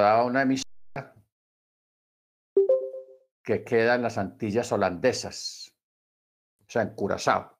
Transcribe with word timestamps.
daba 0.00 0.24
una 0.24 0.42
emisora 0.42 1.14
que 3.42 3.64
queda 3.64 3.94
en 3.94 4.02
las 4.02 4.18
Antillas 4.18 4.70
holandesas, 4.72 5.74
o 6.60 6.70
sea, 6.70 6.82
en 6.82 6.94
Curazao. 6.94 7.58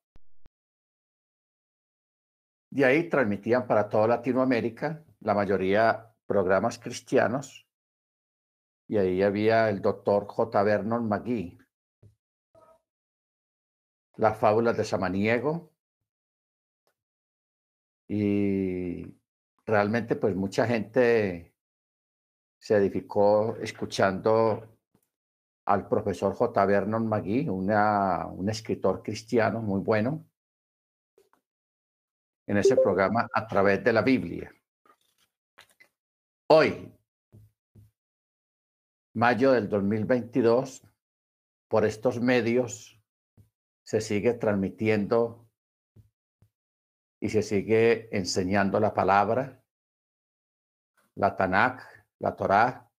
De 2.72 2.84
ahí 2.84 3.08
transmitían 3.08 3.66
para 3.66 3.88
toda 3.88 4.06
Latinoamérica, 4.06 5.04
la 5.20 5.34
mayoría 5.34 6.14
programas 6.26 6.78
cristianos, 6.78 7.66
y 8.88 8.96
ahí 8.98 9.22
había 9.22 9.68
el 9.68 9.82
doctor 9.82 10.26
J. 10.26 10.62
Vernon 10.62 11.08
McGee, 11.08 11.58
las 14.16 14.38
fábulas 14.38 14.76
de 14.76 14.84
Samaniego, 14.84 15.72
y 18.08 19.18
realmente 19.66 20.16
pues 20.16 20.34
mucha 20.36 20.66
gente 20.66 21.49
se 22.60 22.76
edificó 22.76 23.56
escuchando 23.56 24.76
al 25.64 25.88
profesor 25.88 26.34
J. 26.34 26.66
Vernon 26.66 27.08
McGee, 27.08 27.48
un 27.48 28.48
escritor 28.50 29.02
cristiano 29.02 29.62
muy 29.62 29.80
bueno, 29.80 30.26
en 32.46 32.58
ese 32.58 32.76
programa 32.76 33.28
a 33.32 33.46
través 33.46 33.82
de 33.82 33.92
la 33.92 34.02
Biblia. 34.02 34.52
Hoy, 36.48 36.92
mayo 39.14 39.52
del 39.52 39.68
2022, 39.68 40.82
por 41.68 41.86
estos 41.86 42.20
medios 42.20 43.00
se 43.82 44.00
sigue 44.00 44.34
transmitiendo 44.34 45.48
y 47.20 47.30
se 47.30 47.42
sigue 47.42 48.14
enseñando 48.14 48.80
la 48.80 48.92
palabra, 48.92 49.62
la 51.14 51.36
Tanakh, 51.36 51.99
la 52.20 52.36
Torá, 52.36 52.90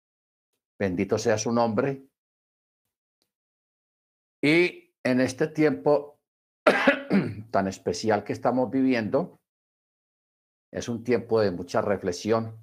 bendito 0.79 1.17
sea 1.17 1.37
su 1.37 1.51
nombre. 1.51 2.07
Y 4.41 4.93
en 5.03 5.21
este 5.21 5.47
tiempo 5.47 6.19
tan 7.51 7.67
especial 7.67 8.23
que 8.23 8.33
estamos 8.33 8.69
viviendo, 8.69 9.39
es 10.71 10.87
un 10.89 11.03
tiempo 11.03 11.41
de 11.41 11.51
mucha 11.51 11.81
reflexión 11.81 12.57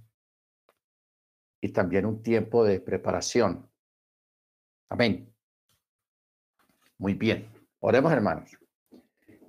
y 1.61 1.73
también 1.73 2.07
un 2.07 2.23
tiempo 2.23 2.65
de 2.65 2.81
preparación. 2.81 3.71
Amén. 4.91 5.33
Muy 6.99 7.15
bien. 7.15 7.49
Oremos, 7.81 8.13
hermanos. 8.13 8.57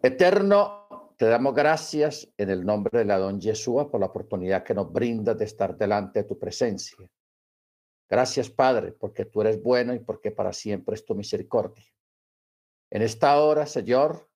Eterno, 0.04 0.79
te 1.20 1.26
damos 1.26 1.54
gracias 1.54 2.32
en 2.38 2.50
el 2.50 2.66
nombre 2.66 3.00
de 3.00 3.04
la 3.04 3.18
don 3.18 3.42
Yeshua 3.42 3.92
por 3.92 4.00
la 4.00 4.06
oportunidad 4.06 4.64
que 4.64 4.74
nos 4.74 4.90
brindas 4.90 5.38
de 5.38 5.44
estar 5.44 5.78
delante 5.78 6.20
de 6.20 6.30
tu 6.30 6.40
presencia. 6.40 6.96
Gracias, 8.10 8.50
Padre, 8.50 8.94
porque 8.94 9.26
tú 9.26 9.42
eres 9.42 9.62
bueno 9.62 9.94
y 9.94 10.00
porque 10.00 10.32
para 10.32 10.54
siempre 10.54 10.96
es 10.96 11.04
tu 11.04 11.16
misericordia. 11.16 11.84
En 12.90 13.02
esta 13.02 13.38
hora, 13.38 13.66
Señor, 13.66 14.30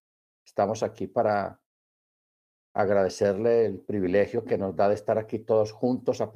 estamos 0.46 0.84
aquí 0.84 1.08
para 1.08 1.58
agradecerle 2.74 3.66
el 3.66 3.80
privilegio 3.80 4.44
que 4.44 4.58
nos 4.58 4.76
da 4.76 4.90
de 4.90 4.96
estar 4.96 5.18
aquí 5.18 5.40
todos 5.40 5.72
juntos 5.72 6.20
a 6.20 6.34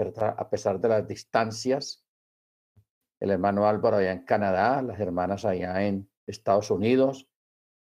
pesar 0.50 0.80
de 0.80 0.88
las 0.88 1.06
distancias. 1.06 2.08
El 3.20 3.32
hermano 3.32 3.68
Álvaro 3.68 3.98
allá 3.98 4.14
en 4.14 4.24
Canadá, 4.24 4.82
las 4.82 4.98
hermanas 5.02 5.44
allá 5.44 5.84
en 5.84 6.10
Estados 6.26 6.72
Unidos, 6.72 7.28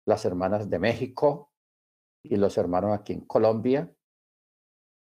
las 0.06 0.24
hermanas 0.24 0.70
de 0.70 0.78
México 0.78 1.50
y 2.24 2.36
los 2.36 2.56
hermanos 2.58 2.92
aquí 2.92 3.12
en 3.12 3.20
Colombia. 3.20 3.94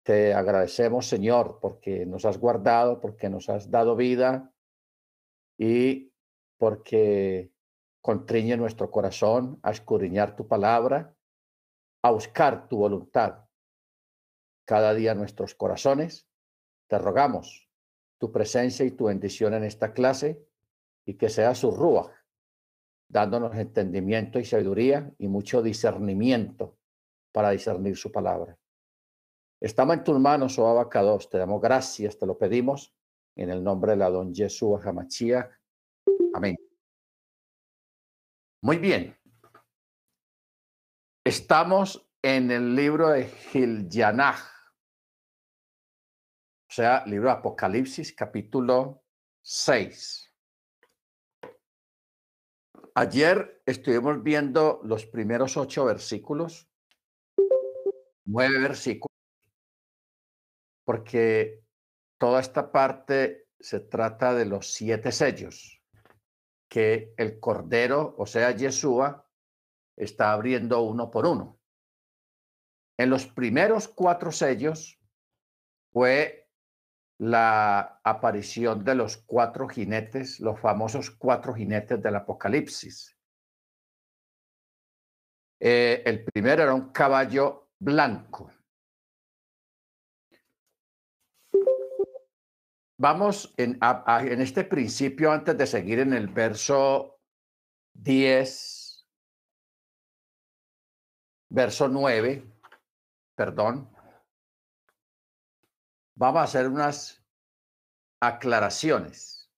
Te 0.05 0.35
agradecemos, 0.35 1.09
Señor, 1.09 1.59
porque 1.61 2.07
nos 2.07 2.25
has 2.25 2.39
guardado, 2.39 3.01
porque 3.01 3.29
nos 3.29 3.49
has 3.49 3.71
dado 3.71 3.97
vida 3.97 4.53
y 5.59 6.13
porque 6.59 7.51
contriñe 8.01 8.57
nuestro 8.57 8.91
corazón 8.91 9.59
a 9.63 9.73
escudriñar 9.73 10.37
tu 10.37 10.47
palabra 10.47 11.17
a 12.03 12.11
buscar 12.11 12.69
tu 12.69 12.77
voluntad 12.77 13.47
cada 14.65 14.95
día 14.95 15.15
nuestros 15.15 15.57
corazones. 15.57 16.29
Te 16.89 16.99
rogamos 16.99 17.69
tu 18.19 18.31
presencia 18.31 18.87
y 18.87 18.93
tu 18.93 19.07
bendición 19.07 19.55
en 19.55 19.65
esta 19.65 19.93
clase 19.93 20.47
y 21.05 21.15
que 21.15 21.29
sea 21.29 21.55
su 21.57 21.73
rúa, 21.73 22.13
dándonos 23.09 23.57
entendimiento 23.57 24.39
y 24.39 24.45
sabiduría 24.45 25.13
y 25.19 25.27
mucho 25.27 25.63
discernimiento 25.63 26.76
para 27.37 27.51
discernir 27.51 27.95
su 27.99 28.11
palabra. 28.11 28.59
Estamos 29.61 29.99
en 29.99 30.05
tus 30.05 30.19
manos, 30.19 30.59
oh 30.59 30.69
Abacados. 30.69 31.29
Te 31.29 31.37
damos 31.37 31.61
gracias, 31.61 32.19
te 32.19 32.25
lo 32.25 32.39
pedimos 32.39 32.97
en 33.37 33.51
el 33.51 33.63
nombre 33.63 33.93
de 33.93 33.99
la 33.99 34.09
don 34.09 34.35
Jesús 34.35 34.81
Hamachía. 34.83 35.51
Amén. 36.33 36.57
Muy 38.63 38.79
bien. 38.79 39.15
Estamos 41.23 42.09
en 42.23 42.51
el 42.51 42.75
libro 42.75 43.11
de 43.11 43.27
Gilyanaj, 43.27 44.41
o 46.71 46.73
sea, 46.73 47.05
libro 47.05 47.29
de 47.29 47.35
Apocalipsis, 47.35 48.15
capítulo 48.15 49.05
6. 49.43 50.33
Ayer 52.95 53.63
estuvimos 53.67 54.23
viendo 54.23 54.81
los 54.85 55.05
primeros 55.05 55.59
ocho 55.59 55.85
versículos, 55.85 56.71
nueve 58.27 58.59
versículos, 58.59 59.17
porque 60.85 61.65
toda 62.19 62.41
esta 62.41 62.71
parte 62.71 63.49
se 63.59 63.81
trata 63.81 64.35
de 64.35 64.47
los 64.47 64.73
siete 64.73 65.13
sellos 65.13 65.83
que 66.69 67.15
el 67.17 67.41
Cordero, 67.41 68.15
o 68.19 68.27
sea, 68.27 68.51
Yeshua, 68.51 69.29
está 69.97 70.33
abriendo 70.33 70.83
uno 70.83 71.11
por 71.11 71.27
uno. 71.27 71.59
En 72.99 73.11
los 73.11 73.27
primeros 73.27 73.89
cuatro 73.89 74.33
sellos 74.33 75.01
fue 75.93 76.51
la 77.19 78.01
aparición 78.05 78.85
de 78.85 78.95
los 78.95 79.17
cuatro 79.17 79.69
jinetes, 79.69 80.41
los 80.41 80.61
famosos 80.61 81.11
cuatro 81.11 81.55
jinetes 81.55 82.03
del 82.03 82.17
Apocalipsis. 82.17 83.17
Eh, 85.61 86.03
el 86.05 86.25
primero 86.25 86.63
era 86.63 86.75
un 86.75 86.93
caballo 86.93 87.66
blanco. 87.79 88.51
Vamos 92.99 93.53
en, 93.59 93.79
en 93.81 94.41
este 94.41 94.65
principio, 94.65 95.31
antes 95.31 95.57
de 95.59 95.67
seguir 95.67 95.99
en 95.99 96.15
el 96.15 96.29
verso 96.29 97.21
10 97.93 98.87
verso 101.49 101.89
9, 101.89 102.45
perdón, 103.35 103.91
vamos 106.17 106.41
a 106.41 106.45
hacer 106.45 106.69
unas 106.69 107.25
aclaraciones 108.21 109.51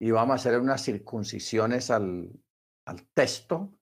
y 0.00 0.10
vamos 0.10 0.32
a 0.32 0.34
hacer 0.36 0.60
unas 0.60 0.82
circuncisiones 0.82 1.90
al, 1.90 2.30
al 2.86 3.08
texto. 3.14 3.77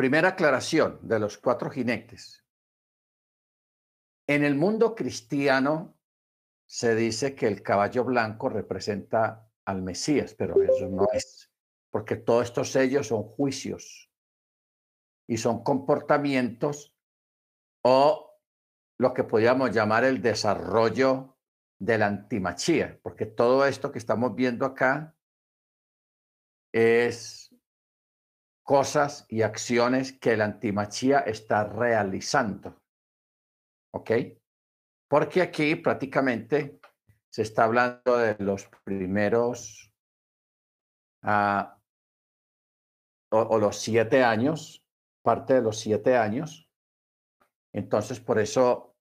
Primera 0.00 0.28
aclaración 0.28 0.98
de 1.02 1.18
los 1.18 1.36
cuatro 1.36 1.68
jinetes. 1.68 2.42
En 4.26 4.44
el 4.44 4.54
mundo 4.54 4.94
cristiano 4.94 6.00
se 6.64 6.94
dice 6.94 7.34
que 7.34 7.46
el 7.46 7.62
caballo 7.62 8.04
blanco 8.04 8.48
representa 8.48 9.46
al 9.66 9.82
Mesías, 9.82 10.32
pero 10.32 10.54
eso 10.62 10.88
no 10.88 11.06
es, 11.12 11.52
porque 11.90 12.16
todos 12.16 12.46
estos 12.46 12.72
sellos 12.72 13.08
son 13.08 13.24
juicios 13.24 14.10
y 15.28 15.36
son 15.36 15.62
comportamientos 15.62 16.96
o 17.84 18.40
lo 18.96 19.12
que 19.12 19.24
podríamos 19.24 19.70
llamar 19.70 20.04
el 20.04 20.22
desarrollo 20.22 21.36
de 21.78 21.98
la 21.98 22.06
antimachía, 22.06 22.98
porque 23.02 23.26
todo 23.26 23.66
esto 23.66 23.92
que 23.92 23.98
estamos 23.98 24.34
viendo 24.34 24.64
acá 24.64 25.14
es 26.72 27.49
cosas 28.70 29.26
y 29.28 29.42
acciones 29.42 30.12
que 30.12 30.36
la 30.36 30.44
antimachía 30.44 31.18
está 31.18 31.64
realizando. 31.64 32.80
¿Ok? 33.92 34.12
Porque 35.08 35.42
aquí 35.42 35.74
prácticamente 35.74 36.78
se 37.32 37.42
está 37.42 37.64
hablando 37.64 38.16
de 38.16 38.36
los 38.38 38.68
primeros 38.84 39.92
o, 41.24 41.66
o, 43.32 43.58
los 43.58 43.76
siete 43.76 44.22
años 44.22 44.84
parte 45.20 45.54
de 45.54 45.62
los 45.62 45.76
siete 45.76 46.16
años. 46.16 46.70
Entonces, 47.72 48.20
por 48.20 48.38
eso 48.38 48.94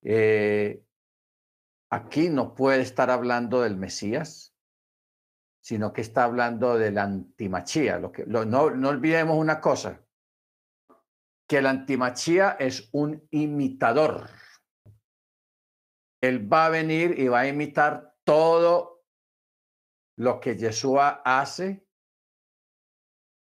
eh, 0.00 0.82
aquí 1.90 2.30
no 2.30 2.54
puede 2.54 2.80
estar 2.80 3.10
hablando 3.10 3.60
del 3.60 3.76
Mesías, 3.76 4.54
sino 5.60 5.92
que 5.92 6.00
está 6.00 6.24
hablando 6.24 6.78
de 6.78 6.90
la 6.90 7.04
antimachía. 7.04 7.98
Lo 7.98 8.10
que, 8.12 8.24
no, 8.26 8.44
no 8.44 8.88
olvidemos 8.88 9.36
una 9.36 9.60
cosa, 9.60 10.02
que 11.48 11.60
la 11.60 11.70
antimachía 11.70 12.56
es 12.58 12.88
un 12.92 13.26
imitador. 13.30 14.30
él 16.22 16.52
va 16.52 16.66
a 16.66 16.70
venir 16.70 17.18
y 17.18 17.28
va 17.28 17.40
a 17.40 17.48
imitar 17.48 18.14
todo 18.24 19.04
lo 20.16 20.38
que 20.38 20.56
Yeshua 20.56 21.22
hace, 21.24 21.86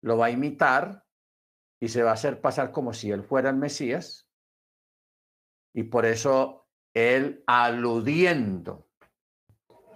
lo 0.03 0.17
va 0.17 0.27
a 0.27 0.31
imitar 0.31 1.05
y 1.81 1.89
se 1.89 2.03
va 2.03 2.11
a 2.11 2.13
hacer 2.13 2.39
pasar 2.39 2.71
como 2.71 2.93
si 2.93 3.11
él 3.11 3.23
fuera 3.23 3.49
el 3.49 3.57
Mesías. 3.57 4.29
Y 5.75 5.83
por 5.83 6.05
eso 6.05 6.67
él 6.93 7.43
aludiendo 7.45 8.86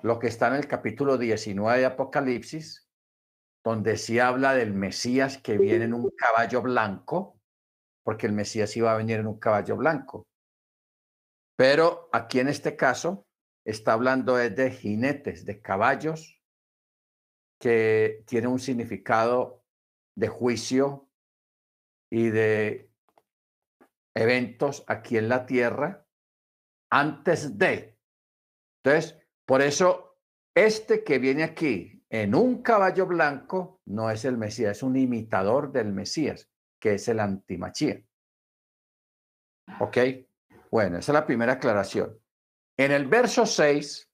lo 0.04 0.20
que 0.20 0.28
está 0.28 0.48
en 0.48 0.56
el 0.56 0.68
capítulo 0.68 1.18
19 1.18 1.80
de 1.80 1.86
Apocalipsis, 1.86 2.90
donde 3.64 3.98
sí 3.98 4.20
habla 4.20 4.54
del 4.54 4.74
Mesías 4.74 5.38
que 5.38 5.58
viene 5.58 5.86
en 5.86 5.94
un 5.94 6.10
caballo 6.12 6.62
blanco, 6.62 7.40
porque 8.04 8.26
el 8.26 8.34
Mesías 8.34 8.76
iba 8.76 8.92
a 8.92 8.98
venir 8.98 9.20
en 9.20 9.28
un 9.28 9.40
caballo 9.40 9.78
blanco. 9.78 10.28
Pero 11.56 12.10
aquí 12.12 12.40
en 12.40 12.48
este 12.48 12.76
caso 12.76 13.28
está 13.64 13.94
hablando 13.94 14.36
de 14.36 14.72
jinetes, 14.72 15.46
de 15.46 15.62
caballos, 15.62 16.42
que 17.60 18.24
tiene 18.26 18.48
un 18.48 18.60
significado 18.60 19.64
de 20.18 20.28
juicio 20.28 21.08
y 22.12 22.30
de 22.30 22.92
eventos 24.16 24.84
aquí 24.88 25.18
en 25.18 25.30
la 25.30 25.46
tierra 25.46 26.08
antes 26.90 27.58
de. 27.60 28.00
Entonces, 28.84 29.21
por 29.52 29.62
eso, 29.62 30.18
este 30.56 31.04
que 31.04 31.20
viene 31.20 31.44
aquí 31.44 32.06
en 32.10 32.36
un 32.36 32.62
caballo 32.62 33.06
blanco 33.06 33.82
no 33.88 34.10
es 34.10 34.24
el 34.24 34.38
Mesías, 34.38 34.78
es 34.78 34.82
un 34.82 34.96
imitador 34.96 35.74
del 35.74 35.92
Mesías, 35.92 36.50
que 36.80 36.94
es 36.94 37.06
el 37.10 37.20
antimachía. 37.20 38.02
¿Ok? 39.82 39.98
Bueno, 40.72 41.00
esa 41.00 41.12
es 41.12 41.14
la 41.14 41.26
primera 41.26 41.52
aclaración. 41.52 42.18
En 42.78 42.94
el 42.94 43.08
verso 43.08 43.46
6, 43.46 44.10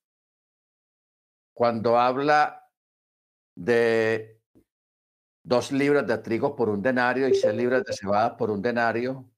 cuando 1.54 1.96
habla 1.96 2.68
de 3.56 4.42
dos 5.44 5.70
libras 5.70 6.04
de 6.04 6.18
trigo 6.18 6.56
por 6.56 6.68
un 6.68 6.82
denario 6.82 7.28
y 7.28 7.34
seis 7.34 7.54
libras 7.54 7.84
de 7.84 7.92
cebada 7.92 8.36
por 8.36 8.50
un 8.50 8.60
denario, 8.60 9.30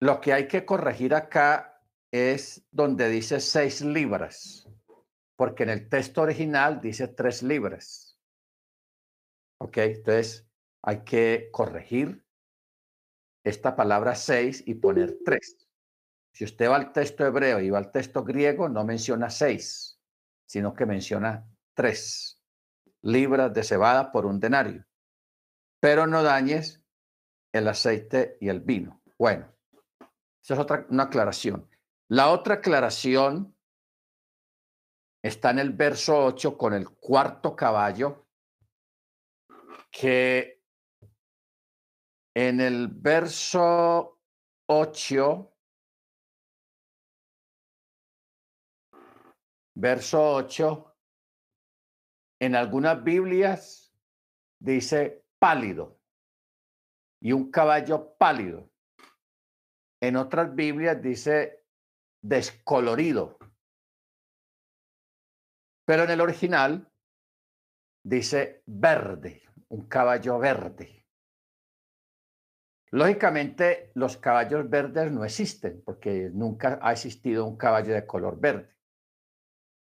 lo 0.00 0.20
que 0.20 0.32
hay 0.32 0.48
que 0.48 0.66
corregir 0.66 1.14
acá 1.14 1.75
es 2.12 2.64
donde 2.70 3.08
dice 3.08 3.40
seis 3.40 3.82
libras, 3.82 4.68
porque 5.36 5.64
en 5.64 5.70
el 5.70 5.88
texto 5.88 6.22
original 6.22 6.80
dice 6.80 7.08
tres 7.08 7.42
libras. 7.42 8.18
¿Ok? 9.60 9.78
Entonces 9.78 10.48
hay 10.82 11.02
que 11.04 11.48
corregir 11.52 12.24
esta 13.44 13.76
palabra 13.76 14.14
seis 14.14 14.62
y 14.66 14.74
poner 14.74 15.18
tres. 15.24 15.68
Si 16.32 16.44
usted 16.44 16.68
va 16.68 16.76
al 16.76 16.92
texto 16.92 17.24
hebreo 17.24 17.60
y 17.60 17.70
va 17.70 17.78
al 17.78 17.90
texto 17.90 18.22
griego, 18.22 18.68
no 18.68 18.84
menciona 18.84 19.30
seis, 19.30 19.98
sino 20.46 20.74
que 20.74 20.84
menciona 20.84 21.48
tres 21.74 22.42
libras 23.02 23.52
de 23.54 23.62
cebada 23.62 24.10
por 24.12 24.26
un 24.26 24.40
denario. 24.40 24.84
Pero 25.80 26.06
no 26.06 26.22
dañes 26.22 26.82
el 27.52 27.68
aceite 27.68 28.36
y 28.40 28.48
el 28.48 28.60
vino. 28.60 29.02
Bueno, 29.18 29.50
esa 30.42 30.54
es 30.54 30.60
otra 30.60 30.86
una 30.90 31.04
aclaración. 31.04 31.68
La 32.08 32.30
otra 32.30 32.54
aclaración 32.54 33.56
está 35.24 35.50
en 35.50 35.58
el 35.58 35.72
verso 35.72 36.26
8 36.26 36.56
con 36.56 36.72
el 36.72 36.88
cuarto 36.88 37.56
caballo, 37.56 38.28
que 39.90 40.62
en 42.32 42.60
el 42.60 42.86
verso 42.88 44.20
8, 44.68 45.52
verso 49.74 50.34
8, 50.34 50.96
en 52.40 52.54
algunas 52.54 53.02
Biblias 53.02 53.92
dice 54.60 55.24
pálido 55.40 55.98
y 57.20 57.32
un 57.32 57.50
caballo 57.50 58.16
pálido. 58.16 58.70
En 60.00 60.14
otras 60.14 60.54
Biblias 60.54 61.02
dice 61.02 61.65
descolorido. 62.22 63.38
Pero 65.84 66.04
en 66.04 66.10
el 66.10 66.20
original 66.20 66.92
dice 68.04 68.62
verde, 68.66 69.42
un 69.68 69.86
caballo 69.88 70.38
verde. 70.38 71.06
Lógicamente, 72.92 73.90
los 73.94 74.16
caballos 74.16 74.68
verdes 74.70 75.10
no 75.10 75.24
existen 75.24 75.82
porque 75.84 76.30
nunca 76.32 76.78
ha 76.80 76.92
existido 76.92 77.44
un 77.44 77.56
caballo 77.56 77.92
de 77.92 78.06
color 78.06 78.40
verde. 78.40 78.76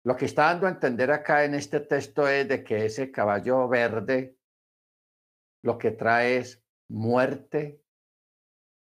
Lo 0.04 0.16
que 0.16 0.26
está 0.26 0.46
dando 0.46 0.66
a 0.66 0.72
entender 0.72 1.12
acá 1.12 1.44
en 1.44 1.54
este 1.54 1.82
texto 1.82 2.28
es 2.28 2.48
de 2.48 2.64
que 2.64 2.86
ese 2.86 3.12
caballo 3.12 3.68
verde 3.68 4.38
lo 5.62 5.78
que 5.78 5.92
trae 5.92 6.38
es 6.38 6.64
muerte, 6.90 7.84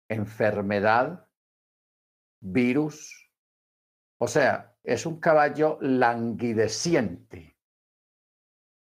enfermedad, 0.09 1.29
virus. 2.41 3.20
O 4.23 4.27
sea, 4.27 4.77
es 4.83 5.07
un 5.07 5.19
caballo 5.19 5.79
languideciente, 5.81 7.57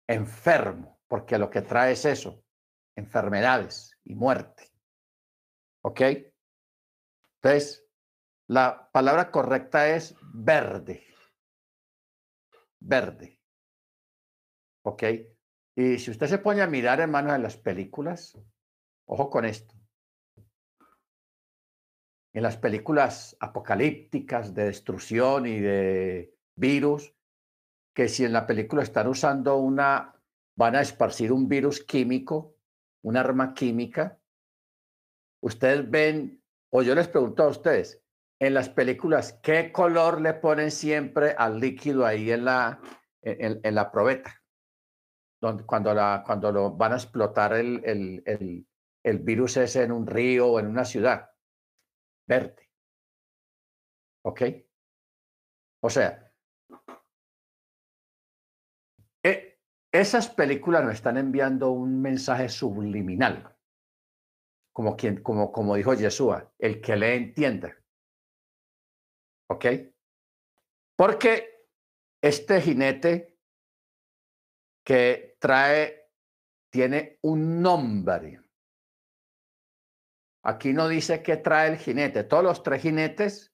enfermo, 0.07 1.01
porque 1.05 1.37
lo 1.37 1.49
que 1.49 1.61
trae 1.61 1.91
es 1.91 2.05
eso, 2.05 2.45
enfermedades 2.95 3.91
y 4.05 4.15
muerte. 4.15 4.71
¿Ok? 5.83 6.01
Entonces, 7.41 7.85
la 8.47 8.89
palabra 8.93 9.29
correcta 9.29 9.89
es 9.89 10.15
verde. 10.33 11.03
Verde. 12.79 13.41
¿Ok? 14.85 15.03
Y 15.75 15.99
si 15.99 16.11
usted 16.11 16.27
se 16.27 16.37
pone 16.37 16.61
a 16.61 16.67
mirar, 16.67 17.01
hermanos, 17.01 17.35
en 17.35 17.43
las 17.43 17.57
películas, 17.57 18.39
ojo 19.05 19.29
con 19.29 19.43
esto. 19.43 19.76
En 22.37 22.43
las 22.43 22.55
películas 22.55 23.35
apocalípticas 23.39 24.53
de 24.53 24.65
destrucción 24.65 25.47
y 25.47 25.59
de 25.59 26.35
virus, 26.55 27.11
que 27.95 28.07
si 28.07 28.25
en 28.25 28.33
la 28.33 28.45
película 28.45 28.83
están 28.83 29.07
usando 29.07 29.57
una, 29.57 30.13
van 30.55 30.75
a 30.75 30.81
esparcir 30.81 31.31
un 31.31 31.47
virus 31.49 31.83
químico, 31.83 32.53
un 33.01 33.17
arma 33.17 33.55
química, 33.55 34.19
ustedes 35.41 35.89
ven, 35.89 36.39
o 36.69 36.83
yo 36.83 36.93
les 36.93 37.07
pregunto 37.07 37.41
a 37.41 37.47
ustedes, 37.47 38.03
en 38.39 38.53
las 38.53 38.69
películas, 38.69 39.39
¿qué 39.41 39.71
color 39.71 40.21
le 40.21 40.35
ponen 40.35 40.69
siempre 40.69 41.33
al 41.35 41.59
líquido 41.59 42.05
ahí 42.05 42.29
en 42.29 42.45
la, 42.45 42.79
en, 43.23 43.73
la 43.73 43.91
probeta? 43.91 44.43
Cuando, 45.41 45.65
cuando 45.65 46.51
lo 46.51 46.69
van 46.75 46.93
a 46.93 46.97
explotar 46.97 47.53
el, 47.53 47.81
el, 47.83 48.21
el, 48.27 48.67
el 49.03 49.17
virus 49.17 49.57
ese 49.57 49.81
en 49.81 49.91
un 49.91 50.05
río 50.05 50.49
o 50.49 50.59
en 50.59 50.67
una 50.67 50.85
ciudad. 50.85 51.31
Verde. 52.27 52.69
¿Ok? 54.23 54.41
O 55.81 55.89
sea, 55.89 56.31
e, 59.23 59.59
esas 59.91 60.29
películas 60.29 60.83
nos 60.83 60.93
están 60.95 61.17
enviando 61.17 61.71
un 61.71 62.01
mensaje 62.01 62.49
subliminal 62.49 63.57
como, 64.77 64.95
quien, 64.95 65.23
como, 65.23 65.51
como 65.51 65.75
dijo 65.75 65.95
Yeshua, 65.95 66.53
el 66.59 66.79
que 66.79 66.95
le 66.95 67.15
entienda. 67.15 67.75
¿Ok? 69.49 69.65
Porque 70.95 71.65
este 72.21 72.61
jinete 72.61 73.39
que 74.85 75.35
trae, 75.39 76.11
tiene 76.69 77.17
un 77.23 77.59
nombre. 77.59 78.39
Aquí 80.47 80.73
no 80.73 80.87
dice 80.87 81.21
qué 81.21 81.37
trae 81.37 81.69
el 81.69 81.77
jinete. 81.77 82.23
Todos 82.23 82.43
los 82.43 82.63
tres 82.63 82.81
jinetes 82.81 83.53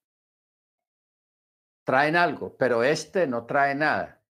traen 1.85 2.15
algo, 2.15 2.55
pero 2.55 2.83
este 2.83 3.25
no 3.25 3.45
trae 3.45 3.73
nada. 3.73 4.23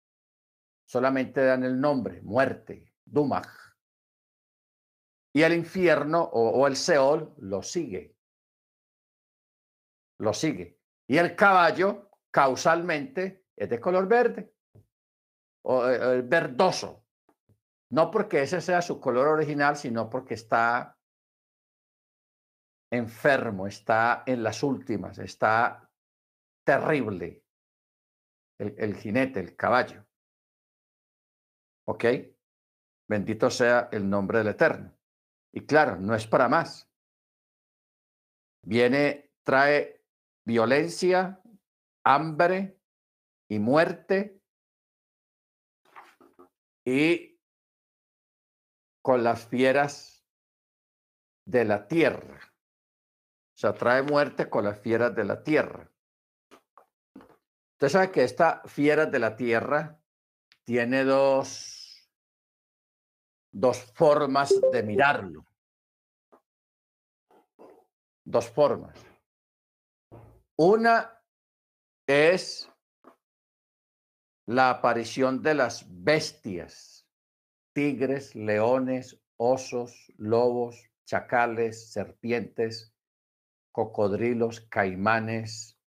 Solamente 0.86 1.42
dan 1.42 1.64
el 1.64 1.80
nombre, 1.80 2.20
muerte, 2.22 2.92
Dumach 3.04 3.70
y 5.32 5.42
el 5.42 5.52
infierno 5.52 6.22
o, 6.22 6.66
el 6.66 6.76
Seol 6.76 7.34
lo 7.38 7.62
sigue. 7.62 8.16
Lo 10.18 10.34
sigue. 10.34 10.78
Y 11.08 11.18
el 11.18 11.36
caballo 11.36 12.10
causalmente 12.30 13.46
es 13.56 13.68
de 13.68 13.80
color 13.80 14.08
verde 14.08 14.54
o 15.62 15.88
eh, 15.88 16.18
eh, 16.18 16.22
verdoso. 16.22 17.06
No 17.90 18.10
porque 18.10 18.42
ese 18.42 18.60
sea 18.60 18.82
su 18.82 19.00
color 19.00 19.28
original, 19.28 19.76
sino 19.76 20.10
porque 20.10 20.34
está 20.34 20.98
enfermo, 22.90 23.66
está 23.66 24.25
en 24.26 24.42
las 24.42 24.62
últimas, 24.62 25.18
está 25.18 25.90
terrible 26.64 27.44
el, 28.59 28.75
el 28.78 28.97
jinete, 28.97 29.40
el 29.40 29.56
caballo. 29.56 30.04
¿Ok? 31.87 32.04
Bendito 33.09 33.50
sea 33.50 33.88
el 33.92 34.09
nombre 34.09 34.38
del 34.38 34.49
Eterno. 34.49 34.97
Y 35.52 35.66
claro, 35.66 35.97
no 35.97 36.14
es 36.14 36.26
para 36.26 36.49
más. 36.49 36.88
Viene, 38.62 39.32
trae 39.44 40.04
violencia, 40.47 41.40
hambre 42.04 42.78
y 43.49 43.59
muerte 43.59 44.40
y 46.85 47.40
con 49.02 49.25
las 49.25 49.47
fieras 49.49 50.25
de 51.47 51.64
la 51.64 51.88
tierra. 51.88 52.50
Sea, 53.60 53.74
trae 53.74 54.00
muerte 54.00 54.48
con 54.48 54.64
las 54.64 54.80
fieras 54.80 55.14
de 55.14 55.22
la 55.22 55.42
tierra. 55.42 55.92
Usted 57.72 57.88
sabe 57.90 58.10
que 58.10 58.24
esta 58.24 58.62
fiera 58.64 59.04
de 59.04 59.18
la 59.18 59.36
tierra 59.36 60.00
tiene 60.64 61.04
dos, 61.04 62.10
dos 63.52 63.82
formas 63.92 64.54
de 64.72 64.82
mirarlo. 64.82 65.44
Dos 68.24 68.48
formas. 68.48 68.98
Una 70.56 71.22
es 72.06 72.66
la 74.46 74.70
aparición 74.70 75.42
de 75.42 75.54
las 75.54 75.84
bestias, 75.86 77.06
tigres, 77.74 78.34
leones, 78.34 79.20
osos, 79.36 80.10
lobos, 80.16 80.82
chacales, 81.04 81.92
serpientes, 81.92 82.89
cocodrilos, 83.72 84.60
caimanes, 84.62 85.80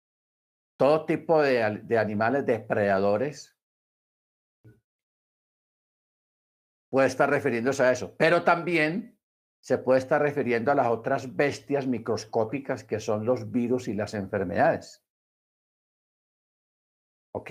todo 0.81 1.05
tipo 1.05 1.43
de, 1.43 1.63
animales 1.99 2.47
depredadores 2.47 3.55
puede 6.89 7.07
estar 7.07 7.29
refiriéndose 7.29 7.83
a 7.83 7.93
eso, 7.93 8.17
pero 8.17 8.45
también 8.45 9.19
se 9.61 9.77
puede 9.77 9.99
estar 9.99 10.23
refiriendo 10.23 10.73
a 10.73 10.75
las 10.75 10.87
otras 10.87 11.37
bestias 11.37 11.87
microscópicas 11.87 12.83
que 12.83 12.99
son 12.99 13.27
los 13.27 13.51
virus 13.51 13.89
y 13.89 13.95
las 13.95 14.15
enfermedades. 14.15 15.05
¿Ok? 17.35 17.51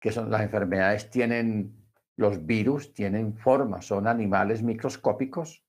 Que 0.00 0.10
son 0.10 0.30
las 0.30 0.40
enfermedades, 0.40 1.10
tienen 1.10 1.86
los 2.16 2.46
virus, 2.46 2.94
tienen 2.94 3.36
forma, 3.36 3.82
son 3.82 4.08
animales 4.08 4.62
microscópicos 4.62 5.65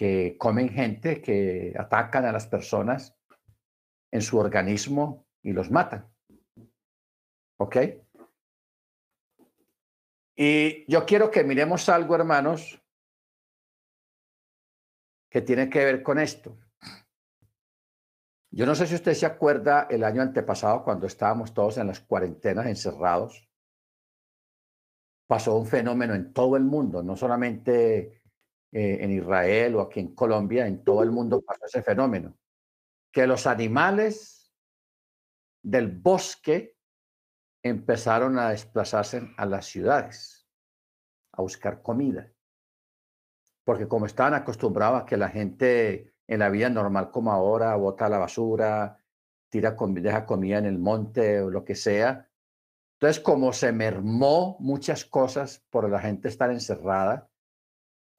que 0.00 0.38
comen 0.38 0.70
gente, 0.70 1.20
que 1.20 1.74
atacan 1.78 2.24
a 2.24 2.32
las 2.32 2.46
personas 2.46 3.14
en 4.10 4.22
su 4.22 4.38
organismo 4.38 5.26
y 5.42 5.52
los 5.52 5.70
matan. 5.70 6.10
¿Ok? 7.58 7.76
Y 10.36 10.90
yo 10.90 11.04
quiero 11.04 11.30
que 11.30 11.44
miremos 11.44 11.86
algo, 11.90 12.14
hermanos, 12.14 12.82
que 15.28 15.42
tiene 15.42 15.68
que 15.68 15.84
ver 15.84 16.02
con 16.02 16.18
esto. 16.18 16.56
Yo 18.50 18.64
no 18.64 18.74
sé 18.74 18.86
si 18.86 18.94
usted 18.94 19.12
se 19.12 19.26
acuerda 19.26 19.86
el 19.90 20.02
año 20.02 20.22
antepasado 20.22 20.82
cuando 20.82 21.08
estábamos 21.08 21.52
todos 21.52 21.76
en 21.76 21.88
las 21.88 22.00
cuarentenas 22.00 22.64
encerrados. 22.64 23.46
Pasó 25.26 25.58
un 25.58 25.66
fenómeno 25.66 26.14
en 26.14 26.32
todo 26.32 26.56
el 26.56 26.64
mundo, 26.64 27.02
no 27.02 27.18
solamente 27.18 28.19
eh, 28.72 28.98
en 29.00 29.10
Israel 29.10 29.76
o 29.76 29.80
aquí 29.80 30.00
en 30.00 30.14
Colombia, 30.14 30.66
en 30.66 30.84
todo 30.84 31.02
el 31.02 31.10
mundo 31.10 31.42
pasó 31.42 31.66
ese 31.66 31.82
fenómeno. 31.82 32.36
Que 33.12 33.26
los 33.26 33.46
animales 33.46 34.52
del 35.62 35.88
bosque 35.88 36.76
empezaron 37.62 38.38
a 38.38 38.50
desplazarse 38.50 39.28
a 39.36 39.46
las 39.46 39.66
ciudades, 39.66 40.48
a 41.32 41.42
buscar 41.42 41.82
comida. 41.82 42.32
Porque 43.64 43.88
como 43.88 44.06
estaban 44.06 44.34
acostumbrados 44.34 45.02
a 45.02 45.06
que 45.06 45.16
la 45.16 45.28
gente 45.28 46.14
en 46.26 46.38
la 46.38 46.48
vida 46.48 46.70
normal 46.70 47.10
como 47.10 47.32
ahora 47.32 47.74
bota 47.76 48.08
la 48.08 48.18
basura, 48.18 49.00
tira 49.50 49.76
deja 49.78 50.26
comida 50.26 50.58
en 50.58 50.66
el 50.66 50.78
monte 50.78 51.40
o 51.40 51.50
lo 51.50 51.64
que 51.64 51.74
sea. 51.74 52.30
Entonces, 52.94 53.20
como 53.22 53.52
se 53.52 53.72
mermó 53.72 54.56
muchas 54.60 55.04
cosas 55.04 55.66
por 55.70 55.88
la 55.90 56.00
gente 56.00 56.28
estar 56.28 56.50
encerrada, 56.50 57.29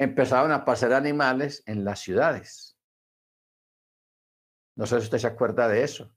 empezaron 0.02 0.52
a 0.52 0.66
pasar 0.66 0.94
animales 0.94 1.62
en 1.68 1.86
las 1.86 2.00
ciudades. 2.00 2.76
No 4.76 4.88
sé 4.88 4.98
si 5.00 5.04
usted 5.04 5.20
se 5.20 5.28
acuerda 5.28 5.68
de 5.68 5.84
eso. 5.84 6.12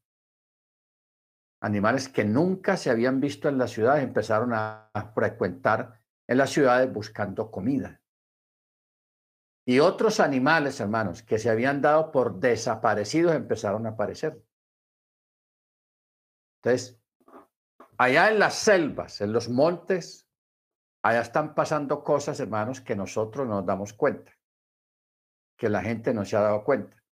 Animales 1.60 2.08
que 2.08 2.24
nunca 2.24 2.78
se 2.78 2.88
habían 2.88 3.20
visto 3.20 3.46
en 3.46 3.58
las 3.58 3.72
ciudades 3.72 4.02
empezaron 4.02 4.54
a 4.54 4.90
frecuentar 5.14 6.00
en 6.26 6.38
las 6.38 6.48
ciudades 6.48 6.90
buscando 6.90 7.50
comida. 7.50 8.00
Y 9.66 9.80
otros 9.80 10.18
animales, 10.18 10.80
hermanos, 10.80 11.22
que 11.22 11.38
se 11.38 11.50
habían 11.50 11.82
dado 11.82 12.10
por 12.10 12.40
desaparecidos 12.40 13.34
empezaron 13.34 13.84
a 13.86 13.90
aparecer. 13.90 14.42
Entonces, 16.62 16.98
allá 17.98 18.30
en 18.30 18.38
las 18.38 18.54
selvas, 18.54 19.20
en 19.20 19.34
los 19.34 19.50
montes, 19.50 20.23
allá 21.04 21.20
están 21.20 21.54
pasando 21.54 22.02
cosas, 22.02 22.40
hermanos, 22.40 22.80
que 22.80 22.96
nosotros 22.96 23.46
no 23.46 23.56
nos 23.56 23.66
damos 23.66 23.92
cuenta, 23.92 24.32
que 25.56 25.68
la 25.68 25.82
gente 25.82 26.12
no 26.12 26.24
se 26.24 26.36
ha 26.36 26.40
dado 26.40 26.64
cuenta. 26.64 27.02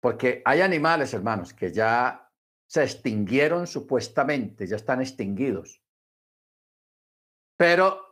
Porque 0.00 0.42
hay 0.44 0.62
animales, 0.62 1.12
hermanos, 1.12 1.52
que 1.52 1.72
ya 1.72 2.30
se 2.66 2.82
extinguieron 2.82 3.66
supuestamente, 3.66 4.66
ya 4.66 4.76
están 4.76 5.02
extinguidos. 5.02 5.82
Pero 7.58 8.10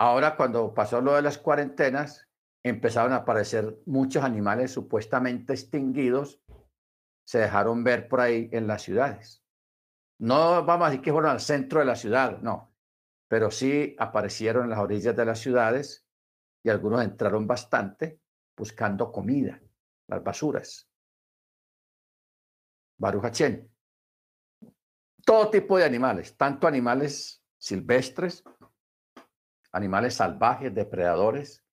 Ahora, 0.00 0.34
cuando 0.34 0.72
pasó 0.72 1.02
lo 1.02 1.14
de 1.14 1.20
las 1.20 1.36
cuarentenas, 1.36 2.26
empezaron 2.64 3.12
a 3.12 3.16
aparecer 3.16 3.82
muchos 3.84 4.24
animales 4.24 4.72
supuestamente 4.72 5.52
extinguidos, 5.52 6.40
se 7.28 7.40
dejaron 7.40 7.84
ver 7.84 8.08
por 8.08 8.22
ahí 8.22 8.48
en 8.50 8.66
las 8.66 8.80
ciudades. 8.80 9.44
No 10.18 10.64
vamos 10.64 10.86
a 10.86 10.90
decir 10.90 11.04
que 11.04 11.12
fueron 11.12 11.30
al 11.30 11.40
centro 11.40 11.80
de 11.80 11.84
la 11.84 11.96
ciudad, 11.96 12.38
no, 12.40 12.69
pero 13.30 13.48
sí 13.52 13.94
aparecieron 13.96 14.64
en 14.64 14.70
las 14.70 14.80
orillas 14.80 15.14
de 15.14 15.24
las 15.24 15.38
ciudades 15.38 16.04
y 16.64 16.68
algunos 16.68 17.04
entraron 17.04 17.46
bastante 17.46 18.20
buscando 18.56 19.12
comida, 19.12 19.62
las 20.08 20.24
basuras. 20.24 20.90
Barujachén. 22.98 23.72
Todo 25.24 25.48
tipo 25.48 25.78
de 25.78 25.84
animales, 25.84 26.36
tanto 26.36 26.66
animales 26.66 27.44
silvestres 27.56 28.42
animales 29.70 30.14
salvajes, 30.14 30.74
depredadores. 30.74 31.64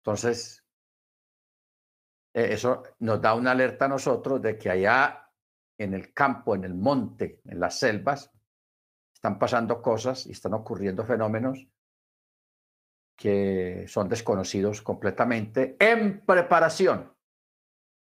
Entonces, 0.00 0.66
e, 2.34 2.54
eso 2.54 2.82
nos 2.98 3.20
da 3.20 3.34
una 3.34 3.52
alerta 3.52 3.84
a 3.84 3.88
nosotros 3.88 4.42
de 4.42 4.58
que 4.58 4.70
allá 4.70 5.30
en 5.78 5.94
el 5.94 6.12
campo, 6.12 6.56
en 6.56 6.64
el 6.64 6.74
monte, 6.74 7.40
en 7.44 7.60
las 7.60 7.78
selvas, 7.78 8.32
están 9.22 9.38
pasando 9.38 9.80
cosas 9.80 10.26
y 10.26 10.32
están 10.32 10.52
ocurriendo 10.52 11.04
fenómenos 11.04 11.68
que 13.16 13.84
son 13.86 14.08
desconocidos 14.08 14.82
completamente 14.82 15.76
en 15.78 16.26
preparación 16.26 17.14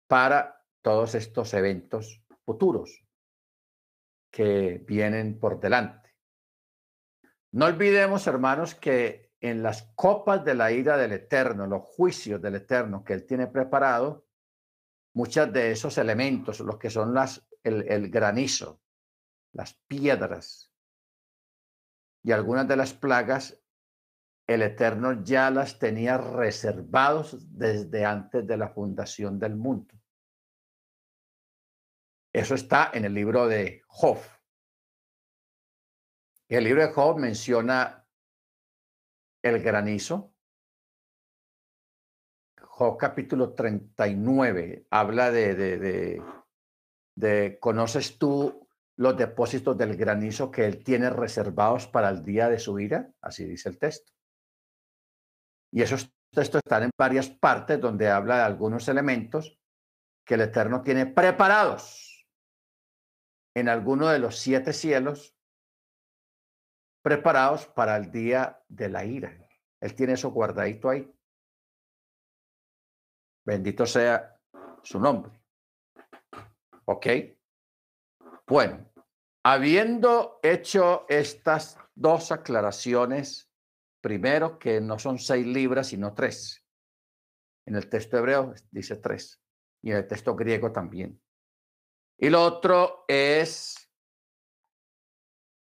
para 0.06 0.64
todos 0.80 1.16
estos 1.16 1.52
eventos 1.54 2.22
futuros 2.44 3.04
que 4.30 4.84
vienen 4.86 5.40
por 5.40 5.58
delante. 5.58 6.14
No 7.50 7.66
olvidemos, 7.66 8.28
hermanos, 8.28 8.76
que 8.76 9.32
en 9.40 9.64
las 9.64 9.90
copas 9.96 10.44
de 10.44 10.54
la 10.54 10.70
ira 10.70 10.96
del 10.96 11.10
Eterno, 11.10 11.66
los 11.66 11.82
juicios 11.82 12.40
del 12.40 12.54
Eterno 12.54 13.02
que 13.02 13.14
Él 13.14 13.26
tiene 13.26 13.48
preparado, 13.48 14.28
muchos 15.14 15.52
de 15.52 15.72
esos 15.72 15.98
elementos, 15.98 16.60
los 16.60 16.78
que 16.78 16.88
son 16.88 17.12
las, 17.12 17.44
el, 17.64 17.82
el 17.90 18.10
granizo, 18.10 18.80
las 19.50 19.74
piedras 19.88 20.69
y 22.22 22.32
algunas 22.32 22.68
de 22.68 22.76
las 22.76 22.92
plagas, 22.92 23.60
el 24.46 24.62
Eterno 24.62 25.22
ya 25.22 25.50
las 25.50 25.78
tenía 25.78 26.18
reservados 26.18 27.56
desde 27.56 28.04
antes 28.04 28.46
de 28.46 28.56
la 28.56 28.68
fundación 28.68 29.38
del 29.38 29.56
mundo. 29.56 29.94
Eso 32.32 32.54
está 32.54 32.90
en 32.92 33.04
el 33.04 33.14
libro 33.14 33.46
de 33.48 33.82
Job. 33.86 34.18
El 36.48 36.64
libro 36.64 36.82
de 36.82 36.92
Job 36.92 37.18
menciona 37.18 38.06
el 39.42 39.62
granizo. 39.62 40.34
Job 42.60 42.96
capítulo 42.96 43.54
39 43.54 44.86
habla 44.90 45.30
de, 45.30 45.54
de, 45.54 45.78
de, 45.78 46.22
de, 47.14 47.58
¿conoces 47.60 48.18
tú 48.18 48.59
los 49.00 49.16
depósitos 49.16 49.78
del 49.78 49.96
granizo 49.96 50.50
que 50.50 50.66
él 50.66 50.84
tiene 50.84 51.08
reservados 51.08 51.86
para 51.86 52.10
el 52.10 52.22
día 52.22 52.50
de 52.50 52.58
su 52.58 52.78
ira? 52.78 53.10
Así 53.22 53.46
dice 53.46 53.70
el 53.70 53.78
texto. 53.78 54.12
Y 55.72 55.80
esos 55.80 56.12
textos 56.30 56.60
están 56.62 56.82
en 56.82 56.90
varias 56.98 57.30
partes 57.30 57.80
donde 57.80 58.10
habla 58.10 58.36
de 58.36 58.42
algunos 58.42 58.86
elementos 58.88 59.58
que 60.26 60.34
el 60.34 60.42
Eterno 60.42 60.82
tiene 60.82 61.06
preparados 61.06 62.28
en 63.56 63.70
alguno 63.70 64.08
de 64.08 64.18
los 64.18 64.38
siete 64.38 64.74
cielos 64.74 65.34
preparados 67.02 67.66
para 67.68 67.96
el 67.96 68.12
día 68.12 68.62
de 68.68 68.90
la 68.90 69.06
ira. 69.06 69.34
Él 69.80 69.94
tiene 69.94 70.12
eso 70.12 70.30
guardadito 70.30 70.90
ahí. 70.90 71.10
Bendito 73.46 73.86
sea 73.86 74.38
su 74.82 75.00
nombre. 75.00 75.32
¿Ok? 76.84 77.06
Bueno, 78.50 78.89
habiendo 79.42 80.38
hecho 80.42 81.06
estas 81.08 81.78
dos 81.94 82.32
aclaraciones, 82.32 83.50
primero 84.00 84.58
que 84.58 84.80
no 84.80 84.98
son 84.98 85.18
seis 85.18 85.46
libras, 85.46 85.88
sino 85.88 86.14
tres. 86.14 86.64
En 87.66 87.76
el 87.76 87.88
texto 87.88 88.18
hebreo 88.18 88.54
dice 88.70 88.96
tres 88.96 89.40
y 89.82 89.90
en 89.90 89.98
el 89.98 90.08
texto 90.08 90.34
griego 90.34 90.72
también. 90.72 91.20
Y 92.18 92.28
lo 92.28 92.42
otro 92.42 93.04
es 93.08 93.90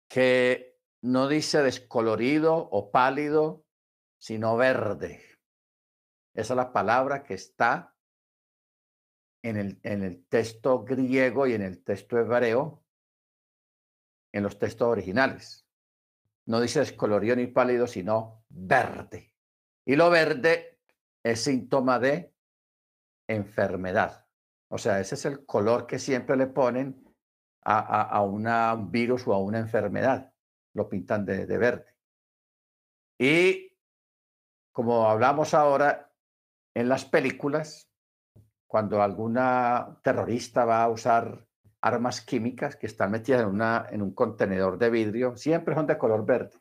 que 0.09 0.79
no 1.03 1.27
dice 1.27 1.61
descolorido 1.61 2.55
o 2.55 2.91
pálido, 2.91 3.65
sino 4.17 4.57
verde. 4.57 5.23
Esa 6.33 6.53
es 6.53 6.57
la 6.57 6.73
palabra 6.73 7.23
que 7.23 7.35
está 7.35 7.95
en 9.43 9.57
el, 9.57 9.79
en 9.83 10.03
el 10.03 10.25
texto 10.27 10.83
griego 10.83 11.45
y 11.47 11.53
en 11.53 11.61
el 11.61 11.83
texto 11.83 12.17
hebreo, 12.17 12.83
en 14.37 14.43
los 14.43 14.59
textos 14.59 14.87
originales. 14.87 15.67
No 16.45 16.61
dice 16.61 16.79
descolorido 16.79 17.35
ni 17.35 17.47
pálido, 17.47 17.87
sino 17.87 18.45
verde. 18.49 19.33
Y 19.85 19.95
lo 19.95 20.09
verde 20.09 20.79
es 21.23 21.43
síntoma 21.43 21.99
de 21.99 22.33
enfermedad. 23.27 24.27
O 24.69 24.77
sea, 24.77 24.99
ese 24.99 25.15
es 25.15 25.25
el 25.25 25.45
color 25.45 25.87
que 25.87 25.99
siempre 25.99 26.37
le 26.37 26.47
ponen 26.47 27.03
a, 27.63 28.21
un 28.21 28.91
virus 28.91 29.27
o 29.27 29.33
a 29.33 29.39
una 29.39 29.59
enfermedad. 29.59 30.31
Lo 30.73 30.87
pintan 30.87 31.25
de 31.25 31.57
verde. 31.57 31.97
Y 33.19 33.75
como 34.71 35.09
hablamos 35.09 35.53
ahora 35.53 36.13
en 36.75 36.87
las 36.87 37.03
películas, 37.03 37.89
cuando 38.67 39.01
alguna 39.01 39.99
terrorista 40.03 40.65
va 40.65 40.83
a 40.83 40.89
usar 40.89 41.46
armas 41.81 42.21
químicas 42.21 42.75
que 42.75 42.87
están 42.87 43.11
metidas 43.11 43.41
en, 43.41 43.47
una, 43.47 43.87
en 43.89 44.01
un 44.01 44.13
contenedor 44.13 44.77
de 44.77 44.89
vidrio, 44.89 45.35
siempre 45.35 45.75
son 45.75 45.87
de 45.87 45.97
color 45.97 46.25
verde, 46.25 46.57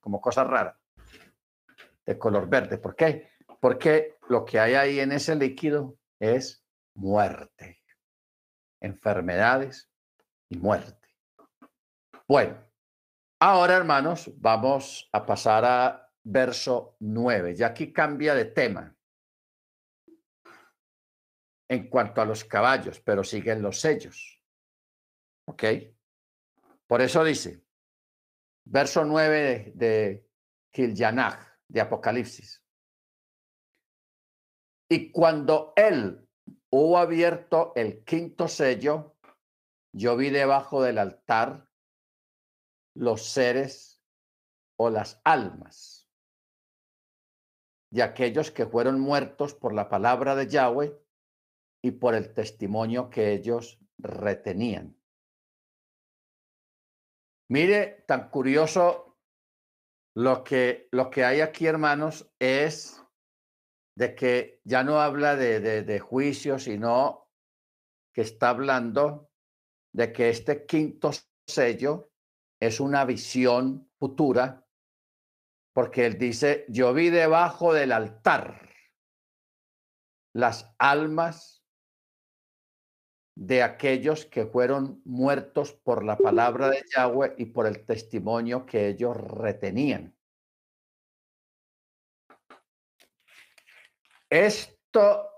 como 0.00 0.20
cosa 0.20 0.44
rara, 0.44 0.78
de 2.04 2.18
color 2.18 2.48
verde. 2.48 2.78
¿Por 2.78 2.96
qué? 2.96 3.30
Porque 3.60 4.16
lo 4.28 4.44
que 4.44 4.58
hay 4.58 4.74
ahí 4.74 5.00
en 5.00 5.12
ese 5.12 5.34
líquido 5.34 5.96
es 6.18 6.64
muerte, 6.94 7.82
enfermedades 8.80 9.90
y 10.48 10.58
muerte. 10.58 11.08
Bueno, 12.26 12.58
ahora 13.40 13.76
hermanos, 13.76 14.30
vamos 14.36 15.08
a 15.12 15.24
pasar 15.24 15.64
a 15.64 16.08
verso 16.22 16.96
9. 17.00 17.54
Y 17.58 17.62
aquí 17.62 17.92
cambia 17.92 18.34
de 18.34 18.46
tema 18.46 18.94
en 21.70 21.88
cuanto 21.88 22.20
a 22.20 22.24
los 22.24 22.44
caballos, 22.44 23.00
pero 23.00 23.22
siguen 23.22 23.62
los 23.62 23.80
sellos. 23.80 24.37
¿Ok? 25.48 25.64
Por 26.86 27.00
eso 27.00 27.24
dice, 27.24 27.64
verso 28.66 29.04
9 29.06 29.72
de, 29.74 30.28
de 30.72 31.46
de 31.68 31.80
Apocalipsis. 31.80 32.62
Y 34.90 35.10
cuando 35.10 35.72
él 35.74 36.28
hubo 36.70 36.98
abierto 36.98 37.72
el 37.76 38.04
quinto 38.04 38.46
sello, 38.46 39.16
yo 39.94 40.18
vi 40.18 40.28
debajo 40.28 40.82
del 40.82 40.98
altar 40.98 41.66
los 42.94 43.24
seres 43.24 44.02
o 44.78 44.90
las 44.90 45.20
almas 45.24 46.10
de 47.90 48.02
aquellos 48.02 48.50
que 48.50 48.66
fueron 48.66 49.00
muertos 49.00 49.54
por 49.54 49.72
la 49.72 49.88
palabra 49.88 50.34
de 50.34 50.46
Yahweh 50.46 50.94
y 51.82 51.92
por 51.92 52.14
el 52.14 52.34
testimonio 52.34 53.08
que 53.08 53.32
ellos 53.32 53.80
retenían. 53.96 54.97
Mire, 57.50 58.04
tan 58.06 58.28
curioso 58.28 59.18
lo 60.16 60.44
que, 60.44 60.88
lo 60.92 61.10
que 61.10 61.24
hay 61.24 61.40
aquí, 61.40 61.66
hermanos, 61.66 62.30
es 62.38 63.02
de 63.96 64.14
que 64.14 64.60
ya 64.64 64.84
no 64.84 65.00
habla 65.00 65.36
de, 65.36 65.60
de, 65.60 65.82
de 65.82 65.98
juicio, 65.98 66.58
sino 66.58 67.30
que 68.14 68.22
está 68.22 68.50
hablando 68.50 69.30
de 69.94 70.12
que 70.12 70.28
este 70.28 70.66
quinto 70.66 71.10
sello 71.48 72.10
es 72.60 72.80
una 72.80 73.04
visión 73.04 73.90
futura, 73.98 74.66
porque 75.72 76.06
él 76.06 76.18
dice, 76.18 76.66
yo 76.68 76.92
vi 76.92 77.10
debajo 77.10 77.72
del 77.72 77.92
altar 77.92 78.68
las 80.34 80.74
almas 80.78 81.57
de 83.38 83.62
aquellos 83.62 84.26
que 84.26 84.46
fueron 84.46 85.00
muertos 85.04 85.72
por 85.72 86.04
la 86.04 86.18
palabra 86.18 86.70
de 86.70 86.82
Yahweh 86.92 87.34
y 87.38 87.44
por 87.44 87.68
el 87.68 87.86
testimonio 87.86 88.66
que 88.66 88.88
ellos 88.88 89.16
retenían. 89.16 90.12
Esto, 94.28 95.30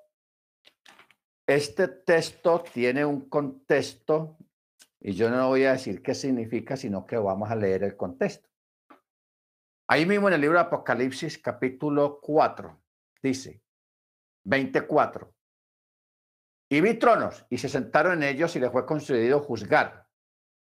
este 1.47 1.89
texto 1.89 2.65
tiene 2.73 3.05
un 3.05 3.29
contexto 3.29 4.39
y 4.99 5.13
yo 5.13 5.29
no 5.29 5.49
voy 5.49 5.65
a 5.65 5.73
decir 5.73 6.03
qué 6.03 6.15
significa, 6.15 6.79
sino 6.79 7.07
que 7.07 7.19
vamos 7.19 7.51
a 7.51 7.55
leer 7.55 7.85
el 7.85 7.99
contexto. 7.99 8.49
Ahí 9.87 10.07
mismo 10.07 10.29
en 10.29 10.35
el 10.35 10.41
libro 10.41 10.57
de 10.57 10.65
Apocalipsis 10.65 11.37
capítulo 11.37 12.19
4 12.23 12.81
dice 13.23 13.61
24. 14.45 15.35
Y 16.73 16.81
vi 16.81 16.95
tronos 16.95 17.45
y 17.51 17.59
se 17.59 17.69
sentaron 17.69 18.23
en 18.23 18.23
ellos 18.23 18.55
y 18.55 18.61
le 18.61 18.71
fue 18.71 18.87
concedido 18.87 19.41
juzgar. 19.41 20.07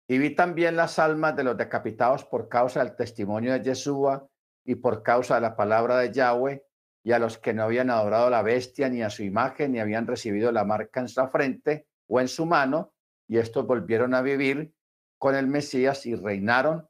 Y 0.09 0.17
vi 0.17 0.35
también 0.35 0.75
las 0.75 0.99
almas 0.99 1.37
de 1.37 1.45
los 1.45 1.57
decapitados 1.59 2.25
por 2.25 2.49
causa 2.49 2.83
del 2.83 2.97
testimonio 2.97 3.53
de 3.53 3.63
Yeshua 3.63 4.27
y 4.65 4.77
por 4.77 5.03
causa 5.03 5.35
de 5.35 5.43
la 5.43 5.55
palabra 5.55 5.99
de 5.99 6.11
Yahweh 6.11 6.65
y 7.05 7.13
a 7.13 7.19
los 7.19 7.37
que 7.37 7.53
no 7.53 7.65
habían 7.65 7.91
adorado 7.91 8.29
a 8.29 8.31
la 8.31 8.43
bestia 8.43 8.89
ni 8.89 9.03
a 9.03 9.11
su 9.11 9.23
imagen, 9.23 9.73
ni 9.73 9.81
habían 9.81 10.07
recibido 10.07 10.51
la 10.51 10.65
marca 10.65 11.01
en 11.01 11.09
su 11.09 11.27
frente 11.29 11.87
o 12.07 12.21
en 12.21 12.29
su 12.29 12.47
mano, 12.47 12.95
y 13.29 13.37
estos 13.37 13.67
volvieron 13.67 14.15
a 14.15 14.23
vivir 14.23 14.75
con 15.19 15.35
el 15.35 15.47
Mesías 15.47 16.07
y 16.07 16.15
reinaron 16.15 16.89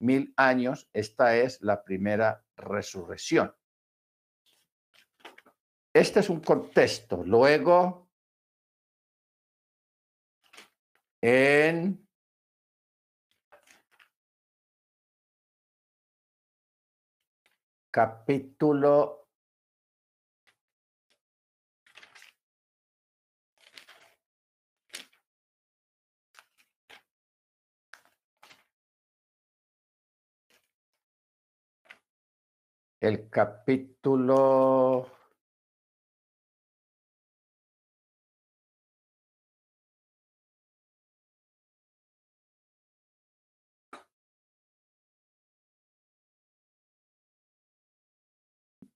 mil 0.00 0.34
años. 0.36 0.88
Esta 0.92 1.36
es 1.36 1.62
la 1.62 1.84
primera 1.84 2.44
resurrección. 2.56 3.54
Este 5.92 6.20
es 6.20 6.28
un 6.28 6.40
contexto. 6.40 7.22
Luego, 7.24 8.05
en 11.26 12.06
capítulo 17.90 19.26
el 33.00 33.28
capítulo 33.28 35.15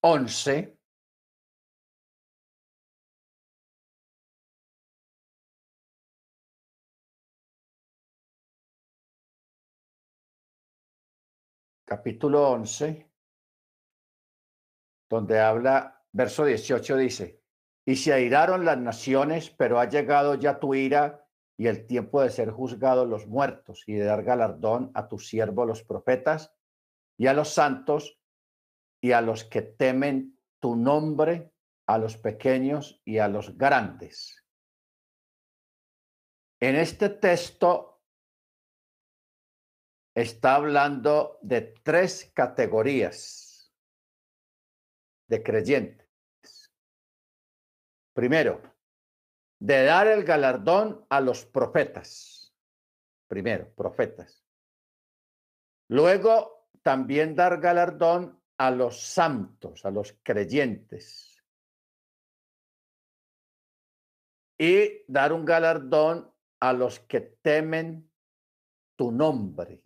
once. 0.02 0.76
Capítulo 11.84 12.50
once 12.50 13.10
donde 15.10 15.40
habla, 15.40 16.04
verso 16.12 16.44
18 16.44 16.96
dice, 16.96 17.42
y 17.84 17.96
se 17.96 18.12
airaron 18.12 18.64
las 18.64 18.78
naciones, 18.78 19.50
pero 19.50 19.80
ha 19.80 19.88
llegado 19.88 20.36
ya 20.36 20.60
tu 20.60 20.72
ira 20.74 21.26
y 21.58 21.66
el 21.66 21.86
tiempo 21.86 22.22
de 22.22 22.30
ser 22.30 22.52
juzgados 22.52 23.08
los 23.08 23.26
muertos 23.26 23.82
y 23.88 23.94
de 23.94 24.04
dar 24.04 24.22
galardón 24.22 24.92
a 24.94 25.08
tu 25.08 25.18
siervo 25.18 25.66
los 25.66 25.82
profetas 25.82 26.54
y 27.18 27.26
a 27.26 27.34
los 27.34 27.48
santos 27.48 28.19
y 29.00 29.12
a 29.12 29.20
los 29.20 29.44
que 29.44 29.62
temen 29.62 30.38
tu 30.60 30.76
nombre, 30.76 31.52
a 31.86 31.98
los 31.98 32.16
pequeños 32.16 33.00
y 33.04 33.18
a 33.18 33.28
los 33.28 33.56
grandes. 33.56 34.44
En 36.60 36.76
este 36.76 37.08
texto 37.08 38.02
está 40.14 40.56
hablando 40.56 41.38
de 41.42 41.62
tres 41.82 42.30
categorías 42.34 43.72
de 45.28 45.42
creyentes. 45.42 46.08
Primero, 48.12 48.60
de 49.60 49.84
dar 49.84 50.08
el 50.08 50.24
galardón 50.24 51.06
a 51.08 51.20
los 51.20 51.46
profetas. 51.46 52.54
Primero, 53.28 53.72
profetas. 53.74 54.44
Luego, 55.88 56.68
también 56.82 57.34
dar 57.34 57.60
galardón 57.60 58.39
a 58.60 58.70
los 58.70 59.00
santos, 59.00 59.86
a 59.86 59.90
los 59.90 60.20
creyentes. 60.22 61.42
Y 64.58 65.02
dar 65.08 65.32
un 65.32 65.46
galardón 65.46 66.30
a 66.60 66.74
los 66.74 67.00
que 67.00 67.22
temen 67.22 68.12
tu 68.96 69.12
nombre. 69.12 69.82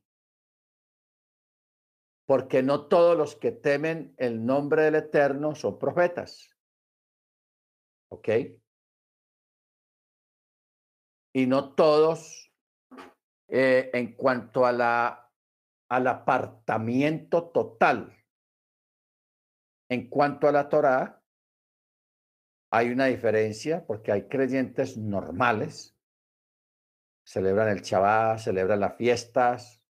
Porque 2.26 2.64
no 2.64 2.88
todos 2.88 3.16
los 3.16 3.36
que 3.36 3.52
temen 3.52 4.12
el 4.16 4.44
nombre 4.44 4.82
del 4.82 4.96
Eterno 4.96 5.54
son 5.54 5.78
profetas. 5.78 6.50
¿Ok? 8.08 8.28
Y 11.32 11.46
no 11.46 11.76
todos, 11.76 12.52
eh, 13.46 13.88
en 13.94 14.16
cuanto 14.16 14.66
a 14.66 14.72
la, 14.72 15.32
al 15.88 16.06
apartamiento 16.08 17.50
total, 17.50 18.23
en 19.94 20.08
cuanto 20.08 20.48
a 20.48 20.52
la 20.52 20.68
Torá, 20.68 21.22
hay 22.72 22.90
una 22.90 23.06
diferencia 23.06 23.86
porque 23.86 24.10
hay 24.10 24.28
creyentes 24.28 24.96
normales, 24.96 25.96
celebran 27.24 27.68
el 27.68 27.82
Shabbat, 27.82 28.40
celebran 28.40 28.80
las 28.80 28.96
fiestas, 28.96 29.80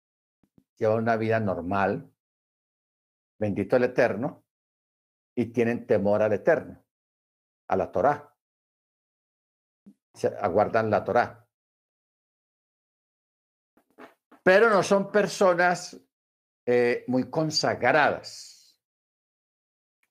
llevan 0.77 0.99
una 0.99 1.17
vida 1.17 1.41
normal, 1.41 2.13
bendito 3.39 3.77
el 3.77 3.85
Eterno, 3.85 4.45
y 5.35 5.47
tienen 5.47 5.87
temor 5.87 6.23
al 6.23 6.35
Eterno 6.35 6.85
a 7.69 7.77
la 7.77 7.91
Torá. 7.91 8.37
Aguardan 10.43 10.91
la 10.91 11.03
Torá. 11.03 11.49
Pero 14.43 14.69
no 14.69 14.83
son 14.83 15.11
personas 15.11 15.99
eh, 16.67 17.05
muy 17.09 17.31
consagradas, 17.31 18.54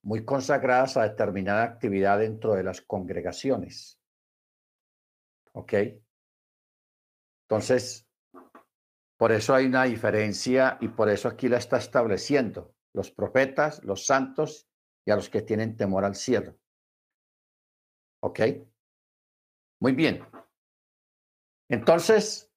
muy 0.04 0.26
consagradas 0.26 0.98
a 0.98 1.04
determinada 1.04 1.64
actividad 1.64 2.20
dentro 2.20 2.54
de 2.54 2.64
las 2.64 2.82
congregaciones. 2.82 4.00
¿Ok? 5.54 5.74
Entonces, 7.48 8.08
por 9.18 9.32
eso 9.32 9.56
hay 9.56 9.66
una 9.66 9.84
diferencia 9.84 10.78
y 10.82 10.90
por 10.90 11.10
eso 11.10 11.30
aquí 11.30 11.48
la 11.48 11.58
está 11.58 11.78
estableciendo. 11.78 12.76
Los 12.94 13.12
profetas, 13.12 13.84
los 13.84 14.06
santos 14.06 14.68
y 15.06 15.12
a 15.12 15.16
los 15.16 15.30
que 15.30 15.42
tienen 15.42 15.78
temor 15.78 16.04
al 16.04 16.16
cielo. 16.16 16.58
¿Ok? 18.22 18.40
Muy 19.80 19.94
bien. 19.94 20.26
Entonces, 21.70 22.52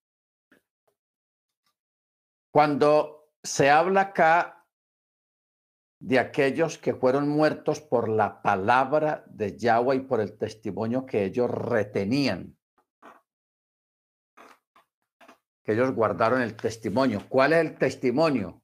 cuando 2.51 3.31
se 3.43 3.71
habla 3.71 4.01
acá 4.01 4.56
de 5.99 6.19
aquellos 6.19 6.79
que 6.79 6.95
fueron 6.95 7.29
muertos 7.29 7.81
por 7.81 8.09
la 8.09 8.43
palabra 8.43 9.25
de 9.29 9.57
Yahweh 9.57 9.97
y 9.97 10.01
por 10.01 10.21
el 10.21 10.37
testimonio 10.37 11.07
que 11.07 11.25
ellos 11.25 11.51
retenían, 11.51 12.57
que 15.65 15.73
ellos 15.73 15.93
guardaron 15.93 16.43
el 16.43 16.57
testimonio. 16.57 17.27
¿Cuál 17.29 17.55
es 17.55 17.61
el 17.61 17.79
testimonio? 17.79 18.63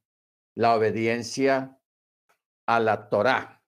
La 0.54 0.74
obediencia 0.74 1.78
a 2.66 2.80
la 2.80 3.08
Torá. 3.08 3.62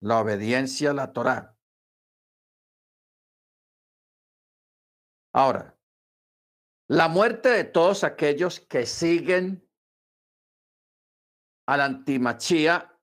La 0.00 0.20
obediencia 0.20 0.90
a 0.90 0.94
la 0.94 1.12
Torá. 1.12 1.56
Ahora, 5.32 5.76
la 6.88 7.08
muerte 7.08 7.50
de 7.50 7.64
todos 7.64 8.02
aquellos 8.02 8.58
que 8.58 8.84
siguen 8.86 9.69
al 11.70 11.82
antimachía 11.82 12.98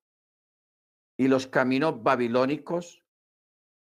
y 1.17 1.30
los 1.30 1.47
caminos 1.47 2.03
babilónicos 2.03 3.01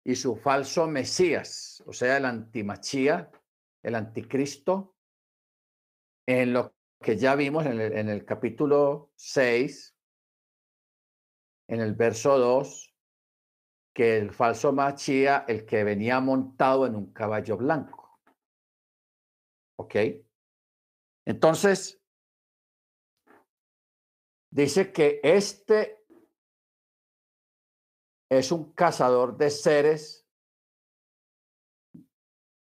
y 0.04 0.16
su 0.16 0.36
falso 0.36 0.86
Mesías, 0.86 1.82
o 1.86 1.94
sea, 1.94 2.18
el 2.18 2.26
antimachía, 2.26 3.30
el 3.82 3.94
anticristo, 3.94 4.94
en 6.28 6.52
lo 6.52 6.74
que 7.02 7.16
ya 7.16 7.34
vimos 7.36 7.64
en 7.64 7.80
el, 7.80 7.92
en 7.94 8.10
el 8.10 8.26
capítulo 8.26 9.12
6, 9.16 9.96
en 11.68 11.80
el 11.80 11.94
verso 11.94 12.38
2, 12.38 12.94
que 13.94 14.18
el 14.18 14.30
falso 14.30 14.74
machía, 14.74 15.46
el 15.48 15.64
que 15.64 15.84
venía 15.84 16.20
montado 16.20 16.86
en 16.86 16.96
un 16.96 17.14
caballo 17.14 17.56
blanco. 17.56 18.20
¿Ok? 19.78 19.94
Entonces, 21.24 21.98
dice 24.56 24.90
que 24.90 25.20
este 25.22 26.06
es 28.30 28.50
un 28.50 28.72
cazador 28.72 29.36
de 29.36 29.50
seres, 29.50 30.26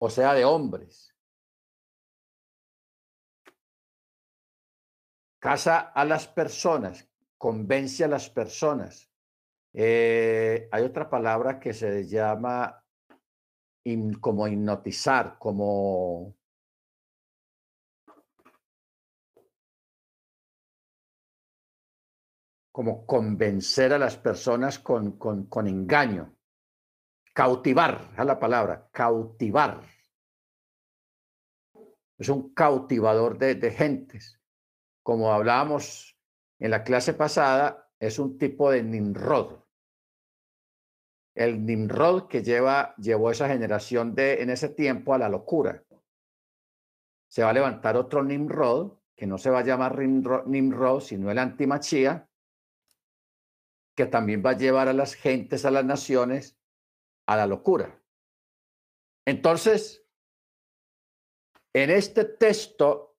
o 0.01 0.11
sea, 0.11 0.35
de 0.35 0.45
hombres. 0.45 1.15
Caza 5.41 5.79
a 5.79 6.05
las 6.05 6.27
personas, 6.27 7.09
convence 7.39 8.03
a 8.05 8.09
las 8.09 8.29
personas. 8.29 9.09
Eh, 9.73 10.69
hay 10.73 10.83
otra 10.83 11.09
palabra 11.09 11.61
que 11.61 11.73
se 11.73 12.05
llama 12.09 12.85
como 14.21 14.49
hipnotizar, 14.49 15.39
como 15.39 16.38
como 22.79 23.07
convencer 23.07 23.93
a 23.93 23.99
las 23.99 24.17
personas 24.17 24.79
con, 24.79 25.19
con, 25.19 25.47
con 25.47 25.67
engaño. 25.67 26.37
Cautivar, 27.35 28.13
a 28.17 28.25
la 28.25 28.39
palabra, 28.39 28.89
cautivar. 28.93 29.81
Es 32.17 32.29
un 32.29 32.55
cautivador 32.55 33.37
de, 33.37 33.57
de 33.57 33.73
gentes. 33.73 34.41
Como 35.03 35.33
hablábamos 35.33 36.17
en 36.61 36.71
la 36.71 36.85
clase 36.85 37.15
pasada, 37.15 37.91
es 37.99 38.21
un 38.21 38.39
tipo 38.39 38.71
de 38.71 38.85
Nimrod. 38.85 39.59
El 41.35 41.67
Nimrod 41.67 42.29
que 42.29 42.45
lleva, 42.45 42.95
llevó 42.95 43.33
esa 43.33 43.49
generación 43.49 44.15
de, 44.15 44.41
en 44.41 44.51
ese 44.51 44.69
tiempo 44.69 45.15
a 45.15 45.19
la 45.19 45.29
locura. 45.29 45.83
Se 47.27 47.43
va 47.43 47.51
a 47.51 47.55
levantar 47.55 47.97
otro 47.97 48.23
Nimrod, 48.23 48.99
que 49.17 49.27
no 49.27 49.37
se 49.37 49.51
va 49.51 49.59
a 49.59 49.65
llamar 49.65 49.99
Nimrod, 49.99 51.01
sino 51.01 51.33
el 51.33 51.39
antimachía, 51.39 52.28
que 53.99 54.07
también 54.07 54.45
va 54.47 54.51
a 54.51 54.57
llevar 54.57 54.87
a 54.87 54.93
las 54.93 55.15
gentes, 55.15 55.65
a 55.65 55.73
las 55.73 55.85
naciones, 55.85 56.57
a 57.27 57.37
la 57.37 57.49
locura. 57.49 58.01
Entonces, 59.27 60.07
en 61.75 61.91
este 61.91 62.25
texto, 62.25 63.19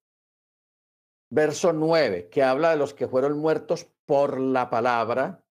verso 1.30 1.74
9, 1.74 2.30
que 2.30 2.44
habla 2.44 2.70
de 2.72 2.78
los 2.78 2.94
que 2.94 3.10
fueron 3.10 3.38
muertos 3.40 3.92
por 4.06 4.40
la 4.40 4.70
palabra, 4.70 5.46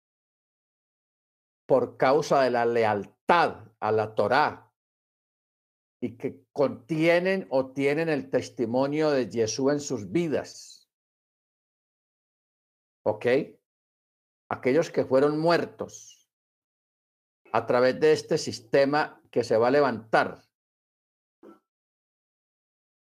por 1.66 1.96
causa 1.96 2.42
de 2.42 2.50
la 2.50 2.66
lealtad 2.66 3.72
a 3.80 3.92
la 3.92 4.14
Torá, 4.14 4.70
y 6.02 6.18
que 6.18 6.44
contienen 6.52 7.46
o 7.48 7.72
tienen 7.72 8.10
el 8.10 8.28
testimonio 8.28 9.10
de 9.10 9.30
Jesús 9.30 9.72
en 9.72 9.80
sus 9.80 10.12
vidas. 10.12 10.86
¿Ok? 13.06 13.24
Aquellos 14.48 14.90
que 14.90 15.04
fueron 15.04 15.38
muertos 15.38 16.28
a 17.52 17.66
través 17.66 18.00
de 18.00 18.12
este 18.12 18.38
sistema 18.38 19.20
que 19.30 19.44
se 19.44 19.56
va 19.56 19.68
a 19.68 19.70
levantar. 19.70 20.42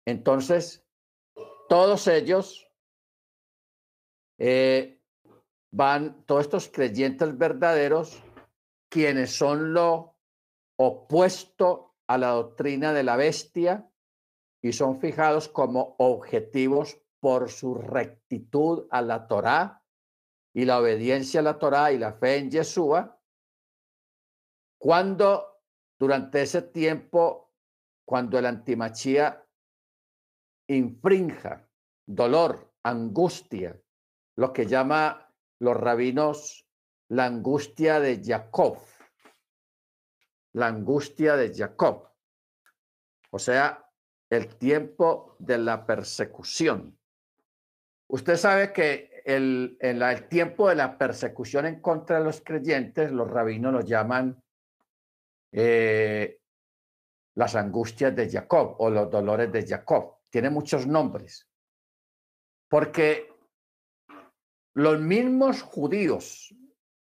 Entonces, 0.07 0.85
todos 1.69 2.09
ellos 2.09 2.69
eh, 4.39 5.01
van, 5.71 6.25
todos 6.27 6.43
estos 6.43 6.69
creyentes 6.69 7.39
verdaderos, 7.39 8.23
quienes 8.91 9.31
son 9.31 9.73
lo 9.73 10.17
opuesto 10.77 11.95
a 12.09 12.19
la 12.19 12.31
doctrina 12.31 12.93
de 12.93 13.05
la 13.05 13.17
bestia 13.17 13.89
y 14.61 14.73
son 14.73 15.01
fijados 15.01 15.49
como 15.49 15.95
objetivos 15.99 17.01
por 17.21 17.49
su 17.49 17.75
rectitud 17.75 18.87
a 18.91 19.03
la 19.03 19.29
Torá 19.29 19.82
y 20.55 20.65
la 20.65 20.79
obediencia 20.79 21.41
a 21.41 21.43
la 21.43 21.59
Torá 21.59 21.93
y 21.93 21.99
la 21.99 22.13
fe 22.13 22.37
en 22.37 22.51
Yeshua, 22.51 23.19
cuando 24.79 25.63
durante 25.99 26.43
ese 26.43 26.63
tiempo, 26.63 27.53
cuando 28.05 28.39
el 28.39 28.47
antimachía 28.47 29.47
infrinja 30.69 31.69
dolor, 32.07 32.75
angustia, 32.83 33.81
lo 34.37 34.53
que 34.53 34.67
llama 34.67 35.33
los 35.61 35.77
rabinos 35.77 36.67
la 37.09 37.27
angustia 37.27 38.01
de 38.01 38.23
Jacob. 38.25 38.79
la 40.55 40.67
angustia 40.67 41.37
de 41.37 41.55
Jacob, 41.55 42.11
o 43.31 43.39
sea, 43.39 43.91
el 44.29 44.57
tiempo 44.57 45.37
de 45.39 45.57
la 45.59 45.87
persecución. 45.87 46.99
Usted 48.09 48.37
sabe 48.37 48.73
que 48.73 49.12
el, 49.25 49.77
el, 49.81 50.29
tiempo 50.29 50.69
de 50.69 50.75
la 50.75 50.99
persecución 50.99 51.67
en 51.67 51.81
contra 51.81 52.19
de 52.19 52.25
los 52.25 52.41
creyentes, 52.41 53.11
los 53.11 53.31
rabinos 53.31 53.73
lo 53.73 53.81
llaman 53.81 54.43
eh, 55.53 56.41
las 57.35 57.55
angustias 57.55 58.15
de 58.15 58.31
Jacob 58.31 58.77
o 58.79 58.91
los 58.91 59.11
dolores 59.11 59.51
de 59.53 59.67
Jacob. 59.67 60.19
Tiene 60.31 60.51
muchos 60.51 60.87
nombres. 60.87 61.49
Porque 62.69 63.29
los 64.75 65.01
mismos 65.01 65.63
judíos, 65.63 66.55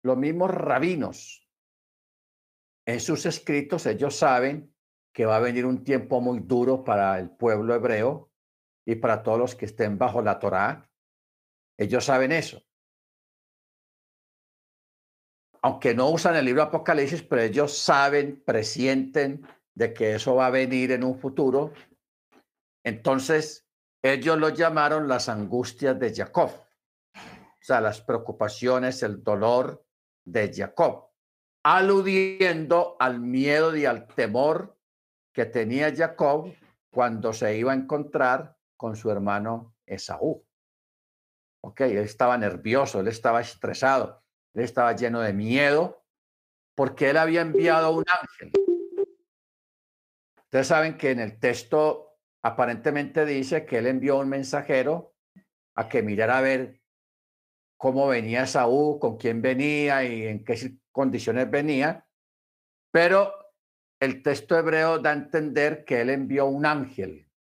los 0.03 0.17
mismos 0.17 0.51
rabinos, 0.51 1.49
en 2.87 3.01
sus 3.01 3.27
escritos 3.27 3.85
ellos 3.87 4.17
saben 4.17 4.75
que 5.13 5.27
va 5.27 5.37
a 5.37 5.41
venir 5.41 5.67
un 5.67 5.83
tiempo 5.83 6.21
muy 6.21 6.41
duro 6.41 6.85
para 6.85 7.19
el 7.19 7.31
pueblo 7.31 7.75
hebreo 7.75 8.31
y 8.87 8.95
para 8.95 9.23
todos 9.23 9.39
los 9.39 9.55
que 9.55 9.67
estén 9.67 9.99
bajo 9.99 10.23
la 10.23 10.39
Torá. 10.39 10.88
Ellos 11.79 12.05
saben 12.05 12.33
eso. 12.33 12.61
Aunque 15.63 15.95
no 15.95 16.11
usan 16.11 16.37
el 16.37 16.45
libro 16.45 16.63
Apocalipsis, 16.63 17.23
pero 17.23 17.43
ellos 17.43 17.79
saben, 17.79 18.43
presienten 18.45 19.47
de 19.75 19.95
que 19.95 20.17
eso 20.17 20.35
va 20.35 20.47
a 20.47 20.51
venir 20.51 20.93
en 20.93 21.05
un 21.05 21.19
futuro. 21.19 21.73
Entonces, 22.85 23.69
ellos 24.03 24.39
lo 24.39 24.51
llamaron 24.51 25.09
las 25.09 25.29
angustias 25.29 25.99
de 25.99 26.15
Jacob, 26.15 26.51
o 26.51 27.61
sea, 27.61 27.81
las 27.81 28.01
preocupaciones, 28.01 29.03
el 29.03 29.23
dolor 29.23 29.85
de 30.25 30.53
Jacob, 30.55 31.11
aludiendo 31.65 32.97
al 32.99 33.21
miedo 33.21 33.77
y 33.77 33.85
al 33.85 34.07
temor 34.07 34.77
que 35.33 35.47
tenía 35.47 35.95
Jacob 35.95 36.53
cuando 36.91 37.33
se 37.33 37.57
iba 37.57 37.73
a 37.73 37.77
encontrar 37.77 38.57
con 38.77 38.97
su 38.97 39.11
hermano 39.11 39.77
Esaú. 39.85 40.48
Ok, 41.69 41.83
él 41.83 41.99
estaba 41.99 42.39
nervioso, 42.39 43.01
él 43.01 43.09
estaba 43.09 43.43
estresado, 43.43 44.23
él 44.55 44.65
estaba 44.65 44.97
lleno 44.97 45.21
de 45.21 45.35
miedo 45.35 46.03
porque 46.75 47.11
él 47.11 47.19
había 47.19 47.43
enviado 47.43 47.89
a 47.89 47.91
un 47.91 48.05
ángel. 48.09 48.53
Ustedes 50.45 50.67
saben 50.67 50.97
que 50.97 51.11
en 51.11 51.21
el 51.21 51.39
texto 51.39 52.17
aparentemente 52.43 53.27
dice 53.27 53.67
que 53.67 53.77
él 53.77 53.87
envió 53.87 54.17
un 54.17 54.31
mensajero 54.31 55.15
a 55.75 55.91
que 55.91 56.03
mirara 56.03 56.39
a 56.39 56.41
ver 56.41 56.81
cómo 57.77 58.09
venía 58.09 58.47
Saúl, 58.47 58.99
con 58.99 59.19
quién 59.19 59.43
venía 59.43 60.05
y 60.05 60.27
en 60.27 60.45
qué 60.47 60.79
condiciones 60.91 61.51
venía, 61.51 62.09
pero 62.91 63.35
el 64.01 64.23
texto 64.23 64.57
hebreo 64.57 65.01
da 65.01 65.11
a 65.11 65.13
entender 65.13 65.85
que 65.85 66.01
él 66.01 66.09
envió 66.09 66.47
un 66.47 66.65
ángel 66.65 67.31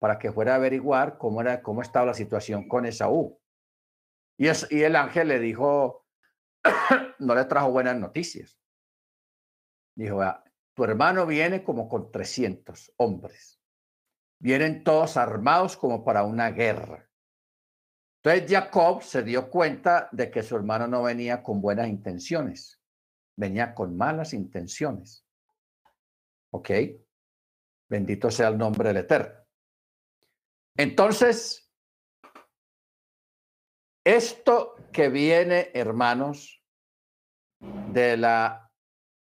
para 0.00 0.18
que 0.18 0.32
fuera 0.32 0.54
a 0.54 0.56
averiguar 0.56 1.16
cómo, 1.16 1.42
era, 1.42 1.62
cómo 1.62 1.80
estaba 1.80 2.06
la 2.06 2.14
situación 2.14 2.66
con 2.66 2.86
Esaú. 2.86 3.38
Y, 4.38 4.46
y 4.46 4.82
el 4.82 4.96
ángel 4.96 5.28
le 5.28 5.38
dijo, 5.38 6.06
no 7.18 7.34
le 7.34 7.44
trajo 7.44 7.70
buenas 7.70 7.96
noticias. 7.96 8.58
Dijo, 9.94 10.20
tu 10.74 10.84
hermano 10.84 11.26
viene 11.26 11.62
como 11.62 11.88
con 11.88 12.10
300 12.10 12.94
hombres 12.96 13.62
vienen 14.42 14.82
todos 14.82 15.16
armados 15.16 15.76
como 15.76 16.04
para 16.04 16.24
una 16.24 16.50
guerra. 16.50 17.08
Entonces 18.22 18.50
Jacob 18.50 19.02
se 19.02 19.22
dio 19.22 19.48
cuenta 19.48 20.08
de 20.10 20.30
que 20.30 20.42
su 20.42 20.56
hermano 20.56 20.88
no 20.88 21.04
venía 21.04 21.42
con 21.44 21.60
buenas 21.60 21.88
intenciones, 21.88 22.80
venía 23.36 23.72
con 23.72 23.96
malas 23.96 24.34
intenciones. 24.34 25.24
¿Ok? 26.50 26.70
Bendito 27.88 28.30
sea 28.30 28.48
el 28.48 28.58
nombre 28.58 28.88
del 28.88 28.98
Eterno. 28.98 29.40
Entonces, 30.76 31.61
esto 34.04 34.74
que 34.92 35.08
viene, 35.08 35.70
hermanos, 35.74 36.62
de 37.60 38.16
la 38.16 38.72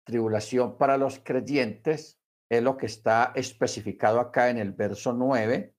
tribulación 0.04 0.78
para 0.78 0.98
los 0.98 1.20
creyentes, 1.20 2.20
es 2.50 2.64
lo 2.64 2.78
que 2.78 2.88
está 2.88 3.32
especificado 3.36 4.20
acá 4.20 4.50
en 4.50 4.58
el 4.58 4.74
verso 4.74 5.14
9, 5.14 5.76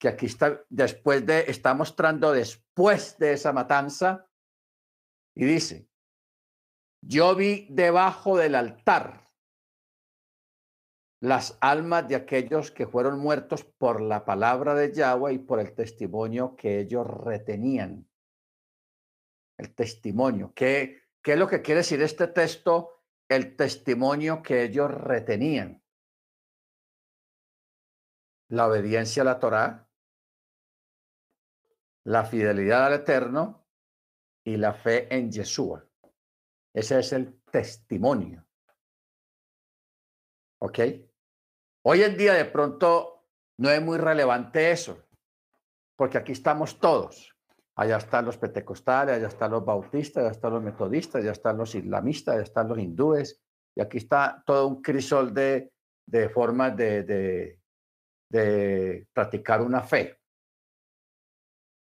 que 0.00 0.08
aquí 0.08 0.26
está, 0.26 0.64
después 0.68 1.24
de, 1.24 1.44
está 1.48 1.74
mostrando 1.74 2.32
después 2.32 3.18
de 3.18 3.32
esa 3.32 3.52
matanza, 3.52 4.28
y 5.34 5.44
dice, 5.44 5.88
yo 7.02 7.34
vi 7.34 7.68
debajo 7.70 8.36
del 8.36 8.54
altar 8.54 9.25
las 11.26 11.58
almas 11.60 12.08
de 12.08 12.16
aquellos 12.16 12.70
que 12.70 12.86
fueron 12.86 13.18
muertos 13.18 13.64
por 13.64 14.00
la 14.00 14.24
palabra 14.24 14.74
de 14.74 14.92
Yahweh 14.92 15.34
y 15.34 15.38
por 15.38 15.60
el 15.60 15.74
testimonio 15.74 16.56
que 16.56 16.80
ellos 16.80 17.06
retenían. 17.06 18.08
El 19.58 19.74
testimonio. 19.74 20.52
¿Qué, 20.54 21.02
qué 21.22 21.32
es 21.32 21.38
lo 21.38 21.48
que 21.48 21.62
quiere 21.62 21.80
decir 21.80 22.02
este 22.02 22.28
texto? 22.28 22.96
el 23.28 23.56
testimonio 23.56 24.42
que 24.42 24.62
ellos 24.64 24.90
retenían. 24.90 25.82
La 28.48 28.68
obediencia 28.68 29.22
a 29.22 29.24
la 29.24 29.40
Torá, 29.40 29.90
la 32.04 32.24
fidelidad 32.24 32.86
al 32.86 32.94
Eterno 32.94 33.66
y 34.44 34.56
la 34.56 34.72
fe 34.74 35.12
en 35.12 35.32
Yeshua. 35.32 35.84
Ese 36.72 37.00
es 37.00 37.12
el 37.12 37.42
testimonio. 37.50 38.46
¿Ok? 40.58 40.78
Hoy 41.88 42.02
en 42.02 42.16
día 42.16 42.34
de 42.34 42.46
pronto 42.46 43.28
no 43.58 43.70
es 43.70 43.80
muy 43.80 43.96
relevante 43.96 44.72
eso, 44.72 45.06
porque 45.94 46.18
aquí 46.18 46.32
estamos 46.32 46.80
todos. 46.80 47.32
Allá 47.76 47.98
están 47.98 48.24
los 48.24 48.36
pentecostales, 48.36 49.14
allá 49.14 49.28
están 49.28 49.52
los 49.52 49.64
bautistas, 49.64 50.24
allá 50.24 50.32
están 50.32 50.54
los 50.54 50.64
metodistas, 50.64 51.22
allá 51.22 51.30
están 51.30 51.56
los 51.56 51.76
islamistas, 51.76 52.34
allá 52.34 52.42
están 52.42 52.66
los 52.66 52.78
hindúes. 52.78 53.40
Y 53.76 53.82
aquí 53.82 53.98
está 53.98 54.42
todo 54.44 54.66
un 54.66 54.82
crisol 54.82 55.32
de, 55.32 55.70
formas 56.34 56.76
de 56.76 57.56
practicar 59.12 59.62
una 59.62 59.80
fe. 59.84 60.18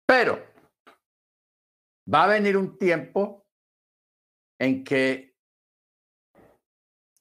Pero 0.05 0.37
va 2.13 2.25
a 2.25 2.27
venir 2.27 2.57
un 2.57 2.77
tiempo 2.77 3.47
en 4.59 4.83
que 4.83 5.37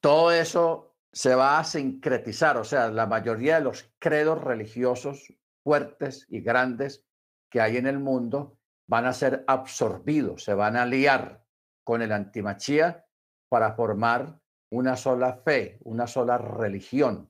todo 0.01 0.31
eso 0.31 0.90
se 1.13 1.35
va 1.35 1.59
a 1.59 1.63
sincretizar, 1.63 2.57
o 2.57 2.63
sea, 2.63 2.89
la 2.89 3.05
mayoría 3.05 3.55
de 3.55 3.61
los 3.61 3.91
credos 3.99 4.41
religiosos 4.41 5.33
fuertes 5.63 6.25
y 6.29 6.41
grandes 6.41 7.05
que 7.49 7.61
hay 7.61 7.77
en 7.77 7.87
el 7.87 7.99
mundo 7.99 8.57
van 8.87 9.05
a 9.05 9.13
ser 9.13 9.43
absorbidos, 9.47 10.43
se 10.43 10.53
van 10.53 10.75
a 10.77 10.85
liar 10.85 11.43
con 11.83 12.01
el 12.01 12.11
antimachía 12.11 13.05
para 13.49 13.73
formar 13.73 14.39
una 14.71 14.95
sola 14.95 15.41
fe, 15.43 15.79
una 15.83 16.07
sola 16.07 16.37
religión, 16.37 17.29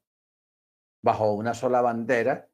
bajo 1.03 1.33
una 1.33 1.53
sola 1.55 1.81
bandera, 1.81 2.47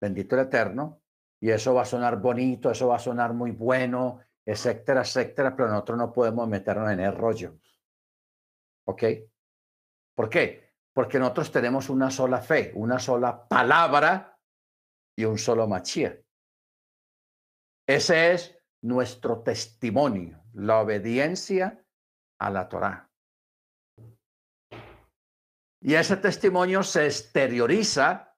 bendito 0.00 0.36
el 0.36 0.42
Eterno, 0.42 1.00
y 1.40 1.50
eso 1.50 1.72
va 1.72 1.82
a 1.82 1.86
sonar 1.86 2.20
bonito, 2.20 2.70
eso 2.70 2.88
va 2.88 2.96
a 2.96 2.98
sonar 2.98 3.32
muy 3.32 3.52
bueno, 3.52 4.20
etcétera, 4.44 5.00
etcétera, 5.00 5.56
pero 5.56 5.70
nosotros 5.70 5.98
no 5.98 6.12
podemos 6.12 6.46
meternos 6.46 6.90
en 6.90 7.00
el 7.00 7.16
rollo. 7.16 7.58
¿Ok? 8.84 9.04
¿Por 10.20 10.28
qué? 10.28 10.74
Porque 10.92 11.18
nosotros 11.18 11.50
tenemos 11.50 11.88
una 11.88 12.10
sola 12.10 12.42
fe, 12.42 12.72
una 12.74 12.98
sola 12.98 13.48
palabra 13.48 14.38
y 15.16 15.24
un 15.24 15.38
solo 15.38 15.66
machía. 15.66 16.14
Ese 17.88 18.34
es 18.34 18.62
nuestro 18.82 19.42
testimonio, 19.42 20.44
la 20.52 20.80
obediencia 20.80 21.82
a 22.38 22.50
la 22.50 22.68
Torá. 22.68 23.10
Y 25.80 25.94
ese 25.94 26.18
testimonio 26.18 26.82
se 26.82 27.06
exterioriza 27.06 28.36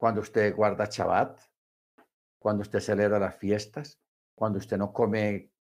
cuando 0.00 0.22
usted 0.22 0.56
guarda 0.56 0.88
Shabbat, 0.90 1.42
cuando 2.40 2.62
usted 2.62 2.80
celebra 2.80 3.18
las 3.18 3.36
fiestas, 3.36 4.00
cuando 4.34 4.58
usted 4.58 4.78
no 4.78 4.94
come 4.94 5.52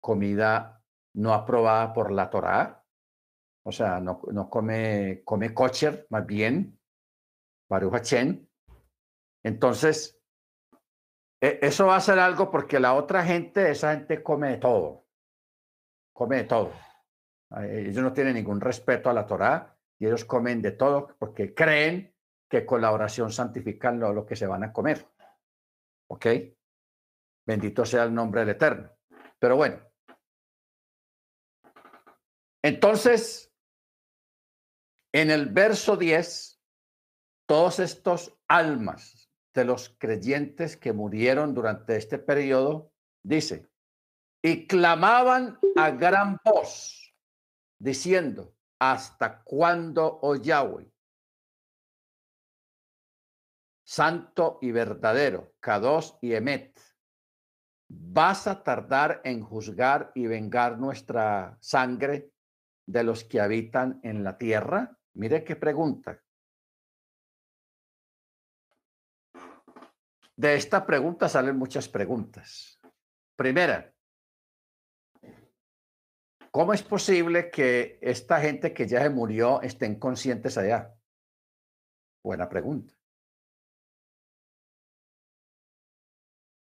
comida 0.00 0.82
no 1.16 1.34
aprobada 1.34 1.92
por 1.92 2.10
la 2.10 2.30
Torá, 2.30 2.79
o 3.70 3.72
sea, 3.72 4.00
no, 4.00 4.20
no 4.32 4.50
come, 4.50 5.22
come 5.24 5.54
kosher, 5.54 6.08
más 6.10 6.26
bien, 6.26 6.76
Baruch 7.68 8.12
Entonces, 9.44 10.20
e, 11.40 11.60
eso 11.62 11.86
va 11.86 11.94
a 11.94 12.00
ser 12.00 12.18
algo 12.18 12.50
porque 12.50 12.80
la 12.80 12.94
otra 12.94 13.22
gente, 13.22 13.70
esa 13.70 13.94
gente 13.94 14.24
come 14.24 14.50
de 14.50 14.56
todo, 14.56 15.06
come 16.12 16.38
de 16.38 16.44
todo. 16.44 16.72
Ellos 17.62 18.02
no 18.02 18.12
tienen 18.12 18.34
ningún 18.34 18.60
respeto 18.60 19.08
a 19.08 19.12
la 19.12 19.24
Torá 19.24 19.78
y 20.00 20.06
ellos 20.06 20.24
comen 20.24 20.60
de 20.60 20.72
todo 20.72 21.16
porque 21.16 21.54
creen 21.54 22.12
que 22.48 22.66
con 22.66 22.80
la 22.80 22.90
oración 22.90 23.30
santifican 23.30 24.00
lo 24.00 24.26
que 24.26 24.34
se 24.34 24.48
van 24.48 24.64
a 24.64 24.72
comer. 24.72 25.06
¿Ok? 26.08 26.26
Bendito 27.46 27.84
sea 27.84 28.02
el 28.02 28.14
nombre 28.14 28.40
del 28.40 28.50
Eterno. 28.50 28.90
Pero 29.38 29.54
bueno. 29.54 29.78
Entonces, 32.62 33.49
En 35.12 35.30
el 35.30 35.46
verso 35.46 35.96
10, 35.96 36.60
todos 37.46 37.80
estos 37.80 38.38
almas 38.46 39.28
de 39.52 39.64
los 39.64 39.96
creyentes 39.98 40.76
que 40.76 40.92
murieron 40.92 41.52
durante 41.52 41.96
este 41.96 42.18
periodo, 42.18 42.92
dice, 43.24 43.68
y 44.40 44.68
clamaban 44.68 45.58
a 45.76 45.90
gran 45.90 46.38
voz, 46.44 47.12
diciendo, 47.78 48.54
¿hasta 48.78 49.42
cuándo, 49.42 50.20
oh 50.22 50.36
Yahweh? 50.36 50.90
Santo 53.84 54.58
y 54.62 54.70
verdadero, 54.70 55.54
Kados 55.58 56.16
y 56.22 56.34
Emet, 56.34 56.80
¿vas 57.88 58.46
a 58.46 58.62
tardar 58.62 59.20
en 59.24 59.42
juzgar 59.42 60.12
y 60.14 60.28
vengar 60.28 60.78
nuestra 60.78 61.58
sangre 61.60 62.30
de 62.86 63.02
los 63.02 63.24
que 63.24 63.40
habitan 63.40 63.98
en 64.04 64.22
la 64.22 64.38
tierra? 64.38 64.99
Mire 65.20 65.44
qué 65.44 65.54
pregunta. 65.54 66.18
De 70.34 70.54
esta 70.54 70.86
pregunta 70.86 71.28
salen 71.28 71.58
muchas 71.58 71.90
preguntas. 71.90 72.80
Primera, 73.36 73.94
¿cómo 76.50 76.72
es 76.72 76.82
posible 76.82 77.50
que 77.50 77.98
esta 78.00 78.40
gente 78.40 78.72
que 78.72 78.88
ya 78.88 79.02
se 79.02 79.10
murió 79.10 79.60
estén 79.60 79.98
conscientes 79.98 80.56
allá? 80.56 80.96
Buena 82.24 82.48
pregunta. 82.48 82.94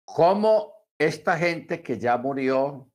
¿Cómo 0.04 0.86
esta 0.96 1.36
gente 1.36 1.82
que 1.82 1.98
ya 1.98 2.16
murió 2.16 2.92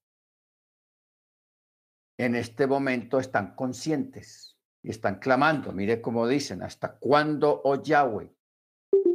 en 2.18 2.36
este 2.36 2.68
momento 2.68 3.20
están 3.20 3.54
conscientes 3.54 4.61
y 4.84 4.90
están 4.90 5.20
clamando? 5.20 5.72
Mire 5.72 6.02
cómo 6.02 6.28
dicen, 6.28 6.64
¿hasta 6.64 6.98
cuándo, 6.98 7.62
oh 7.64 7.82
Yahweh, 7.82 8.36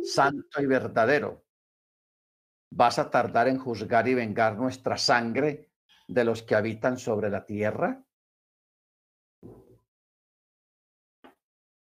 santo 0.05 0.63
y 0.63 0.67
verdadero, 0.67 1.45
vas 2.71 2.99
a 2.99 3.11
tardar 3.11 3.49
en 3.49 3.59
juzgar 3.59 4.07
y 4.09 4.15
vengar 4.15 4.57
nuestra 4.57 4.97
sangre 4.97 5.73
de 6.07 6.25
los 6.25 6.43
que 6.43 6.55
habitan 6.55 6.99
sobre 6.99 7.31
la 7.31 7.45
tierra? 7.45 8.05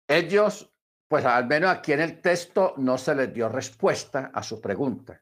Ellos, 0.08 0.70
pues 1.08 1.24
al 1.24 1.46
menos 1.46 1.70
aquí 1.70 1.92
en 1.92 2.00
el 2.00 2.20
texto 2.20 2.74
no 2.76 2.98
se 2.98 3.14
les 3.14 3.32
dio 3.32 3.48
respuesta 3.48 4.30
a 4.32 4.42
su 4.42 4.60
pregunta. 4.60 5.20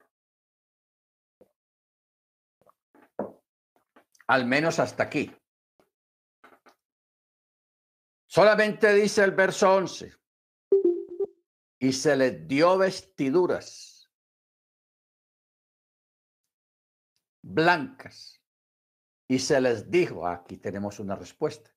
Al 4.26 4.46
menos 4.46 4.78
hasta 4.78 5.04
aquí. 5.04 5.39
Solamente 8.32 8.94
dice 8.94 9.24
el 9.24 9.32
verso 9.32 9.74
11, 9.74 10.14
y 11.80 11.92
se 11.92 12.14
les 12.14 12.46
dio 12.46 12.78
vestiduras 12.78 14.08
blancas. 17.42 18.40
Y 19.28 19.40
se 19.40 19.60
les 19.60 19.90
dijo, 19.90 20.28
aquí 20.28 20.58
tenemos 20.58 21.00
una 21.00 21.16
respuesta, 21.16 21.74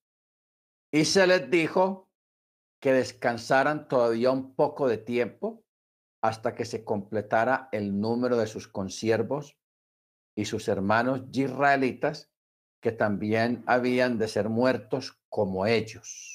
y 0.92 1.06
se 1.06 1.26
les 1.26 1.50
dijo 1.50 2.12
que 2.80 2.94
descansaran 2.94 3.88
todavía 3.88 4.30
un 4.30 4.54
poco 4.56 4.88
de 4.88 5.00
tiempo 5.00 5.66
hasta 6.22 6.54
que 6.54 6.66
se 6.66 6.84
completara 6.84 7.68
el 7.72 8.00
número 8.00 8.38
de 8.38 8.46
sus 8.46 8.68
consiervos 8.68 9.58
y 10.36 10.46
sus 10.46 10.68
hermanos 10.68 11.24
israelitas 11.32 12.32
que 12.80 12.92
también 12.92 13.64
habían 13.66 14.20
de 14.20 14.28
ser 14.28 14.50
muertos 14.50 15.20
como 15.30 15.66
ellos. 15.66 16.33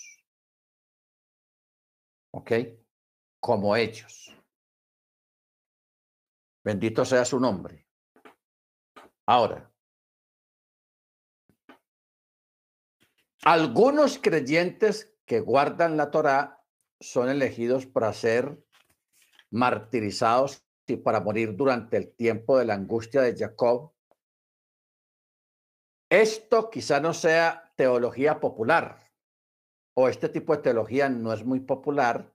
¿Ok? 2.38 2.52
Como 3.40 3.74
ellos. 3.74 4.32
Bendito 6.64 7.04
sea 7.04 7.24
su 7.24 7.40
nombre. 7.40 7.88
Ahora, 9.26 9.72
algunos 13.42 14.18
creyentes 14.18 15.16
que 15.26 15.40
guardan 15.40 15.96
la 15.96 16.12
Torá 16.12 16.64
son 17.00 17.28
elegidos 17.28 17.86
para 17.86 18.12
ser 18.12 18.64
martirizados 19.50 20.64
y 20.86 20.96
para 20.96 21.20
morir 21.20 21.56
durante 21.56 21.96
el 21.96 22.14
tiempo 22.14 22.56
de 22.56 22.66
la 22.66 22.74
angustia 22.74 23.20
de 23.20 23.36
Jacob 23.36 23.92
esto 26.10 26.70
quizá 26.70 27.00
no 27.00 27.12
sea 27.12 27.72
teología 27.76 28.40
popular 28.40 29.07
o 30.00 30.08
este 30.08 30.28
tipo 30.28 30.54
de 30.54 30.62
teología 30.62 31.08
no 31.08 31.32
es 31.32 31.44
muy 31.44 31.58
popular, 31.58 32.32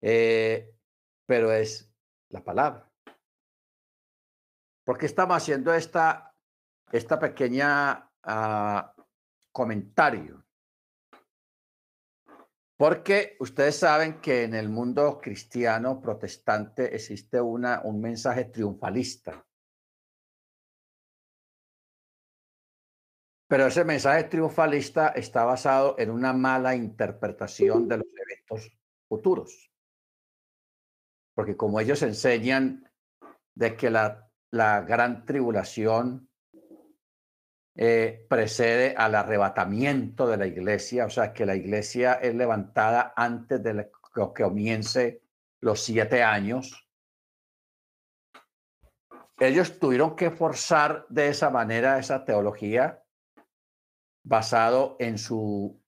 eh, 0.00 0.72
pero 1.26 1.50
es 1.50 1.92
la 2.28 2.44
palabra. 2.44 2.88
¿Por 4.84 4.96
qué 4.96 5.06
estamos 5.06 5.36
haciendo 5.36 5.74
esta, 5.74 6.32
esta 6.92 7.18
pequeña 7.18 8.08
ah, 8.22 8.94
comentario? 9.50 10.46
Porque 12.76 13.36
ustedes 13.40 13.76
saben 13.76 14.20
que 14.20 14.44
en 14.44 14.54
el 14.54 14.68
mundo 14.68 15.20
cristiano 15.20 16.00
protestante 16.00 16.94
existe 16.94 17.40
una, 17.40 17.80
un 17.82 18.00
mensaje 18.00 18.44
triunfalista. 18.44 19.44
Pero 23.50 23.66
ese 23.66 23.84
mensaje 23.84 24.22
triunfalista 24.22 25.08
está 25.08 25.44
basado 25.44 25.96
en 25.98 26.12
una 26.12 26.32
mala 26.32 26.76
interpretación 26.76 27.88
de 27.88 27.96
los 27.96 28.06
eventos 28.06 28.78
futuros. 29.08 29.72
Porque 31.34 31.56
como 31.56 31.80
ellos 31.80 32.00
enseñan 32.02 32.88
de 33.56 33.76
que 33.76 33.90
la, 33.90 34.30
gran 34.52 35.24
tribulación 35.24 36.30
eh, 37.74 38.24
precede 38.28 38.94
al 38.96 39.16
arrebatamiento 39.16 40.28
de 40.28 40.36
la 40.36 40.46
iglesia, 40.46 41.06
o 41.06 41.10
sea, 41.10 41.32
que 41.32 41.44
la 41.44 41.56
iglesia 41.56 42.12
es 42.22 42.36
levantada 42.36 43.12
antes 43.16 43.60
de 43.64 43.90
que 44.14 44.44
comience 44.44 45.22
los 45.60 45.80
siete 45.80 46.22
años. 46.22 46.88
Ellos 49.40 49.80
tuvieron 49.80 50.14
que 50.14 50.30
forzar 50.30 51.04
de 51.08 51.30
esa 51.30 51.50
manera 51.50 51.98
esa 51.98 52.24
teología 52.24 53.02
basado 54.22 54.96
en 54.98 55.18
su 55.18 55.80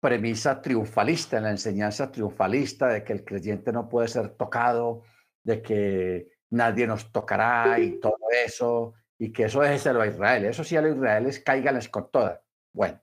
premisa 0.00 0.60
triunfalista, 0.60 1.38
en 1.38 1.44
la 1.44 1.50
enseñanza 1.50 2.12
triunfalista 2.12 2.88
de 2.88 3.02
que 3.02 3.12
el 3.12 3.24
creyente 3.24 3.72
no 3.72 3.88
puede 3.88 4.08
ser 4.08 4.30
tocado, 4.36 5.02
de 5.42 5.62
que 5.62 6.28
nadie 6.50 6.86
nos 6.86 7.10
tocará 7.10 7.78
y 7.78 7.98
todo 7.98 8.18
eso, 8.44 8.94
y 9.18 9.32
que 9.32 9.44
eso 9.44 9.62
es 9.62 9.86
a 9.86 10.06
Israel. 10.06 10.44
Eso 10.44 10.64
sí 10.64 10.76
a 10.76 10.82
los 10.82 10.96
israelíes 10.96 11.40
cáiganles 11.40 11.88
con 11.88 12.10
todas. 12.10 12.40
Bueno, 12.72 13.00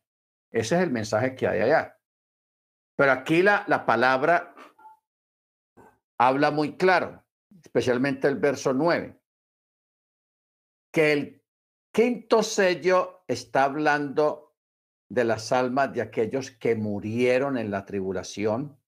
ese 0.51 0.75
es 0.75 0.81
el 0.81 0.91
mensaje 0.91 1.35
que 1.35 1.47
hay 1.47 1.61
allá. 1.61 1.97
Pero 2.95 3.11
aquí 3.11 3.41
la, 3.41 3.63
la 3.67 3.85
palabra 3.85 4.53
habla 6.17 6.51
muy 6.51 6.77
claro, 6.77 7.23
especialmente 7.63 8.27
el 8.27 8.35
verso 8.35 8.73
9, 8.73 9.19
que 10.91 11.11
el 11.11 11.43
Quinto 11.91 12.41
sello 12.41 13.22
está 13.33 13.65
hablando 13.65 14.55
de 15.09 15.23
las 15.25 15.51
almas 15.51 15.93
de 15.93 16.01
aquellos 16.01 16.51
que 16.51 16.75
murieron 16.75 17.57
en 17.57 17.69
la 17.69 17.85
tribulación. 17.85 18.79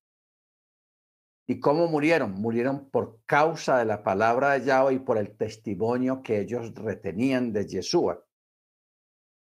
¿Y 1.48 1.60
cómo 1.60 1.86
murieron? 1.86 2.32
Murieron 2.32 2.90
por 2.90 3.20
causa 3.26 3.78
de 3.78 3.84
la 3.84 4.02
palabra 4.02 4.52
de 4.52 4.64
Yahweh 4.64 4.94
y 4.94 4.98
por 4.98 5.18
el 5.18 5.36
testimonio 5.36 6.22
que 6.22 6.40
ellos 6.40 6.74
retenían 6.74 7.52
de 7.52 7.66
Yeshua. 7.66 8.24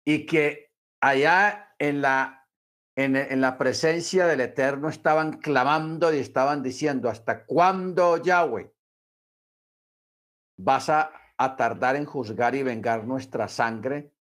Y 0.03 0.25
que 0.25 0.71
allá 0.99 1.75
en 1.77 2.01
la, 2.01 2.47
en, 2.95 3.15
en 3.15 3.41
la 3.41 3.57
presencia 3.57 4.25
del 4.25 4.41
Eterno 4.41 4.89
estaban 4.89 5.33
clamando 5.33 6.11
y 6.11 6.17
estaban 6.17 6.63
diciendo, 6.63 7.09
¿hasta 7.09 7.45
cuándo, 7.45 8.17
Yahweh? 8.17 8.73
Vas 10.57 10.89
a 10.89 11.11
a 11.41 11.55
tardar 11.55 11.95
en 11.95 12.05
juzgar 12.05 12.53
y 12.53 12.61
vengar 12.61 13.07
nuestra 13.07 13.47
sangre 13.47 14.13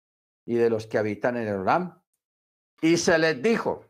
y 0.48 0.54
de 0.54 0.70
los 0.70 0.86
que 0.86 0.96
habitan 0.96 1.36
en 1.36 1.46
el 1.46 1.56
Oram. 1.56 2.02
Y 2.80 2.96
se 2.96 3.18
les 3.18 3.42
dijo, 3.42 3.84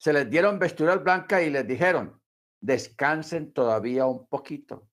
se 0.00 0.12
les 0.12 0.28
dieron 0.28 0.58
vestiduras 0.58 1.00
blancas 1.04 1.44
y 1.44 1.50
les 1.50 1.64
dijeron, 1.64 2.20
descansen 2.60 3.52
todavía 3.52 4.04
un 4.04 4.26
poquito 4.26 4.90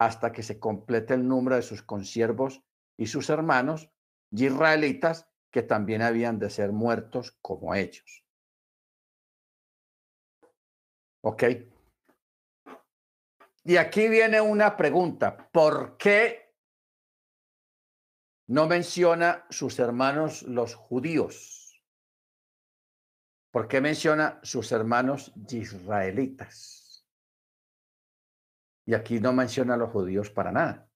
hasta 0.00 0.32
que 0.32 0.42
se 0.42 0.58
complete 0.58 1.14
el 1.14 1.28
número 1.28 1.54
de 1.54 1.62
sus 1.62 1.82
consiervos 1.82 2.60
y 2.96 3.06
sus 3.06 3.30
hermanos 3.30 3.88
israelitas 4.32 5.28
que 5.52 5.62
también 5.62 6.02
habían 6.02 6.40
de 6.40 6.50
ser 6.50 6.72
muertos 6.72 7.38
como 7.40 7.72
ellos. 7.76 8.24
¿Ok? 11.22 11.44
Y 13.62 13.76
aquí 13.76 14.08
viene 14.08 14.40
una 14.40 14.76
pregunta. 14.76 15.48
¿Por 15.52 15.96
qué 15.98 16.47
no 18.48 18.66
menciona 18.66 19.46
sus 19.50 19.78
hermanos 19.78 20.42
los 20.42 20.74
judíos? 20.74 21.82
¿Por 23.50 23.68
qué 23.68 23.80
menciona 23.80 24.40
sus 24.42 24.72
hermanos 24.72 25.32
israelitas? 25.50 27.06
Y 28.86 28.94
aquí 28.94 29.20
no 29.20 29.32
menciona 29.32 29.74
a 29.74 29.76
los 29.76 29.90
judíos 29.90 30.30
para 30.30 30.50
nada. 30.50 30.90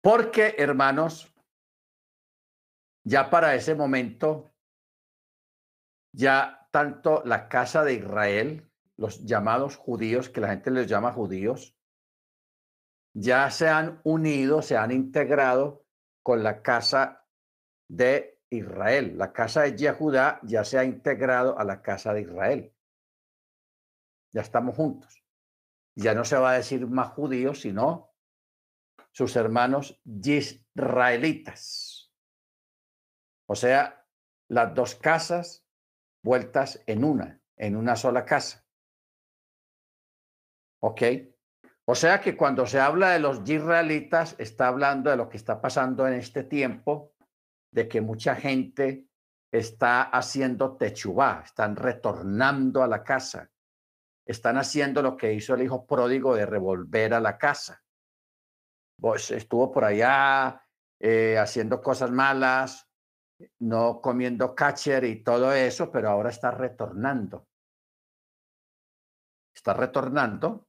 Porque, 0.00 0.54
hermanos, 0.58 1.34
ya 3.04 3.28
para 3.28 3.56
ese 3.56 3.74
momento, 3.74 4.54
ya 6.12 6.68
tanto 6.70 7.22
la 7.24 7.48
casa 7.48 7.82
de 7.82 7.94
Israel, 7.94 8.70
los 8.96 9.24
llamados 9.24 9.76
judíos, 9.76 10.28
que 10.28 10.40
la 10.40 10.48
gente 10.48 10.70
les 10.70 10.86
llama 10.86 11.12
judíos, 11.12 11.75
ya 13.18 13.50
se 13.50 13.66
han 13.66 13.98
unido, 14.04 14.60
se 14.60 14.76
han 14.76 14.90
integrado 14.90 15.86
con 16.22 16.42
la 16.42 16.60
casa 16.60 17.26
de 17.88 18.42
Israel. 18.50 19.16
La 19.16 19.32
casa 19.32 19.62
de 19.62 19.74
Yehudá 19.74 20.38
ya 20.42 20.64
se 20.64 20.78
ha 20.78 20.84
integrado 20.84 21.58
a 21.58 21.64
la 21.64 21.80
casa 21.80 22.12
de 22.12 22.20
Israel. 22.20 22.74
Ya 24.34 24.42
estamos 24.42 24.76
juntos. 24.76 25.24
Ya 25.94 26.14
no 26.14 26.26
se 26.26 26.36
va 26.36 26.50
a 26.50 26.58
decir 26.58 26.86
más 26.86 27.12
judíos, 27.12 27.62
sino 27.62 28.12
sus 29.12 29.34
hermanos 29.36 29.98
israelitas. 30.04 32.12
O 33.48 33.54
sea, 33.54 34.06
las 34.48 34.74
dos 34.74 34.94
casas 34.94 35.66
vueltas 36.22 36.82
en 36.86 37.02
una, 37.02 37.40
en 37.56 37.76
una 37.76 37.96
sola 37.96 38.26
casa. 38.26 38.66
¿Ok? 40.80 41.00
O 41.88 41.94
sea 41.94 42.20
que 42.20 42.36
cuando 42.36 42.66
se 42.66 42.80
habla 42.80 43.10
de 43.10 43.20
los 43.20 43.48
israelitas, 43.48 44.34
está 44.38 44.66
hablando 44.66 45.08
de 45.08 45.16
lo 45.16 45.28
que 45.28 45.36
está 45.36 45.60
pasando 45.60 46.06
en 46.08 46.14
este 46.14 46.42
tiempo, 46.42 47.12
de 47.70 47.86
que 47.86 48.00
mucha 48.00 48.34
gente 48.34 49.06
está 49.52 50.02
haciendo 50.02 50.76
techubá, 50.76 51.42
están 51.44 51.76
retornando 51.76 52.82
a 52.82 52.88
la 52.88 53.04
casa, 53.04 53.50
están 54.26 54.58
haciendo 54.58 55.00
lo 55.00 55.16
que 55.16 55.32
hizo 55.32 55.54
el 55.54 55.62
hijo 55.62 55.86
pródigo 55.86 56.34
de 56.34 56.44
revolver 56.44 57.14
a 57.14 57.20
la 57.20 57.38
casa. 57.38 57.84
Pues 59.00 59.30
estuvo 59.30 59.70
por 59.70 59.84
allá 59.84 60.60
eh, 60.98 61.38
haciendo 61.38 61.80
cosas 61.80 62.10
malas, 62.10 62.88
no 63.60 64.00
comiendo 64.00 64.56
catcher 64.56 65.04
y 65.04 65.22
todo 65.22 65.52
eso, 65.52 65.92
pero 65.92 66.10
ahora 66.10 66.30
está 66.30 66.50
retornando. 66.50 67.46
Está 69.54 69.74
retornando. 69.74 70.65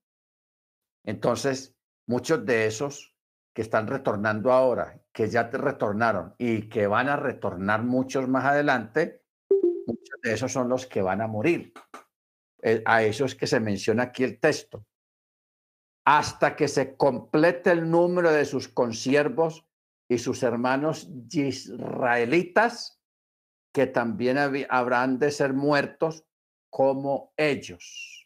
Entonces, 1.07 1.73
muchos 2.05 2.45
de 2.45 2.67
esos 2.67 3.15
que 3.55 3.61
están 3.61 3.87
retornando 3.87 4.51
ahora, 4.51 5.01
que 5.13 5.29
ya 5.29 5.49
te 5.49 5.57
retornaron 5.57 6.35
y 6.37 6.67
que 6.67 6.85
van 6.85 7.07
a 7.07 7.15
retornar 7.15 7.81
muchos 7.81 8.27
más 8.27 8.43
adelante, 8.43 9.23
muchos 9.87 10.19
de 10.21 10.33
esos 10.33 10.51
son 10.51 10.67
los 10.67 10.85
que 10.85 11.01
van 11.01 11.21
a 11.21 11.27
morir. 11.27 11.73
Eh, 12.61 12.83
a 12.85 13.03
eso 13.03 13.23
es 13.23 13.35
que 13.35 13.47
se 13.47 13.61
menciona 13.61 14.03
aquí 14.03 14.25
el 14.25 14.37
texto. 14.37 14.85
Hasta 16.05 16.57
que 16.57 16.67
se 16.67 16.97
complete 16.97 17.71
el 17.71 17.89
número 17.89 18.29
de 18.29 18.43
sus 18.43 18.67
consiervos 18.67 19.65
y 20.09 20.17
sus 20.17 20.43
hermanos 20.43 21.09
israelitas, 21.31 23.01
que 23.73 23.87
también 23.87 24.37
habrán 24.69 25.19
de 25.19 25.31
ser 25.31 25.53
muertos 25.53 26.25
como 26.69 27.31
ellos. 27.37 28.16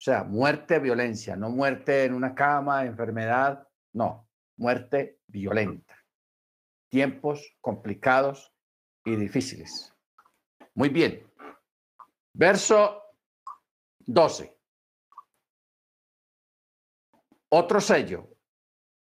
O 0.00 0.02
sea, 0.02 0.24
muerte, 0.24 0.78
violencia, 0.78 1.36
no 1.36 1.50
muerte 1.50 2.04
en 2.04 2.14
una 2.14 2.34
cama, 2.34 2.86
enfermedad, 2.86 3.68
no, 3.92 4.26
muerte 4.56 5.20
violenta. 5.26 5.94
Tiempos 6.88 7.54
complicados 7.60 8.50
y 9.04 9.14
difíciles. 9.16 9.94
Muy 10.72 10.88
bien. 10.88 11.30
Verso 12.32 13.02
12. 14.06 14.58
Otro 17.50 17.80
sello. 17.82 18.26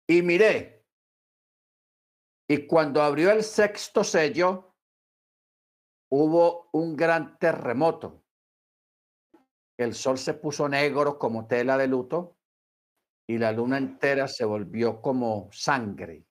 Y 0.07 0.21
miré 0.21 0.75
y 2.47 2.67
cuando 2.67 3.01
abrió 3.01 3.31
el 3.31 3.43
sexto 3.43 4.03
sello, 4.03 4.75
hubo 6.11 6.69
un 6.73 6.95
gran 6.95 7.39
terremoto. 7.39 8.24
El 9.77 9.93
sol 9.93 10.17
se 10.17 10.33
puso 10.33 10.69
negro 10.69 11.19
como 11.19 11.47
tela 11.47 11.77
de 11.77 11.87
luto 11.87 12.37
y 13.27 13.37
la 13.37 13.51
luna 13.51 13.77
entera 13.77 14.27
se 14.27 14.45
volvió 14.45 15.01
como 15.01 15.49
sangre, 15.51 16.25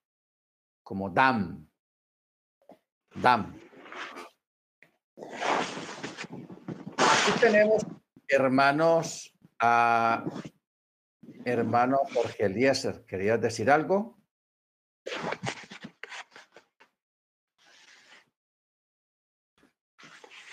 como 0.83 1.11
dam. 1.11 1.69
Dam. 3.15 3.61
Aquí 6.97 7.41
tenemos, 7.41 7.87
hermanos, 8.27 9.33
a 9.59 10.25
hermano 11.45 11.99
Jorge 12.13 12.47
Eliezer. 12.47 13.05
¿Querías 13.05 13.41
decir 13.41 13.71
algo? 13.71 14.19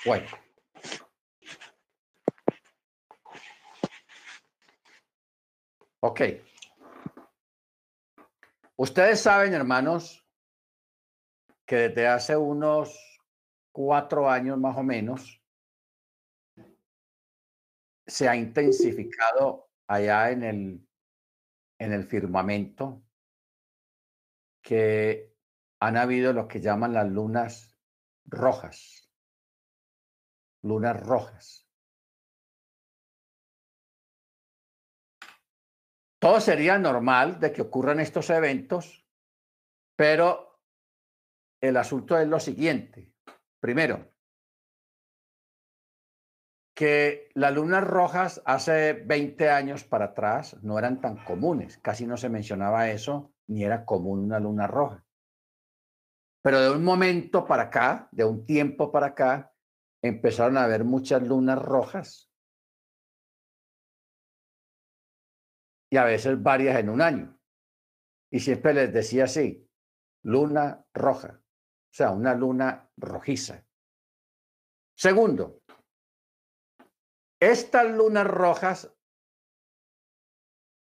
Bueno. 0.05 0.27
Ok. 6.01 6.21
Ustedes 8.75 9.21
saben, 9.21 9.53
hermanos, 9.53 10.25
que 11.65 11.75
desde 11.89 12.07
hace 12.07 12.35
unos 12.35 12.97
cuatro 13.71 14.29
años 14.29 14.57
más 14.57 14.77
o 14.77 14.83
menos 14.83 15.41
se 18.05 18.27
ha 18.27 18.35
intensificado 18.35 19.69
allá 19.87 20.31
en 20.31 20.43
el, 20.43 20.87
en 21.79 21.93
el 21.93 22.03
firmamento 22.03 23.03
que 24.61 25.33
han 25.79 25.97
habido 25.97 26.33
lo 26.33 26.47
que 26.47 26.59
llaman 26.59 26.93
las 26.93 27.09
lunas 27.09 27.77
rojas 28.25 29.01
lunas 30.61 30.99
rojas. 30.99 31.60
Todo 36.21 36.39
sería 36.39 36.77
normal 36.77 37.39
de 37.39 37.51
que 37.51 37.63
ocurran 37.63 37.99
estos 37.99 38.29
eventos, 38.29 39.03
pero 39.95 40.61
el 41.59 41.75
asunto 41.77 42.15
es 42.15 42.27
lo 42.27 42.39
siguiente. 42.39 43.11
Primero, 43.59 44.13
que 46.75 47.31
las 47.33 47.51
lunas 47.51 47.83
rojas 47.83 48.39
hace 48.45 48.93
20 48.93 49.49
años 49.49 49.83
para 49.83 50.05
atrás 50.05 50.61
no 50.61 50.77
eran 50.77 51.01
tan 51.01 51.23
comunes, 51.25 51.79
casi 51.79 52.05
no 52.05 52.17
se 52.17 52.29
mencionaba 52.29 52.91
eso, 52.91 53.33
ni 53.47 53.63
era 53.63 53.83
común 53.83 54.19
una 54.19 54.39
luna 54.39 54.67
roja. 54.67 55.03
Pero 56.43 56.61
de 56.61 56.69
un 56.69 56.83
momento 56.83 57.47
para 57.47 57.63
acá, 57.63 58.09
de 58.11 58.25
un 58.25 58.45
tiempo 58.45 58.91
para 58.91 59.07
acá, 59.07 59.55
empezaron 60.03 60.57
a 60.57 60.65
haber 60.65 60.83
muchas 60.83 61.23
lunas 61.23 61.57
rojas 61.57 62.30
y 65.91 65.97
a 65.97 66.05
veces 66.05 66.41
varias 66.41 66.79
en 66.79 66.89
un 66.89 67.01
año. 67.01 67.39
Y 68.31 68.39
siempre 68.39 68.73
les 68.73 68.91
decía 68.91 69.25
así, 69.25 69.69
luna 70.23 70.83
roja, 70.93 71.39
o 71.39 71.93
sea, 71.93 72.11
una 72.11 72.33
luna 72.33 72.89
rojiza. 72.97 73.63
Segundo, 74.95 75.61
estas 77.39 77.91
lunas 77.91 78.25
rojas 78.25 78.91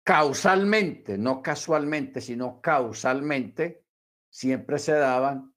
causalmente, 0.05 1.17
no 1.17 1.41
casualmente, 1.41 2.21
sino 2.21 2.61
causalmente, 2.61 3.85
siempre 4.29 4.79
se 4.79 4.93
daban 4.93 5.53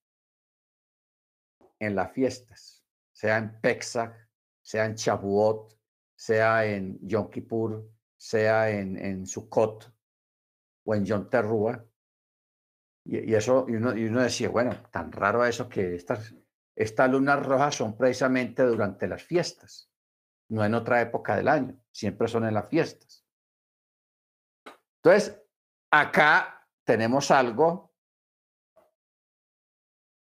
en 1.78 1.94
las 1.94 2.12
fiestas 2.12 2.74
sea 3.14 3.38
en 3.38 3.60
Pesach, 3.60 4.12
sea 4.60 4.84
en 4.86 4.96
Shavuot, 4.96 5.78
sea 6.16 6.66
en 6.66 6.98
Yom 7.06 7.30
Kippur, 7.30 7.88
sea 8.24 8.70
en, 8.70 8.96
en 8.96 9.26
Sukkot 9.26 9.92
o 10.86 10.94
en 10.94 11.04
Yom 11.04 11.28
Teruah. 11.28 11.84
Y, 13.04 13.34
eso, 13.34 13.66
y 13.68 13.74
uno, 13.74 13.94
y 13.94 14.06
uno, 14.06 14.22
decía, 14.22 14.48
bueno, 14.48 14.74
tan 14.90 15.12
raro 15.12 15.44
eso 15.44 15.68
que 15.68 15.94
estas, 15.94 16.34
estas 16.74 17.10
lunas 17.10 17.44
rojas 17.44 17.74
son 17.74 17.98
precisamente 17.98 18.62
durante 18.62 19.06
las 19.06 19.22
fiestas, 19.22 19.90
no 20.48 20.64
en 20.64 20.72
otra 20.72 21.02
época 21.02 21.36
del 21.36 21.48
año, 21.48 21.78
siempre 21.92 22.26
son 22.26 22.46
en 22.46 22.54
las 22.54 22.66
fiestas. 22.66 23.26
Entonces, 25.02 25.38
acá 25.90 26.66
tenemos 26.82 27.30
algo 27.30 27.92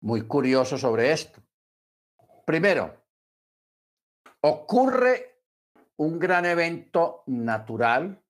muy 0.00 0.26
curioso 0.26 0.76
sobre 0.76 1.12
esto. 1.12 1.40
Primero, 2.44 3.00
ocurre 4.40 5.31
un 5.96 6.18
gran 6.18 6.44
evento 6.46 7.22
natural 7.26 8.22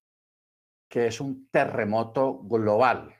que 0.88 1.06
es 1.06 1.20
un 1.20 1.48
terremoto 1.50 2.40
global. 2.42 3.14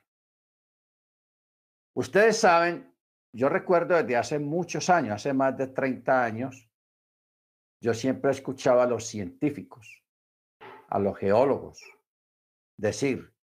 Ustedes 1.94 2.38
saben 2.38 2.92
yo 3.34 3.48
recuerdo 3.48 3.96
desde 3.96 4.16
hace 4.16 4.38
muchos 4.38 4.90
años, 4.90 5.14
hace 5.14 5.32
más 5.32 5.56
de 5.56 5.68
30 5.68 6.22
años, 6.22 6.68
yo 7.80 7.94
siempre 7.94 8.30
escuchaba 8.30 8.84
a 8.84 8.86
los 8.86 9.06
científicos, 9.06 10.04
a 10.88 10.98
los 10.98 11.16
geólogos, 11.16 11.82
decir 12.76 13.34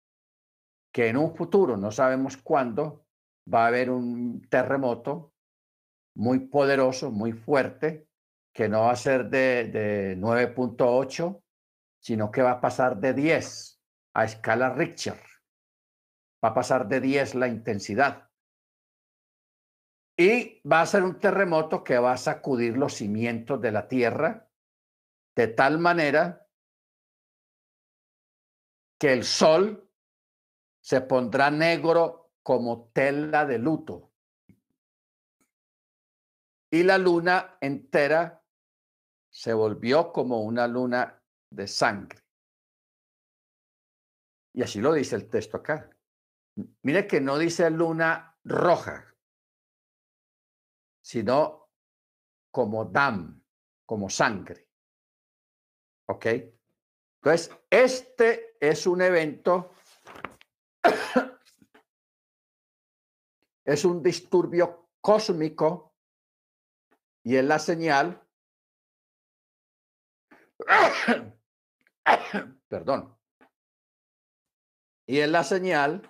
que 0.93 1.07
en 1.07 1.17
un 1.17 1.35
futuro, 1.35 1.75
no 1.75 1.91
sabemos 1.91 2.37
cuándo, 2.37 3.05
va 3.51 3.63
a 3.63 3.67
haber 3.67 3.89
un 3.89 4.47
terremoto 4.49 5.33
muy 6.15 6.39
poderoso, 6.39 7.09
muy 7.11 7.31
fuerte, 7.33 8.07
que 8.53 8.67
no 8.67 8.81
va 8.81 8.91
a 8.91 8.95
ser 8.95 9.29
de, 9.29 9.65
de 9.65 10.17
9.8, 10.17 11.41
sino 11.99 12.31
que 12.31 12.41
va 12.41 12.51
a 12.51 12.61
pasar 12.61 12.97
de 12.97 13.13
10 13.13 13.81
a 14.13 14.25
escala 14.25 14.73
Richter. 14.73 15.21
Va 16.43 16.49
a 16.49 16.53
pasar 16.53 16.87
de 16.87 17.01
10 17.01 17.35
la 17.35 17.47
intensidad. 17.47 18.29
Y 20.17 20.61
va 20.67 20.81
a 20.81 20.85
ser 20.85 21.03
un 21.03 21.19
terremoto 21.19 21.83
que 21.83 21.97
va 21.97 22.13
a 22.13 22.17
sacudir 22.17 22.77
los 22.77 22.95
cimientos 22.95 23.61
de 23.61 23.71
la 23.71 23.87
tierra 23.87 24.49
de 25.35 25.47
tal 25.47 25.79
manera 25.79 26.45
que 28.99 29.13
el 29.13 29.23
sol 29.23 29.89
se 30.81 30.99
pondrá 31.01 31.49
negro 31.49 32.33
como 32.43 32.89
tela 32.89 33.45
de 33.45 33.57
luto. 33.57 34.11
Y 36.69 36.83
la 36.83 36.97
luna 36.97 37.57
entera 37.61 38.38
se 39.39 39.53
volvió 39.53 40.11
como 40.11 40.41
una 40.41 40.67
luna 40.67 41.23
de 41.49 41.65
sangre. 41.65 42.21
Y 44.53 44.63
así 44.63 44.81
lo 44.81 44.91
dice 44.91 45.15
el 45.15 45.29
texto 45.29 45.55
acá. 45.55 45.89
Mire 46.81 47.07
que 47.07 47.21
no 47.21 47.37
dice 47.37 47.69
luna 47.69 48.37
roja, 48.43 49.15
sino 51.01 51.69
como 52.51 52.83
dam, 52.83 53.41
como 53.85 54.09
sangre. 54.09 54.67
¿Ok? 56.09 56.25
Entonces, 57.21 57.57
este 57.69 58.57
es 58.59 58.85
un 58.85 59.01
evento, 59.01 59.71
es 63.63 63.85
un 63.85 64.03
disturbio 64.03 64.89
cósmico 64.99 65.95
y 67.23 67.37
es 67.37 67.45
la 67.45 67.59
señal, 67.59 68.28
perdón, 72.67 73.19
y 75.09 75.19
es 75.19 75.29
la 75.29 75.43
señal 75.43 76.07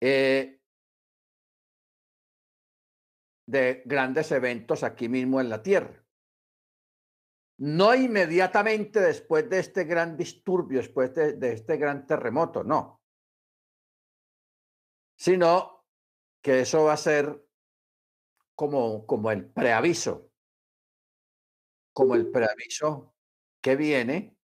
eh, 0.00 0.60
de 3.46 3.82
grandes 3.86 4.32
eventos 4.32 4.82
aquí 4.82 5.08
mismo 5.08 5.40
en 5.40 5.48
la 5.48 5.62
Tierra. 5.62 6.04
No 7.60 7.94
inmediatamente 7.94 9.00
después 9.00 9.48
de 9.48 9.60
este 9.60 9.84
gran 9.84 10.16
disturbio, 10.16 10.78
después 10.78 11.14
de, 11.14 11.52
este 11.52 11.76
gran 11.76 12.06
terremoto, 12.06 12.64
no. 12.64 13.00
Sino 15.16 15.86
que 16.42 16.62
eso 16.62 16.84
va 16.84 16.94
a 16.94 16.96
ser 16.96 17.46
como, 18.54 19.06
como 19.06 19.30
el 19.30 19.48
preaviso, 19.50 20.27
como 21.98 22.14
el 22.14 22.30
preaviso 22.30 23.12
que 23.60 23.74
viene 23.74 24.36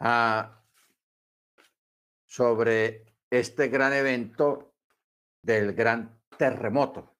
a, 0.00 0.64
sobre 2.24 3.04
este 3.28 3.68
gran 3.68 3.92
evento 3.92 4.72
del 5.42 5.74
gran 5.74 6.18
terremoto. 6.38 7.10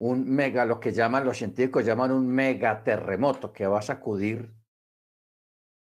un 0.00 0.30
mega, 0.30 0.64
lo 0.64 0.78
que 0.78 0.92
llaman 0.92 1.24
los 1.24 1.36
científicos 1.36 1.84
llaman 1.84 2.12
un 2.12 2.28
megaterremoto 2.28 3.52
que 3.52 3.66
va 3.66 3.80
a 3.80 3.82
sacudir 3.82 4.54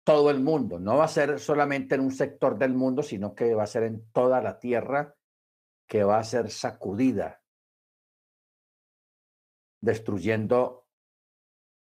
todo 0.04 0.30
el 0.30 0.40
mundo. 0.40 0.80
No 0.80 0.98
va 0.98 1.06
a 1.06 1.08
ser 1.08 1.40
solamente 1.40 1.96
en 1.96 2.02
un 2.02 2.12
sector 2.12 2.60
del 2.60 2.76
mundo, 2.76 3.02
sino 3.02 3.34
que 3.34 3.56
va 3.56 3.64
a 3.64 3.68
ser 3.68 3.82
en 3.82 4.08
toda 4.12 4.40
la 4.44 4.60
Tierra 4.60 5.16
que 5.88 6.04
va 6.04 6.20
a 6.20 6.24
ser 6.24 6.52
sacudida, 6.52 7.42
destruyendo 9.86 10.86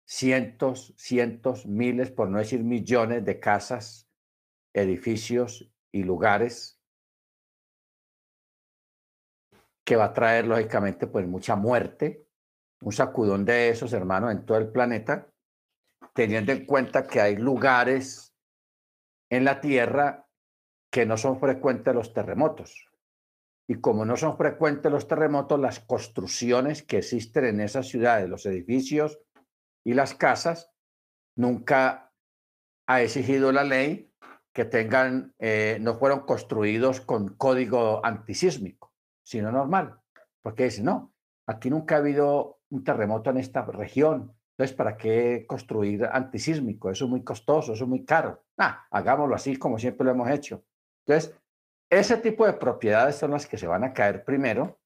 cientos, 0.06 0.94
cientos, 0.98 1.66
miles, 1.66 2.12
por 2.12 2.30
no 2.30 2.40
decir 2.40 2.64
millones 2.64 3.24
de 3.24 3.40
casas, 3.40 4.10
edificios 4.74 5.72
y 5.92 6.04
lugares 6.04 6.82
que 9.86 9.96
va 9.96 10.06
a 10.06 10.14
traer 10.14 10.48
lógicamente 10.48 11.08
pues 11.08 11.28
mucha 11.28 11.56
muerte, 11.56 12.28
un 12.82 12.92
sacudón 12.92 13.46
de 13.46 13.70
esos, 13.70 13.94
hermanos, 13.94 14.32
en 14.32 14.46
todo 14.46 14.58
el 14.58 14.72
planeta, 14.72 15.30
teniendo 16.14 16.52
en 16.52 16.66
cuenta 16.66 17.06
que 17.06 17.22
hay 17.22 17.36
lugares 17.36 18.36
en 19.30 19.46
la 19.46 19.62
Tierra 19.62 20.28
que 20.92 21.06
no 21.06 21.18
son 21.18 21.40
frecuentes 21.40 21.94
los 21.94 22.14
terremotos. 22.14 22.85
Y 23.68 23.76
como 23.76 24.06
no 24.06 24.16
son 24.16 24.38
frecuentes 24.38 24.92
los 24.92 25.08
terremotos, 25.08 25.60
las 25.60 25.80
construcciones 25.80 26.84
que 26.84 27.00
existen 27.00 27.46
en 27.46 27.60
esas 27.62 27.88
ciudades, 27.88 28.30
los 28.30 28.46
edificios 28.46 29.20
y 29.84 29.94
las 29.94 30.14
casas, 30.14 30.72
nunca 31.36 32.14
ha 32.88 33.02
exigido 33.02 33.52
la 33.52 33.64
ley 33.64 34.14
que 34.54 34.66
tengan, 34.66 35.34
eh, 35.40 35.80
no 35.82 35.96
fueron 35.96 36.22
construidos 36.22 37.02
con 37.02 37.36
código 37.36 38.06
antisísmico 38.06 38.86
sino 39.26 39.52
normal. 39.52 40.00
Porque 40.42 40.66
dice, 40.66 40.84
no, 40.84 41.14
aquí 41.48 41.70
nunca 41.70 41.96
ha 41.96 41.98
habido 41.98 42.60
un 42.70 42.84
terremoto 42.84 43.32
en 43.32 43.38
esta 43.38 43.64
región. 43.64 44.34
Entonces, 44.52 44.76
¿para 44.78 44.96
qué 44.96 45.46
construir 45.48 46.06
antisísmico? 46.06 46.90
Eso 46.90 47.06
es 47.06 47.12
muy 47.12 47.24
costoso, 47.24 47.74
eso 47.74 47.84
es 47.84 47.90
muy 47.90 48.06
caro. 48.06 48.46
Ah, 48.58 48.86
hagámoslo 48.90 49.36
así 49.36 49.58
como 49.58 49.78
siempre 49.78 50.06
lo 50.06 50.12
hemos 50.12 50.30
hecho. 50.30 50.64
Entonces, 51.06 51.36
ese 51.90 52.18
tipo 52.18 52.46
de 52.46 52.54
propiedades 52.54 53.16
son 53.16 53.32
las 53.32 53.48
que 53.48 53.58
se 53.58 53.68
van 53.68 53.84
a 53.84 53.94
caer 53.94 54.24
primero 54.24 54.80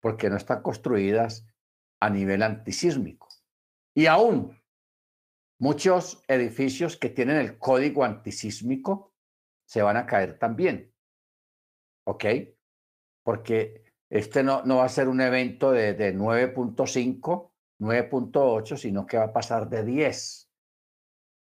porque 0.00 0.30
no 0.30 0.36
están 0.36 0.62
construidas 0.62 1.46
a 2.00 2.10
nivel 2.10 2.42
antisísmico. 2.42 3.28
Y 3.94 4.06
aún 4.06 4.60
muchos 5.58 6.22
edificios 6.28 6.96
que 6.96 7.10
tienen 7.10 7.36
el 7.36 7.58
código 7.58 8.04
antisísmico 8.04 9.14
se 9.66 9.82
van 9.82 9.96
a 9.96 10.06
caer 10.06 10.38
también. 10.38 10.94
¿Ok? 12.06 12.24
porque 13.28 13.84
este 14.08 14.42
no, 14.42 14.62
no 14.64 14.76
va 14.76 14.86
a 14.86 14.88
ser 14.88 15.06
un 15.06 15.20
evento 15.20 15.70
de, 15.70 15.92
de 15.92 16.16
9.5, 16.16 17.50
9.8, 17.78 18.76
sino 18.78 19.04
que 19.04 19.18
va 19.18 19.24
a 19.24 19.32
pasar 19.34 19.68
de 19.68 19.84
10. 19.84 20.47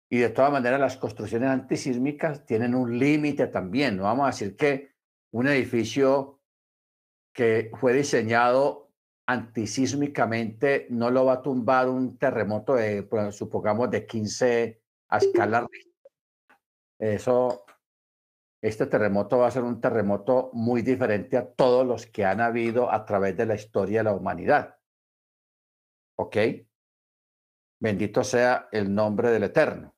Y 0.09 0.17
de 0.17 0.29
todas 0.29 0.51
maneras, 0.51 0.79
las 0.79 0.97
construcciones 0.97 1.49
antisísmicas 1.49 2.45
tienen 2.45 2.73
un 2.73 2.97
límite 2.97 3.47
también. 3.47 3.97
No 3.97 4.03
vamos 4.03 4.23
a 4.23 4.31
decir 4.31 4.55
que 4.55 4.95
un 5.31 5.47
edificio 5.47 6.41
que 7.31 7.71
fue 7.79 7.93
diseñado 7.93 8.91
antisísmicamente 9.27 10.87
no 10.89 11.11
lo 11.11 11.25
va 11.25 11.33
a 11.33 11.41
tumbar 11.43 11.87
un 11.87 12.17
terremoto 12.17 12.73
de, 12.73 13.03
pues, 13.03 13.35
supongamos, 13.35 13.91
de 13.91 14.07
15 14.07 14.81
a 15.09 15.17
escala 15.17 15.67
Eso 16.97 17.65
este 18.61 18.87
terremoto 18.87 19.37
va 19.37 19.47
a 19.47 19.51
ser 19.51 19.63
un 19.63 19.79
terremoto 19.79 20.49
muy 20.53 20.81
diferente 20.81 21.37
a 21.37 21.49
todos 21.49 21.85
los 21.85 22.07
que 22.07 22.25
han 22.25 22.41
habido 22.41 22.91
a 22.91 23.05
través 23.05 23.37
de 23.37 23.45
la 23.45 23.55
historia 23.55 23.99
de 23.99 24.03
la 24.05 24.13
humanidad. 24.13 24.77
¿Ok? 26.17 26.37
Bendito 27.79 28.23
sea 28.23 28.67
el 28.71 28.93
nombre 28.93 29.29
del 29.29 29.43
Eterno. 29.43 29.95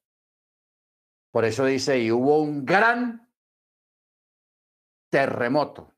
Por 1.32 1.46
eso 1.46 1.66
dice, 1.66 2.00
y 2.00 2.12
hubo 2.12 2.42
un 2.42 2.66
gran 2.66 3.30
terremoto. 5.10 5.94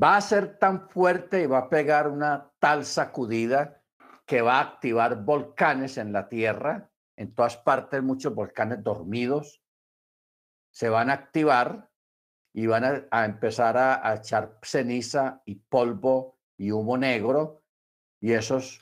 Va 0.00 0.16
a 0.16 0.20
ser 0.20 0.58
tan 0.58 0.88
fuerte 0.88 1.42
y 1.42 1.46
va 1.46 1.58
a 1.58 1.68
pegar 1.68 2.08
una 2.08 2.52
tal 2.58 2.84
sacudida 2.84 3.82
que 4.26 4.42
va 4.42 4.58
a 4.58 4.62
activar 4.62 5.24
volcanes 5.24 5.98
en 5.98 6.12
la 6.12 6.28
Tierra, 6.28 6.90
en 7.16 7.34
todas 7.34 7.56
partes 7.56 8.02
muchos 8.02 8.34
volcanes 8.34 8.82
dormidos, 8.82 9.62
se 10.72 10.88
van 10.88 11.10
a 11.10 11.14
activar 11.14 11.90
y 12.52 12.66
van 12.66 13.06
a, 13.10 13.24
empezar 13.24 13.76
a, 13.76 14.14
echar 14.14 14.58
ceniza 14.62 15.42
y 15.44 15.56
polvo 15.56 16.38
y 16.56 16.72
humo 16.72 16.96
negro 16.96 17.62
y 18.20 18.32
esos 18.32 18.80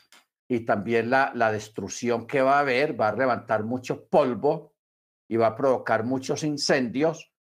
y 0.55 0.67
también 0.67 1.09
la, 1.09 1.33
la 1.35 1.51
destrucción 1.51 2.27
que 2.27 2.43
va 2.43 2.59
a 2.59 2.61
haber 2.61 3.01
va 3.01 3.09
a 3.09 3.17
levantar 3.17 3.65
mucho 3.65 4.07
polvo 4.07 4.75
y 5.27 5.37
va 5.37 5.47
a 5.47 5.57
provocar 5.57 6.05
muchos 6.05 6.45
incendios. 6.45 7.33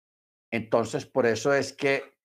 Entonces, 0.50 1.06
por 1.06 1.26
eso 1.26 1.54
es 1.54 1.74
que 1.74 2.18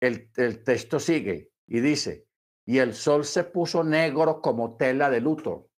el, 0.00 0.30
el 0.36 0.64
texto 0.64 0.98
sigue 0.98 1.52
y 1.66 1.80
dice, 1.80 2.26
y 2.64 2.78
el 2.78 2.94
sol 2.94 3.26
se 3.26 3.44
puso 3.44 3.84
negro 3.84 4.40
como 4.40 4.78
tela 4.78 5.10
de 5.10 5.20
luto. 5.20 5.50
O 5.50 5.70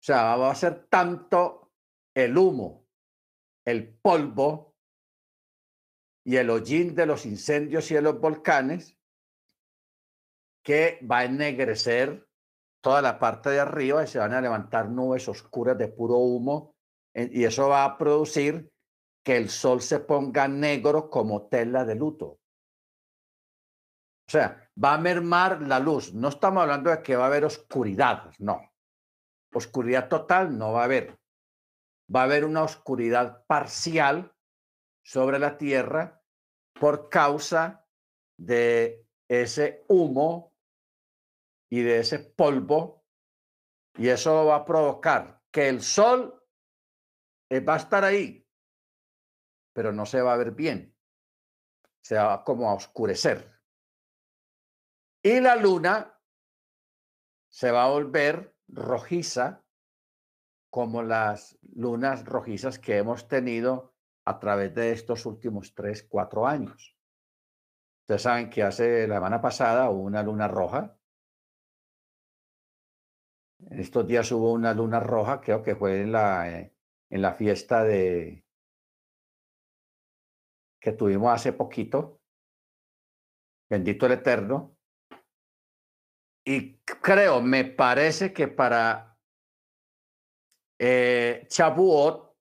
sea, 0.00 0.34
va 0.36 0.50
a 0.50 0.54
ser 0.54 0.86
tanto 0.86 1.74
el 2.14 2.38
humo, 2.38 2.86
el 3.66 3.86
polvo 3.86 4.78
y 6.24 6.36
el 6.36 6.48
hollín 6.48 6.94
de 6.94 7.04
los 7.04 7.26
incendios 7.26 7.90
y 7.90 7.96
de 7.96 8.02
los 8.02 8.18
volcanes 8.18 8.97
que 10.68 11.00
va 11.10 11.20
a 11.20 11.24
ennegrecer 11.24 12.28
toda 12.82 13.00
la 13.00 13.18
parte 13.18 13.48
de 13.48 13.58
arriba 13.58 14.04
y 14.04 14.06
se 14.06 14.18
van 14.18 14.34
a 14.34 14.40
levantar 14.42 14.90
nubes 14.90 15.26
oscuras 15.26 15.78
de 15.78 15.88
puro 15.88 16.16
humo 16.16 16.76
y 17.14 17.44
eso 17.44 17.70
va 17.70 17.84
a 17.84 17.96
producir 17.96 18.70
que 19.24 19.38
el 19.38 19.48
sol 19.48 19.80
se 19.80 20.00
ponga 20.00 20.46
negro 20.46 21.08
como 21.08 21.48
tela 21.48 21.86
de 21.86 21.94
luto. 21.94 22.26
O 22.26 22.40
sea, 24.30 24.70
va 24.84 24.92
a 24.92 24.98
mermar 24.98 25.62
la 25.62 25.78
luz. 25.78 26.12
No 26.12 26.28
estamos 26.28 26.60
hablando 26.60 26.90
de 26.90 27.02
que 27.02 27.16
va 27.16 27.24
a 27.24 27.28
haber 27.28 27.46
oscuridad, 27.46 28.30
no. 28.38 28.60
Oscuridad 29.54 30.10
total 30.10 30.58
no 30.58 30.74
va 30.74 30.82
a 30.82 30.84
haber. 30.84 31.18
Va 32.14 32.20
a 32.20 32.24
haber 32.24 32.44
una 32.44 32.62
oscuridad 32.62 33.42
parcial 33.46 34.34
sobre 35.02 35.38
la 35.38 35.56
Tierra 35.56 36.22
por 36.78 37.08
causa 37.08 37.86
de 38.36 39.08
ese 39.28 39.86
humo 39.88 40.52
y 41.70 41.82
de 41.82 42.00
ese 42.00 42.18
polvo. 42.18 43.04
Y 43.96 44.08
eso 44.08 44.46
va 44.46 44.56
a 44.56 44.64
provocar 44.64 45.42
que 45.50 45.68
el 45.68 45.82
sol 45.82 46.44
eh, 47.50 47.60
va 47.60 47.74
a 47.74 47.78
estar 47.78 48.04
ahí, 48.04 48.46
pero 49.72 49.92
no 49.92 50.06
se 50.06 50.20
va 50.20 50.34
a 50.34 50.38
ver 50.38 50.52
bien. 50.52 50.94
Se 52.02 52.16
va 52.16 52.44
como 52.44 52.70
a 52.70 52.74
oscurecer. 52.74 53.60
Y 55.22 55.40
la 55.40 55.56
luna 55.56 56.18
se 57.50 57.70
va 57.70 57.84
a 57.84 57.90
volver 57.90 58.54
rojiza 58.68 59.64
como 60.70 61.02
las 61.02 61.58
lunas 61.74 62.24
rojizas 62.24 62.78
que 62.78 62.98
hemos 62.98 63.26
tenido 63.26 63.94
a 64.26 64.38
través 64.38 64.74
de 64.74 64.92
estos 64.92 65.24
últimos 65.26 65.74
tres, 65.74 66.06
cuatro 66.08 66.46
años. 66.46 66.94
Ustedes 68.02 68.22
saben 68.22 68.50
que 68.50 68.62
hace 68.62 69.08
la 69.08 69.16
semana 69.16 69.40
pasada 69.40 69.88
hubo 69.90 70.02
una 70.02 70.22
luna 70.22 70.48
roja. 70.48 70.97
En 73.66 73.80
estos 73.80 74.06
días 74.06 74.30
hubo 74.32 74.52
una 74.52 74.72
luna 74.72 75.00
roja, 75.00 75.40
creo 75.40 75.62
que 75.62 75.74
fue 75.74 76.00
en 76.00 76.12
la, 76.12 76.50
eh, 76.50 76.74
en 77.10 77.22
la 77.22 77.34
fiesta 77.34 77.82
de, 77.82 78.44
que 80.80 80.92
tuvimos 80.92 81.32
hace 81.32 81.52
poquito. 81.52 82.20
Bendito 83.68 84.06
el 84.06 84.12
Eterno. 84.12 84.76
Y 86.44 86.78
creo, 86.78 87.42
me 87.42 87.64
parece 87.64 88.32
que 88.32 88.48
para 88.48 89.18
eh, 90.78 91.44
Chabuot 91.48 92.34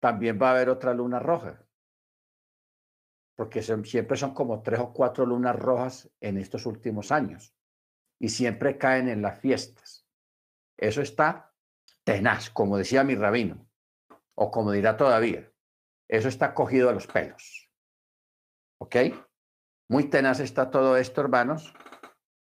también 0.00 0.38
va 0.40 0.48
a 0.48 0.52
haber 0.52 0.68
otra 0.68 0.92
luna 0.92 1.20
roja. 1.20 1.64
Porque 3.36 3.62
siempre 3.62 4.16
son 4.16 4.34
como 4.34 4.62
tres 4.62 4.80
o 4.80 4.92
cuatro 4.92 5.24
lunas 5.24 5.56
rojas 5.56 6.10
en 6.20 6.38
estos 6.38 6.66
últimos 6.66 7.12
años. 7.12 7.54
Y 8.22 8.28
siempre 8.28 8.78
caen 8.78 9.08
en 9.08 9.20
las 9.20 9.40
fiestas. 9.40 10.06
Eso 10.78 11.02
está 11.02 11.52
tenaz, 12.04 12.50
como 12.50 12.78
decía 12.78 13.02
mi 13.02 13.16
rabino. 13.16 13.68
O 14.36 14.52
como 14.52 14.70
dirá 14.70 14.96
todavía. 14.96 15.52
Eso 16.08 16.28
está 16.28 16.54
cogido 16.54 16.88
a 16.88 16.92
los 16.92 17.08
pelos. 17.08 17.68
¿Ok? 18.78 18.94
Muy 19.88 20.08
tenaz 20.08 20.38
está 20.38 20.70
todo 20.70 20.96
esto, 20.96 21.20
hermanos. 21.20 21.74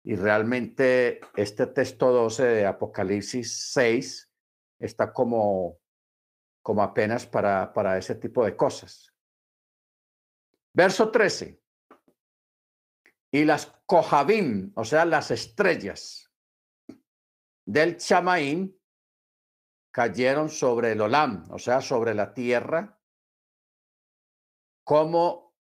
Y 0.03 0.15
realmente 0.15 1.21
este 1.35 1.67
texto 1.67 2.11
12 2.11 2.43
de 2.43 2.65
Apocalipsis 2.65 3.71
6 3.73 4.31
está 4.79 5.13
como, 5.13 5.77
como 6.63 6.81
apenas 6.81 7.27
para, 7.27 7.71
para 7.71 7.99
ese 7.99 8.15
tipo 8.15 8.43
de 8.43 8.55
cosas. 8.55 9.13
Verso 10.73 11.11
13. 11.11 11.61
Y 13.31 13.45
las 13.45 13.65
Kohabim, 13.85 14.71
o 14.75 14.83
sea, 14.83 15.05
las 15.05 15.31
estrellas 15.31 16.31
del 17.65 17.97
Chamaín, 17.97 18.77
cayeron 19.91 20.49
sobre 20.49 20.91
el 20.91 21.01
Olam, 21.01 21.45
o 21.49 21.57
sea, 21.57 21.81
sobre 21.81 22.13
la 22.13 22.33
tierra, 22.33 22.99
como 24.83 25.55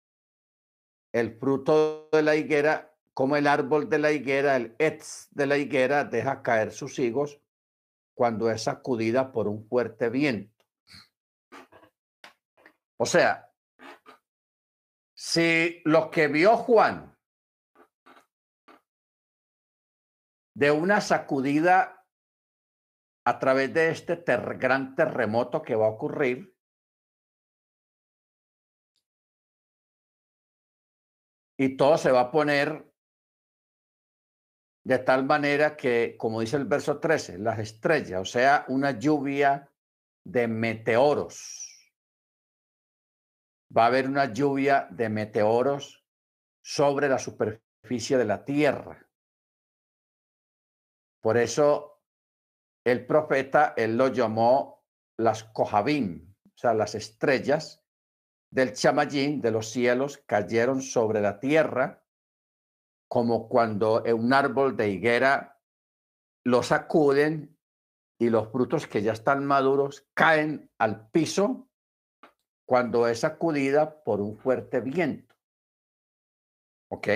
el 1.13 1.37
fruto 1.37 2.09
de 2.11 2.23
la 2.23 2.35
higuera, 2.35 2.97
como 3.13 3.37
el 3.37 3.45
árbol 3.45 3.89
de 3.89 3.99
la 3.99 4.11
higuera, 4.11 4.55
el 4.55 4.75
etz 4.79 5.27
de 5.31 5.45
la 5.45 5.57
higuera, 5.57 6.03
deja 6.03 6.41
caer 6.41 6.71
sus 6.71 6.97
higos 6.97 7.39
cuando 8.15 8.49
es 8.49 8.63
sacudida 8.63 9.31
por 9.31 9.47
un 9.47 9.67
fuerte 9.67 10.09
viento. 10.09 10.65
O 12.97 13.05
sea, 13.05 13.51
si 15.13 15.81
lo 15.85 16.09
que 16.09 16.27
vio 16.27 16.57
Juan 16.57 17.12
de 20.55 20.71
una 20.71 21.01
sacudida 21.01 22.05
a 23.25 23.39
través 23.39 23.73
de 23.73 23.89
este 23.89 24.15
gran 24.57 24.95
terremoto 24.95 25.61
que 25.61 25.75
va 25.75 25.87
a 25.87 25.91
ocurrir, 25.91 26.53
y 31.57 31.77
todo 31.77 31.97
se 31.97 32.11
va 32.11 32.21
a 32.21 32.31
poner 32.31 32.91
de 34.85 34.99
tal 34.99 35.25
manera 35.25 35.77
que, 35.77 36.17
como 36.17 36.41
dice 36.41 36.57
el 36.57 36.65
verso 36.65 36.99
13, 36.99 37.37
las 37.37 37.59
estrellas, 37.59 38.21
o 38.21 38.25
sea, 38.25 38.65
una 38.67 38.91
lluvia 38.91 39.71
de 40.25 40.47
meteoros. 40.47 41.69
Va 43.75 43.85
a 43.85 43.87
haber 43.87 44.07
una 44.07 44.33
lluvia 44.33 44.87
de 44.91 45.09
meteoros 45.09 46.05
sobre 46.61 47.07
la 47.07 47.17
superficie 47.17 48.17
de 48.17 48.25
la 48.25 48.43
tierra. 48.43 49.02
Por 51.23 51.37
eso 51.37 52.01
el 52.85 53.05
profeta, 53.05 53.73
él 53.77 53.95
lo 53.95 54.09
llamó 54.09 54.83
las 55.17 55.45
Kohabim, 55.45 56.35
o 56.45 56.57
sea, 56.57 56.73
las 56.73 56.95
estrellas, 56.95 57.81
del 58.51 58.73
chamayín 58.73 59.39
de 59.39 59.51
los 59.51 59.69
cielos 59.69 60.17
cayeron 60.27 60.81
sobre 60.81 61.21
la 61.21 61.39
tierra, 61.39 62.05
como 63.09 63.47
cuando 63.47 64.03
un 64.03 64.33
árbol 64.33 64.75
de 64.75 64.89
higuera 64.89 65.61
lo 66.45 66.61
sacuden 66.61 67.57
y 68.19 68.29
los 68.29 68.51
frutos 68.51 68.85
que 68.85 69.01
ya 69.01 69.13
están 69.13 69.45
maduros 69.45 70.05
caen 70.13 70.69
al 70.77 71.09
piso 71.09 71.69
cuando 72.67 73.07
es 73.07 73.21
sacudida 73.21 74.03
por 74.03 74.19
un 74.19 74.37
fuerte 74.37 74.81
viento. 74.81 75.35
¿Ok? 76.91 77.07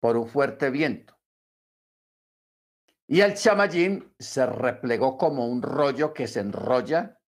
Por 0.00 0.16
un 0.16 0.28
fuerte 0.28 0.70
viento. 0.70 1.19
Y 3.12 3.22
el 3.22 3.34
chamayín 3.34 4.14
se 4.20 4.46
replegó 4.46 5.18
como 5.18 5.44
un 5.48 5.62
rollo 5.62 6.14
que 6.14 6.28
se 6.28 6.38
enrolla 6.38 7.20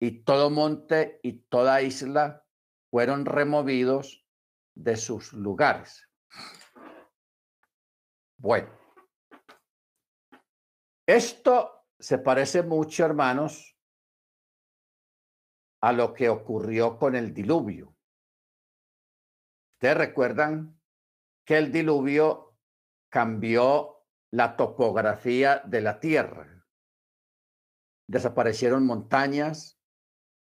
y 0.00 0.24
todo 0.24 0.50
monte 0.50 1.20
y 1.22 1.34
toda 1.44 1.80
isla 1.82 2.44
fueron 2.90 3.24
removidos 3.24 4.26
de 4.74 4.96
sus 4.96 5.32
lugares. 5.32 6.10
Bueno, 8.38 8.76
esto 11.06 11.86
se 11.96 12.18
parece 12.18 12.64
mucho, 12.64 13.04
hermanos, 13.04 13.78
a 15.80 15.92
lo 15.92 16.12
que 16.12 16.28
ocurrió 16.28 16.98
con 16.98 17.14
el 17.14 17.32
diluvio. 17.32 17.96
Ustedes 19.74 19.96
recuerdan 19.96 20.76
que 21.46 21.56
el 21.56 21.70
diluvio 21.70 22.56
cambió 23.08 23.93
la 24.34 24.56
topografía 24.56 25.62
de 25.64 25.80
la 25.80 26.00
tierra. 26.00 26.66
Desaparecieron 28.08 28.84
montañas, 28.84 29.78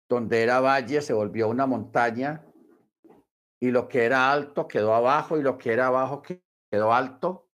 donde 0.08 0.44
era 0.44 0.60
valle 0.60 1.02
se 1.02 1.14
volvió 1.14 1.50
una 1.50 1.66
montaña 1.66 2.46
y 3.60 3.72
lo 3.72 3.88
que 3.88 4.06
era 4.06 4.32
alto 4.32 4.68
quedó 4.68 4.94
abajo 4.94 5.40
y 5.40 5.42
lo 5.42 5.58
que 5.58 5.74
era 5.74 5.88
abajo 5.88 6.22
quedó 6.22 6.94
alto. 6.94 7.50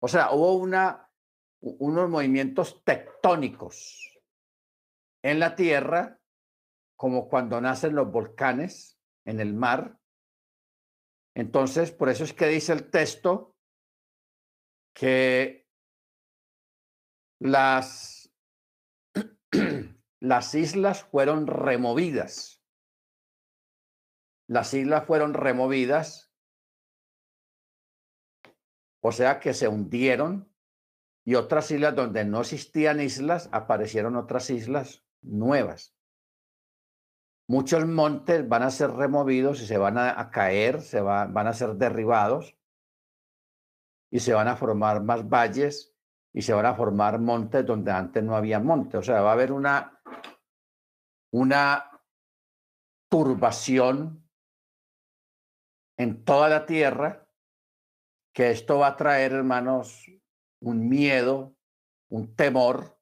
O 0.00 0.06
sea, 0.06 0.30
hubo 0.30 0.54
una, 0.54 1.10
unos 1.60 2.08
movimientos 2.08 2.80
tectónicos 2.84 4.16
en 5.24 5.40
la 5.40 5.56
tierra, 5.56 6.20
como 6.96 7.28
cuando 7.28 7.60
nacen 7.60 7.96
los 7.96 8.12
volcanes 8.12 8.96
en 9.24 9.40
el 9.40 9.54
mar. 9.54 9.98
Entonces, 11.34 11.90
por 11.90 12.10
eso 12.10 12.22
es 12.22 12.32
que 12.32 12.46
dice 12.46 12.72
el 12.72 12.90
texto 12.90 13.51
que 14.92 15.66
las 17.40 18.32
las 20.20 20.54
islas 20.54 21.02
fueron 21.02 21.46
removidas. 21.46 22.62
Las 24.48 24.74
islas 24.74 25.06
fueron 25.06 25.34
removidas, 25.34 26.32
o 29.00 29.12
sea 29.12 29.40
que 29.40 29.54
se 29.54 29.66
hundieron 29.66 30.52
y 31.24 31.36
otras 31.36 31.70
islas 31.70 31.94
donde 31.94 32.24
no 32.24 32.40
existían 32.40 33.00
islas, 33.00 33.48
aparecieron 33.52 34.16
otras 34.16 34.50
islas 34.50 35.04
nuevas. 35.22 35.96
Muchos 37.48 37.86
montes 37.86 38.48
van 38.48 38.62
a 38.62 38.70
ser 38.70 38.90
removidos 38.90 39.60
y 39.62 39.66
se 39.66 39.78
van 39.78 39.98
a, 39.98 40.30
caer, 40.30 40.82
se 40.82 41.00
van 41.00 41.46
a 41.46 41.52
ser 41.52 41.74
derribados 41.74 42.56
y 44.12 44.20
se 44.20 44.34
van 44.34 44.46
a 44.46 44.56
formar 44.56 45.02
más 45.02 45.26
valles 45.26 45.96
y 46.34 46.42
se 46.42 46.52
van 46.52 46.66
a 46.66 46.74
formar 46.74 47.18
montes 47.18 47.64
donde 47.64 47.90
antes 47.90 48.22
no 48.22 48.36
había 48.36 48.60
montes. 48.60 49.00
O 49.00 49.02
sea, 49.02 49.22
va 49.22 49.30
a 49.30 49.32
haber 49.32 49.52
una, 49.52 50.02
una 51.32 51.90
turbación 53.10 54.28
en 55.96 56.24
toda 56.24 56.50
la 56.50 56.66
tierra 56.66 57.26
que 58.34 58.50
esto 58.50 58.78
va 58.78 58.88
a 58.88 58.96
traer, 58.96 59.32
hermanos, 59.32 60.06
un 60.60 60.90
miedo, 60.90 61.56
un 62.10 62.36
temor, 62.36 62.98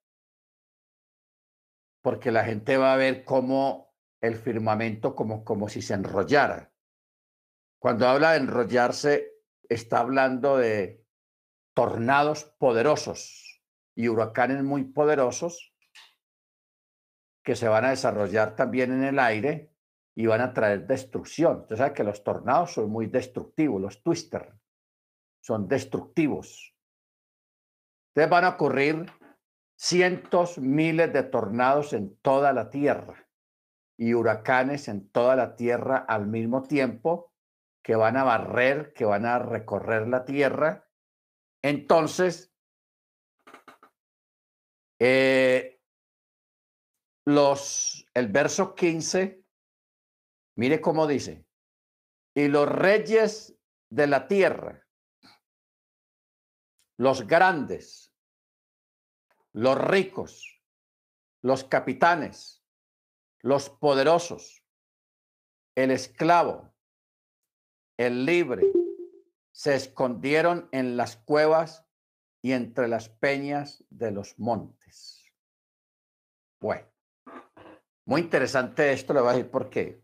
porque 2.03 2.31
la 2.31 2.45
gente 2.45 2.77
va 2.77 2.93
a 2.93 2.97
ver 2.97 3.25
cómo 3.25 3.97
el 4.21 4.37
firmamento 4.37 5.17
como, 5.17 5.45
como 5.45 5.69
si 5.69 5.83
se 5.83 5.95
enrollara. 5.95 6.73
Cuando 7.81 8.07
habla 8.07 8.33
de 8.33 8.39
enrollarse, 8.39 9.33
está 9.69 10.01
hablando 10.01 10.57
de 10.57 11.00
tornados 11.75 12.45
poderosos 12.59 13.63
y 13.95 14.09
huracanes 14.09 14.63
muy 14.63 14.85
poderosos 14.85 15.75
que 17.43 17.57
se 17.57 17.69
van 17.69 17.85
a 17.85 17.91
desarrollar 17.91 18.57
también 18.57 18.93
en 18.93 19.05
el 19.05 19.19
aire 19.19 19.73
y 20.15 20.27
van 20.27 20.41
a 20.41 20.53
traer 20.53 20.87
destrucción. 20.87 21.61
Usted 21.61 21.77
sabe 21.77 21.95
que 21.95 22.05
los 22.05 22.23
tornados 22.23 22.75
son 22.75 22.91
muy 22.91 23.07
destructivos, 23.07 23.81
los 23.81 24.03
twister 24.03 24.55
son 25.41 25.69
destructivos. 25.69 26.77
Entonces 28.11 28.31
van 28.31 28.45
a 28.45 28.51
ocurrir 28.51 29.07
cientos, 29.77 30.59
miles 30.59 31.13
de 31.13 31.23
tornados 31.23 31.93
en 31.93 32.17
toda 32.19 32.53
la 32.53 32.71
tierra 32.71 33.29
y 33.97 34.15
huracanes 34.15 34.89
en 34.89 35.09
toda 35.11 35.37
la 35.37 35.57
tierra 35.57 35.97
al 35.97 36.27
mismo 36.27 36.63
tiempo 36.63 37.33
que 37.83 37.97
van 37.97 38.17
a 38.17 38.25
barrer, 38.25 38.93
que 38.93 39.05
van 39.05 39.25
a 39.25 39.39
recorrer 39.39 40.07
la 40.09 40.25
tierra. 40.25 40.89
Entonces, 41.63 42.53
eh, 44.99 45.81
los, 47.27 48.07
el 48.15 48.29
verso 48.29 48.75
15, 48.75 49.45
mire 50.57 50.81
cómo 50.81 51.07
dice, 51.07 51.47
y 52.35 52.49
los 52.49 52.69
reyes 52.69 53.57
de 53.91 54.07
la 54.07 54.29
tierra 54.29 54.87
los 57.01 57.27
grandes, 57.27 58.13
los 59.55 59.79
ricos, 59.79 60.61
los 61.41 61.65
capitanes, 61.65 62.63
los 63.41 63.71
poderosos, 63.71 64.63
el 65.77 65.93
esclavo, 65.93 66.75
el 67.97 68.27
libre, 68.27 68.71
se 69.61 69.75
escondieron 69.75 70.71
en 70.73 70.97
las 70.97 71.19
cuevas 71.19 71.87
y 72.41 72.53
entre 72.53 72.89
las 72.89 73.11
peñas 73.11 73.85
de 73.91 74.11
los 74.11 74.39
montes. 74.39 75.23
Bueno, 76.63 76.89
muy 78.07 78.23
interesante 78.23 78.91
esto, 78.91 79.13
le 79.13 79.21
voy 79.21 79.29
a 79.29 79.33
decir 79.35 79.51
por 79.51 79.69
qué. 79.69 80.03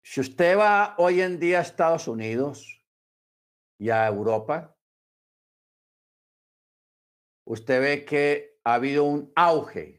Si 0.00 0.20
usted 0.20 0.56
va 0.56 0.94
hoy 0.96 1.22
en 1.22 1.40
día 1.40 1.58
a 1.58 1.62
Estados 1.62 2.06
Unidos, 2.06 2.80
y 3.80 3.90
a 3.90 4.06
Europa, 4.06 4.76
usted 7.44 7.80
ve 7.80 8.04
que 8.04 8.60
ha 8.62 8.74
habido 8.74 9.02
un 9.02 9.32
auge 9.34 9.97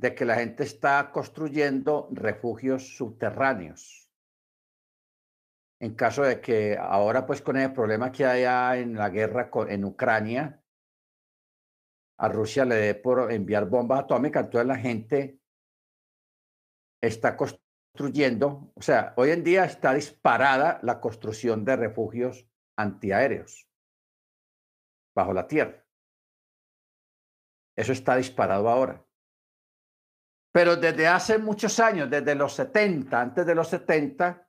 de 0.00 0.14
que 0.14 0.24
la 0.24 0.36
gente 0.36 0.62
está 0.62 1.10
construyendo 1.12 2.08
refugios 2.10 2.96
subterráneos. 2.96 4.10
En 5.78 5.94
caso 5.94 6.22
de 6.22 6.40
que 6.40 6.78
ahora, 6.78 7.26
pues 7.26 7.42
con 7.42 7.58
el 7.58 7.72
problema 7.72 8.10
que 8.10 8.24
hay 8.24 8.80
en 8.80 8.94
la 8.94 9.10
guerra 9.10 9.50
en 9.68 9.84
Ucrania, 9.84 10.62
a 12.18 12.28
Rusia 12.28 12.64
le 12.64 12.76
dé 12.76 12.94
por 12.94 13.30
enviar 13.30 13.68
bombas 13.68 14.00
atómicas, 14.00 14.44
entonces 14.44 14.68
la 14.68 14.76
gente 14.76 15.38
está 17.02 17.36
construyendo 17.36 18.72
o 18.74 18.82
sea, 18.82 19.12
hoy 19.16 19.30
en 19.30 19.42
día 19.42 19.64
está 19.64 19.92
disparada 19.92 20.78
la 20.82 21.00
construcción 21.00 21.64
de 21.64 21.76
refugios 21.76 22.46
antiaéreos 22.76 23.68
bajo 25.14 25.34
la 25.34 25.46
tierra. 25.46 25.84
Eso 27.76 27.92
está 27.92 28.16
disparado 28.16 28.68
ahora. 28.68 29.04
Pero 30.52 30.76
desde 30.76 31.06
hace 31.06 31.38
muchos 31.38 31.78
años, 31.78 32.10
desde 32.10 32.34
los 32.34 32.54
70, 32.54 33.20
antes 33.20 33.46
de 33.46 33.54
los 33.54 33.68
70, 33.68 34.48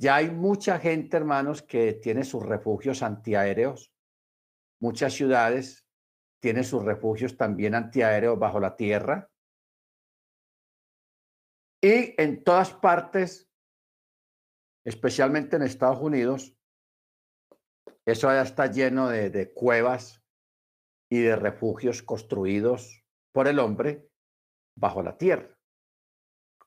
ya 0.00 0.16
hay 0.16 0.30
mucha 0.30 0.78
gente, 0.78 1.16
hermanos, 1.16 1.62
que 1.62 1.94
tiene 1.94 2.24
sus 2.24 2.44
refugios 2.44 3.02
antiaéreos. 3.02 3.92
Muchas 4.80 5.12
ciudades 5.12 5.86
tienen 6.40 6.64
sus 6.64 6.84
refugios 6.84 7.36
también 7.36 7.74
antiaéreos 7.74 8.38
bajo 8.38 8.60
la 8.60 8.76
tierra. 8.76 9.30
Y 11.82 12.20
en 12.20 12.42
todas 12.42 12.72
partes, 12.72 13.48
especialmente 14.84 15.56
en 15.56 15.62
Estados 15.62 16.00
Unidos, 16.00 16.56
eso 18.06 18.28
ya 18.28 18.42
está 18.42 18.66
lleno 18.66 19.08
de, 19.08 19.52
cuevas 19.52 20.24
y 21.10 21.20
de 21.20 21.36
refugios 21.36 22.02
construidos 22.02 23.04
por 23.32 23.48
el 23.48 23.58
hombre 23.58 24.08
bajo 24.78 25.02
la 25.02 25.16
tierra. 25.16 25.56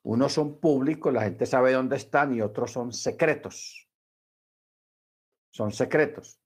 Unos 0.04 0.34
son 0.34 0.60
públicos, 0.60 1.14
la 1.14 1.24
gente 1.24 1.46
sabe 1.46 1.74
dónde 1.74 1.96
están, 1.96 2.34
y 2.34 2.42
otros 2.42 2.72
son 2.72 2.92
secretos. 2.92 3.88
Son 5.54 5.72
secretos. 5.72 6.40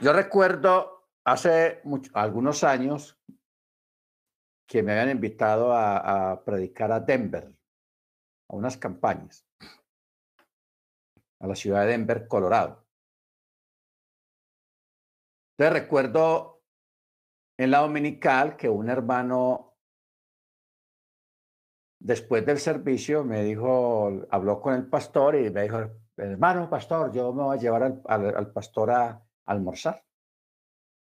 Yo 0.00 0.12
recuerdo 0.12 1.08
hace 1.24 1.82
algunos 2.12 2.64
años 2.64 3.18
que 4.66 4.82
me 4.82 4.92
habían 4.92 5.16
invitado 5.16 5.72
a, 5.72 6.42
predicar 6.44 6.92
a 6.92 7.00
Denver, 7.00 7.52
a 8.48 8.56
unas 8.56 8.76
campañas, 8.76 9.46
a 11.40 11.46
la 11.46 11.54
ciudad 11.54 11.82
de 11.82 11.88
Denver, 11.88 12.28
Colorado. 12.28 12.84
Entonces 15.56 15.82
recuerdo 15.82 16.53
en 17.56 17.70
la 17.70 17.80
dominical 17.80 18.56
que 18.56 18.68
un 18.68 18.88
hermano, 18.88 19.76
después 22.00 22.44
del 22.44 22.58
servicio, 22.58 23.24
me 23.24 23.42
dijo, 23.44 24.26
habló 24.30 24.60
con 24.60 24.74
el 24.74 24.86
pastor 24.86 25.36
y 25.36 25.50
me 25.50 25.62
dijo, 25.62 25.78
hermano 26.16 26.68
pastor, 26.68 27.12
yo 27.12 27.32
me 27.32 27.44
voy 27.44 27.56
a 27.56 27.60
llevar 27.60 28.02
al, 28.06 28.52
pastor 28.52 28.90
a 28.90 29.22
almorzar 29.46 30.04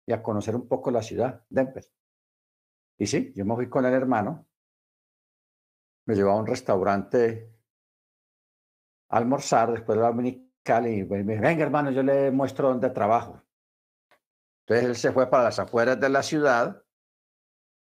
y 0.05 0.13
a 0.13 0.21
conocer 0.21 0.55
un 0.55 0.67
poco 0.67 0.91
la 0.91 1.01
ciudad, 1.01 1.45
Denver. 1.49 1.85
Y 2.97 3.07
sí, 3.07 3.31
yo 3.35 3.45
me 3.45 3.55
fui 3.55 3.69
con 3.69 3.85
el 3.85 3.93
hermano, 3.93 4.45
me 6.05 6.15
llevó 6.15 6.31
a 6.31 6.37
un 6.37 6.47
restaurante 6.47 7.49
a 9.09 9.17
almorzar 9.17 9.71
después 9.71 9.97
de 9.97 10.01
la 10.01 10.09
dominical 10.09 10.87
y 10.87 11.03
me 11.05 11.23
dijo, 11.23 11.41
venga 11.41 11.63
hermano, 11.63 11.91
yo 11.91 12.03
le 12.03 12.31
muestro 12.31 12.69
dónde 12.69 12.89
trabajo. 12.89 13.41
Entonces 14.61 14.85
él 14.85 14.95
se 14.95 15.11
fue 15.11 15.29
para 15.29 15.45
las 15.45 15.59
afueras 15.59 15.99
de 15.99 16.09
la 16.09 16.23
ciudad 16.23 16.83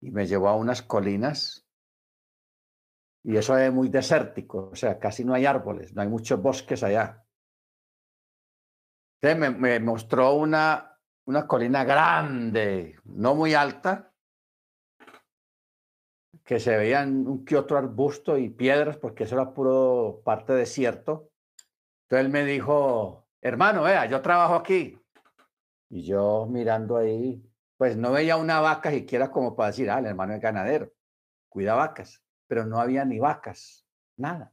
y 0.01 0.11
me 0.11 0.27
llevó 0.27 0.49
a 0.49 0.57
unas 0.57 0.83
colinas 0.83 1.65
y 3.25 3.39
eso 3.39 3.57
es 3.57 3.73
muy 3.73 3.89
desértico, 3.89 4.69
o 4.71 4.77
sea, 4.77 4.99
casi 4.99 5.25
no 5.25 5.33
hay 5.33 5.47
árboles, 5.47 5.95
no 5.95 6.03
hay 6.03 6.09
muchos 6.09 6.41
bosques 6.41 6.83
allá. 6.83 7.25
Entonces 9.21 9.59
me, 9.59 9.81
mostró 9.81 10.35
una, 10.35 11.01
una 11.25 11.47
colina 11.47 11.85
grande, 11.85 12.99
no 13.05 13.35
muy 13.35 13.55
alta, 13.55 14.13
que 16.45 16.61
se 16.61 16.77
veían 16.77 17.27
un 17.27 17.47
que 17.47 17.57
otro 17.57 17.79
arbusto 17.79 18.37
y 18.37 18.51
piedras, 18.51 18.99
porque 18.99 19.25
eso 19.25 19.37
era 19.37 19.55
puro 19.55 20.21
parte 20.23 20.53
desierto. 20.53 21.31
Entonces 22.03 22.27
él 22.27 22.29
me 22.31 22.45
dijo, 22.45 23.27
hermano, 23.41 23.85
vea, 23.85 24.05
yo 24.05 24.21
trabajo 24.21 24.57
aquí. 24.57 25.01
Y 25.95 26.03
yo 26.03 26.47
mirando 26.51 26.97
ahí, 26.97 27.41
pues 27.77 27.97
no 27.97 28.11
veía 28.11 28.37
una 28.37 28.59
vaca 28.59 28.91
siquiera 28.91 29.31
como 29.31 29.55
para 29.55 29.69
decir, 29.69 29.89
ah, 29.89 30.01
el 30.01 30.07
hermano 30.07 30.35
es 30.35 30.41
ganadero, 30.41 30.93
cuida 31.49 31.77
vacas, 31.77 32.21
pero 32.49 32.67
no 32.67 32.81
había 32.81 33.05
ni 33.05 33.21
vacas, 33.21 33.87
nada. 34.17 34.53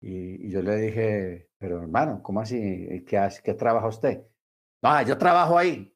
Y, 0.00 0.50
yo 0.50 0.62
le 0.62 0.74
dije, 0.78 1.50
pero 1.58 1.80
hermano, 1.80 2.20
¿cómo 2.24 2.40
así? 2.40 3.04
¿Qué, 3.06 3.18
hace, 3.18 3.40
qué 3.40 3.54
trabaja 3.54 3.86
usted? 3.86 4.26
No, 4.82 5.00
yo 5.02 5.16
trabajo 5.16 5.56
ahí. 5.56 5.94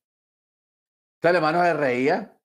Entonces 1.16 1.30
el 1.30 1.36
hermano 1.36 1.64
se 1.64 1.74
reía 1.74 2.38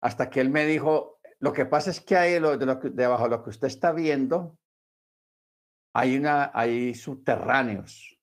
hasta 0.00 0.30
que 0.30 0.40
él 0.40 0.48
me 0.48 0.64
dijo, 0.64 1.20
lo 1.40 1.52
que 1.52 1.66
pasa 1.66 1.90
es 1.90 2.00
que 2.00 2.16
ahí, 2.16 2.40
lo, 2.40 2.56
de 2.56 2.64
lo 2.64 2.76
debajo 2.76 3.24
de 3.24 3.30
lo 3.30 3.42
que 3.42 3.50
usted 3.50 3.66
está 3.66 3.92
viendo, 3.92 4.58
hay, 5.92 6.16
una, 6.16 6.50
hay 6.54 6.94
subterráneos, 6.94 8.17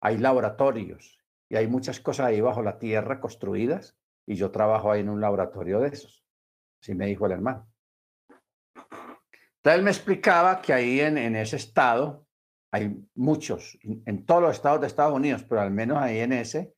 hay 0.00 0.18
laboratorios 0.18 1.18
y 1.48 1.56
hay 1.56 1.66
muchas 1.66 2.00
cosas 2.00 2.26
ahí 2.26 2.40
bajo 2.40 2.62
la 2.62 2.78
tierra 2.78 3.20
construidas 3.20 3.96
y 4.26 4.34
yo 4.34 4.50
trabajo 4.50 4.90
ahí 4.90 5.00
en 5.00 5.08
un 5.08 5.20
laboratorio 5.20 5.80
de 5.80 5.88
esos. 5.88 6.24
Así 6.80 6.94
me 6.94 7.06
dijo 7.06 7.26
el 7.26 7.32
hermano. 7.32 7.68
Entonces 9.56 9.78
él 9.78 9.82
me 9.82 9.90
explicaba 9.90 10.62
que 10.62 10.72
ahí 10.72 11.00
en, 11.00 11.18
en 11.18 11.36
ese 11.36 11.56
estado 11.56 12.26
hay 12.72 13.04
muchos, 13.14 13.78
en 13.82 14.24
todos 14.24 14.42
los 14.42 14.52
estados 14.52 14.80
de 14.80 14.86
Estados 14.86 15.14
Unidos, 15.14 15.44
pero 15.48 15.60
al 15.60 15.72
menos 15.72 15.98
ahí 15.98 16.20
en 16.20 16.32
ese, 16.32 16.72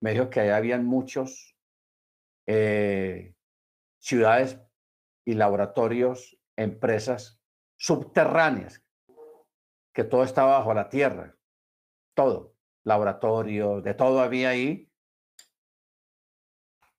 me 0.00 0.12
dijo 0.12 0.30
que 0.30 0.40
ahí 0.40 0.48
habían 0.48 0.84
muchos 0.84 1.56
eh, 2.46 3.34
ciudades 4.00 4.58
y 5.26 5.34
laboratorios, 5.34 6.38
empresas 6.56 7.40
subterráneas, 7.78 8.82
que 9.94 10.04
todo 10.04 10.24
estaba 10.24 10.58
bajo 10.58 10.72
la 10.72 10.88
tierra, 10.88 11.36
todo, 12.14 12.55
laboratorio, 12.86 13.80
de 13.82 13.94
todo 13.94 14.20
había 14.20 14.50
ahí. 14.50 14.88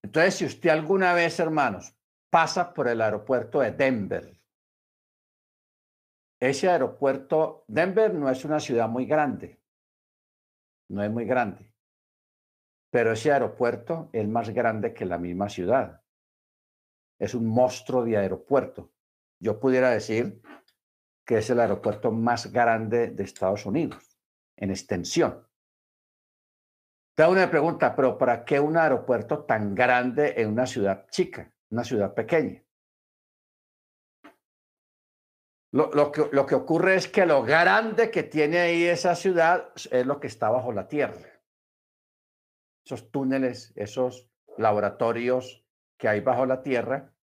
Entonces, 0.04 0.36
si 0.36 0.46
usted 0.46 0.70
alguna 0.70 1.14
vez, 1.14 1.40
hermanos, 1.40 1.96
pasa 2.30 2.74
por 2.74 2.90
el 2.90 3.02
aeropuerto 3.02 3.62
de 3.62 3.72
Denver, 3.72 4.38
ese 6.40 6.70
aeropuerto, 6.70 7.64
Denver 7.68 8.14
no 8.14 8.30
es 8.30 8.44
una 8.46 8.60
ciudad 8.60 8.88
muy 8.90 9.06
grande, 9.06 9.60
no 10.90 11.04
es 11.04 11.10
muy 11.10 11.26
grande, 11.26 11.74
pero 12.92 13.14
ese 13.14 13.32
aeropuerto 13.32 14.10
es 14.12 14.28
más 14.28 14.50
grande 14.50 14.94
que 14.94 15.06
la 15.06 15.18
misma 15.18 15.50
ciudad. 15.50 16.04
Es 17.18 17.34
un 17.34 17.48
monstruo 17.48 18.04
de 18.04 18.18
aeropuerto. 18.18 18.92
Yo 19.40 19.60
pudiera 19.60 19.90
decir 19.90 20.42
que 21.26 21.40
es 21.40 21.50
el 21.50 21.60
aeropuerto 21.60 22.12
más 22.12 22.52
grande 22.52 23.08
de 23.08 23.24
Estados 23.24 23.66
Unidos 23.66 24.20
en 24.58 24.70
extensión. 24.70 25.47
Te 27.18 27.24
hago 27.24 27.32
una 27.32 27.50
pregunta, 27.50 27.96
pero 27.96 28.16
¿para 28.16 28.46
qué 28.46 28.60
un 28.60 28.78
aeropuerto 28.78 29.44
tan 29.44 29.74
grande 29.74 30.36
en 30.38 30.50
una 30.50 30.68
ciudad 30.68 31.08
chica, 31.10 31.52
una 31.72 31.84
ciudad 31.84 32.14
pequeña? 32.14 32.64
Lo, 35.72 36.12
que, 36.12 36.30
lo 36.32 36.46
que 36.46 36.54
ocurre 36.54 36.94
es 36.94 37.08
que 37.08 37.26
lo 37.26 37.42
grande 37.42 38.12
que 38.12 38.22
tiene 38.22 38.60
ahí 38.60 38.84
esa 38.84 39.16
ciudad 39.16 39.72
es 39.90 40.06
lo 40.06 40.20
que 40.20 40.28
está 40.28 40.52
bajo 40.52 40.72
la 40.72 40.88
tierra. 40.88 41.42
Esos 42.86 43.10
túneles, 43.10 43.74
esos 43.76 44.30
laboratorios 44.56 45.66
que 45.98 46.08
hay 46.08 46.20
bajo 46.20 46.46
la 46.46 46.62
tierra. 46.62 47.16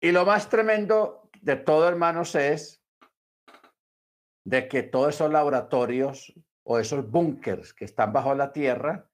Y 0.00 0.10
lo 0.10 0.26
más 0.26 0.48
tremendo 0.48 1.30
de 1.42 1.54
todo, 1.54 1.88
hermanos, 1.88 2.34
es 2.34 2.84
de 4.44 4.66
que 4.66 4.82
todos 4.82 5.14
esos 5.14 5.30
laboratorios 5.30 6.34
o 6.68 6.78
esos 6.78 7.08
búnkers 7.08 7.72
que 7.72 7.84
están 7.84 8.12
bajo 8.12 8.34
la 8.34 8.52
tierra 8.52 9.08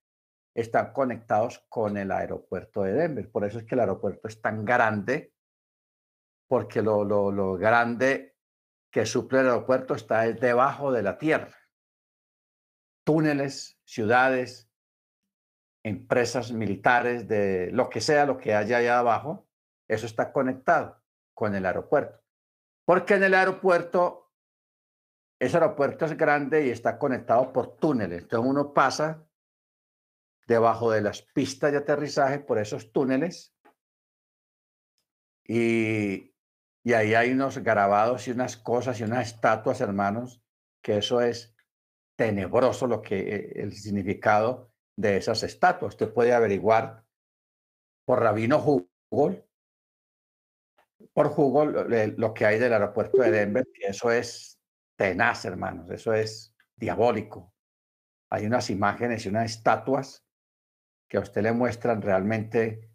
están 0.54 0.92
conectados 0.92 1.64
con 1.68 1.96
el 1.98 2.10
aeropuerto 2.10 2.82
de 2.82 2.92
Denver. 2.92 3.30
Por 3.30 3.44
eso 3.44 3.58
es 3.58 3.64
que 3.64 3.74
el 3.74 3.80
aeropuerto 3.80 4.26
es 4.26 4.40
tan 4.40 4.64
grande 4.64 5.34
porque 6.48 6.82
lo, 6.82 7.04
lo, 7.04 7.54
grande 7.54 8.36
que 8.90 9.04
suple 9.06 9.40
el 9.40 9.48
aeropuerto 9.48 9.94
está 9.94 10.22
debajo 10.22 10.92
de 10.92 11.02
la 11.02 11.18
tierra. 11.18 11.56
Túneles, 13.04 13.78
ciudades, 13.84 14.70
empresas 15.82 16.52
militares, 16.52 17.28
de 17.28 17.70
lo 17.72 17.90
que 17.90 18.00
sea, 18.00 18.26
lo 18.26 18.38
que 18.38 18.54
haya 18.54 18.78
allá 18.78 18.98
abajo, 18.98 19.46
eso 19.88 20.06
está 20.06 20.32
conectado 20.32 21.02
con 21.34 21.54
el 21.54 21.66
aeropuerto. 21.66 22.22
Porque 22.86 23.14
en 23.14 23.24
el 23.24 23.34
aeropuerto, 23.34 24.31
ese 25.42 25.56
aeropuerto 25.56 26.04
es 26.04 26.16
grande 26.16 26.64
y 26.64 26.70
está 26.70 27.00
conectado 27.00 27.52
por 27.52 27.76
túneles. 27.76 28.22
Entonces 28.22 28.48
uno 28.48 28.72
pasa 28.72 29.26
debajo 30.46 30.92
de 30.92 31.00
las 31.00 31.22
pistas 31.22 31.72
de 31.72 31.78
aterrizaje 31.78 32.38
por 32.38 32.58
esos 32.58 32.92
túneles 32.92 33.52
y, 35.44 36.32
y 36.84 36.92
ahí 36.92 37.14
hay 37.14 37.32
unos 37.32 37.58
grabados 37.58 38.28
y 38.28 38.30
unas 38.30 38.56
cosas 38.56 39.00
y 39.00 39.02
unas 39.02 39.26
estatuas, 39.26 39.80
hermanos, 39.80 40.40
que 40.80 40.98
eso 40.98 41.20
es 41.20 41.56
tenebroso 42.14 42.86
lo 42.86 43.02
que 43.02 43.34
eh, 43.34 43.52
el 43.56 43.72
significado 43.72 44.70
de 44.94 45.16
esas 45.16 45.42
estatuas. 45.42 45.94
Usted 45.94 46.14
puede 46.14 46.32
averiguar 46.32 47.04
por 48.04 48.20
Rabino 48.20 48.60
Google, 48.60 49.44
por 51.12 51.30
Google 51.30 52.14
lo 52.16 52.32
que 52.32 52.46
hay 52.46 52.60
del 52.60 52.74
aeropuerto 52.74 53.22
de 53.22 53.32
Denver, 53.32 53.66
que 53.74 53.88
eso 53.88 54.12
es 54.12 54.51
tenaz, 54.96 55.44
hermanos, 55.44 55.90
eso 55.90 56.12
es 56.12 56.54
diabólico. 56.76 57.54
Hay 58.30 58.46
unas 58.46 58.70
imágenes 58.70 59.26
y 59.26 59.28
unas 59.28 59.50
estatuas 59.50 60.26
que 61.08 61.18
a 61.18 61.20
usted 61.20 61.42
le 61.42 61.52
muestran 61.52 62.00
realmente 62.00 62.90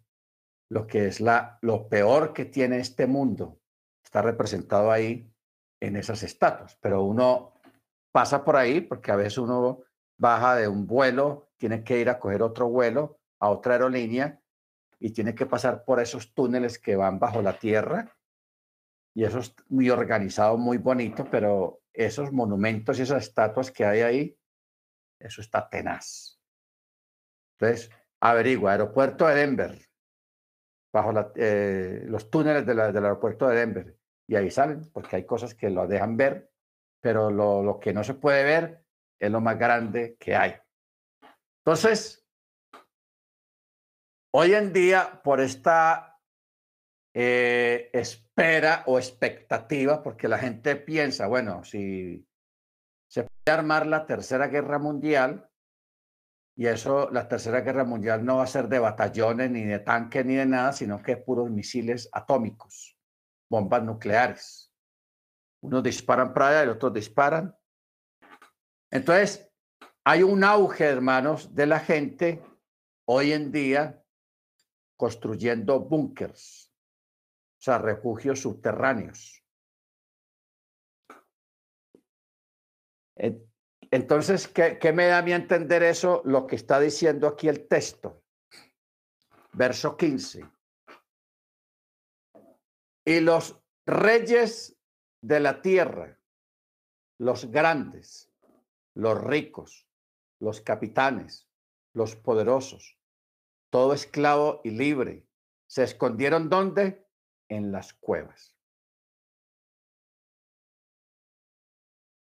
lo 0.70 0.86
que 0.86 1.06
es 1.06 1.20
la, 1.20 1.58
lo 1.62 1.88
peor 1.88 2.32
que 2.32 2.44
tiene 2.44 2.78
este 2.78 3.06
mundo 3.06 3.60
está 4.04 4.22
representado 4.22 4.90
ahí 4.90 5.32
en 5.80 5.96
esas 5.96 6.22
estatuas, 6.22 6.76
pero 6.80 7.04
uno 7.04 7.54
pasa 8.10 8.44
por 8.44 8.56
ahí 8.56 8.80
porque 8.80 9.12
a 9.12 9.16
veces 9.16 9.38
uno 9.38 9.82
baja 10.18 10.56
de 10.56 10.66
un 10.66 10.86
vuelo, 10.86 11.50
tiene 11.56 11.84
que 11.84 12.00
ir 12.00 12.08
a 12.08 12.18
coger 12.18 12.42
otro 12.42 12.68
vuelo 12.68 13.20
a 13.40 13.50
otra 13.50 13.74
aerolínea 13.74 14.40
y 14.98 15.10
tiene 15.10 15.34
que 15.34 15.46
pasar 15.46 15.84
por 15.84 16.00
esos 16.00 16.34
túneles 16.34 16.78
que 16.78 16.96
van 16.96 17.18
bajo 17.20 17.40
la 17.40 17.58
tierra 17.58 18.12
y 19.14 19.24
eso 19.24 19.38
es 19.40 19.54
muy 19.68 19.90
organizado, 19.90 20.56
muy 20.56 20.78
bonito, 20.78 21.28
pero 21.30 21.80
esos 21.98 22.32
monumentos 22.32 22.98
y 22.98 23.02
esas 23.02 23.24
estatuas 23.24 23.72
que 23.72 23.84
hay 23.84 24.00
ahí, 24.02 24.38
eso 25.20 25.40
está 25.40 25.68
tenaz. 25.68 26.40
Entonces, 27.58 27.90
averigua, 28.20 28.72
aeropuerto 28.72 29.26
de 29.26 29.34
Denver, 29.34 29.88
bajo 30.92 31.12
eh, 31.34 32.04
los 32.06 32.30
túneles 32.30 32.64
del 32.64 32.78
aeropuerto 32.78 33.48
de 33.48 33.56
Denver 33.56 33.98
y 34.28 34.36
ahí 34.36 34.48
salen, 34.48 34.88
porque 34.92 35.16
hay 35.16 35.26
cosas 35.26 35.54
que 35.54 35.70
lo 35.70 35.88
dejan 35.88 36.16
ver, 36.16 36.52
pero 37.00 37.30
lo, 37.30 37.64
lo 37.64 37.80
que 37.80 37.92
no 37.92 38.04
se 38.04 38.14
puede 38.14 38.44
ver 38.44 38.84
es 39.18 39.30
lo 39.30 39.40
más 39.40 39.58
grande 39.58 40.16
que 40.20 40.36
hay. 40.36 40.54
Entonces, 41.64 42.24
hoy 44.32 44.54
en 44.54 44.72
día, 44.72 45.20
por 45.24 45.40
esta 45.40 46.17
eh, 47.14 47.90
espera 47.92 48.84
o 48.86 48.98
expectativa, 48.98 50.02
porque 50.02 50.28
la 50.28 50.38
gente 50.38 50.76
piensa, 50.76 51.26
bueno, 51.26 51.64
si 51.64 52.26
se 53.08 53.24
puede 53.24 53.56
armar 53.56 53.86
la 53.86 54.06
tercera 54.06 54.48
guerra 54.48 54.78
mundial, 54.78 55.48
y 56.56 56.66
eso, 56.66 57.08
la 57.10 57.28
tercera 57.28 57.60
guerra 57.60 57.84
mundial 57.84 58.24
no 58.24 58.38
va 58.38 58.42
a 58.42 58.48
ser 58.48 58.68
de 58.68 58.80
batallones, 58.80 59.50
ni 59.50 59.64
de 59.64 59.78
tanques, 59.78 60.26
ni 60.26 60.34
de 60.34 60.46
nada, 60.46 60.72
sino 60.72 61.00
que 61.02 61.16
puros 61.16 61.50
misiles 61.50 62.08
atómicos 62.12 62.98
bombas 63.48 63.82
nucleares. 63.82 64.72
Unos 65.60 65.82
disparan 65.82 66.32
para 66.32 66.48
allá 66.48 66.64
y 66.64 66.68
otros 66.68 66.92
disparan. 66.92 67.56
Entonces, 68.90 69.50
hay 70.04 70.22
un 70.22 70.44
auge, 70.44 70.84
hermanos, 70.84 71.54
de 71.54 71.66
la 71.66 71.80
gente 71.80 72.42
hoy 73.06 73.32
en 73.32 73.50
día 73.50 74.02
construyendo 74.96 75.80
búnkers, 75.80 76.67
o 77.58 77.60
sea, 77.60 77.78
refugios 77.78 78.40
subterráneos. 78.40 79.42
Entonces, 83.90 84.46
¿qué, 84.46 84.78
¿qué, 84.78 84.92
me 84.92 85.06
da 85.06 85.18
a 85.18 85.22
mí 85.22 85.32
entender 85.32 85.82
eso? 85.82 86.22
Lo 86.24 86.46
que 86.46 86.54
está 86.54 86.78
diciendo 86.78 87.26
aquí 87.26 87.48
el 87.48 87.66
texto. 87.66 88.22
Verso 89.52 89.96
15. 89.96 90.48
Y 93.04 93.20
los 93.20 93.58
reyes 93.86 94.78
de 95.20 95.40
la 95.40 95.62
tierra, 95.62 96.20
los 97.18 97.50
grandes, 97.50 98.30
los 98.94 99.20
ricos, 99.20 99.88
los 100.38 100.60
capitanes, 100.60 101.48
los 101.94 102.14
poderosos, 102.14 102.98
todo 103.70 103.94
esclavo 103.94 104.60
y 104.62 104.70
libre, 104.70 105.26
se 105.66 105.82
escondieron 105.82 106.48
¿dónde? 106.48 107.07
En 107.48 107.72
las 107.72 107.94
cuevas. 107.94 108.54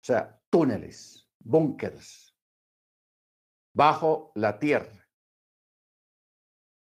O 0.01 0.05
sea, 0.05 0.39
túneles, 0.49 1.27
búnkers, 1.39 2.37
bajo 3.73 4.31
la 4.35 4.59
tierra. 4.59 5.09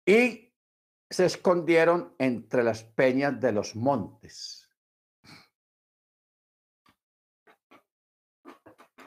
Y 0.06 0.54
se 1.10 1.26
escondieron 1.26 2.14
entre 2.20 2.64
las 2.64 2.84
peñas 2.84 3.40
de 3.40 3.52
los 3.52 3.76
montes. 3.76 4.70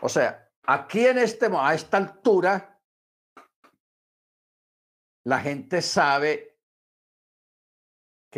O 0.01 0.09
sea, 0.09 0.51
aquí 0.63 1.07
en 1.07 1.19
este, 1.19 1.49
a 1.53 1.75
esta 1.75 1.97
altura, 1.97 2.81
la 5.25 5.41
gente 5.41 5.83
sabe 5.83 6.58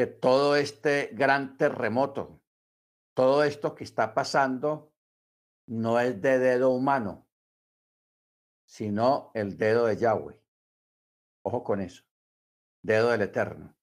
que 0.01 0.07
todo 0.07 0.57
este 0.57 1.11
gran 1.13 1.59
terremoto, 1.59 2.41
todo 3.13 3.45
esto 3.45 3.75
que 3.75 3.85
está 3.85 4.15
pasando 4.15 4.95
no 5.67 6.01
es 6.01 6.23
de 6.23 6.39
dedo 6.39 6.71
humano, 6.71 7.29
sino 8.65 9.31
el 9.35 9.59
dedo 9.59 9.85
de 9.85 9.99
Yahweh. 9.99 10.41
Ojo 11.43 11.63
con 11.63 11.83
eso, 11.83 12.03
dedo 12.81 13.11
del 13.11 13.21
Eterno. 13.21 13.77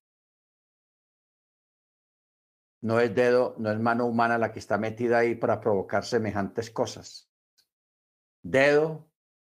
No 2.82 3.00
es 3.00 3.14
dedo, 3.14 3.54
no 3.60 3.70
es 3.70 3.80
mano 3.80 4.08
humana 4.08 4.40
la 4.40 4.52
que 4.52 4.58
está 4.58 4.80
metida 4.80 5.20
ahí 5.20 5.36
para 5.36 5.62
provocar 5.62 6.04
semejantes 6.04 6.72
cosas. 6.72 7.32
Dedo 8.42 9.08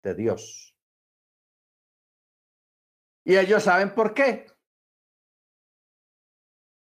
de 0.04 0.14
Dios. 0.14 0.78
Y 3.24 3.38
ellos 3.38 3.64
saben 3.64 3.96
por 3.96 4.14
qué. 4.14 4.46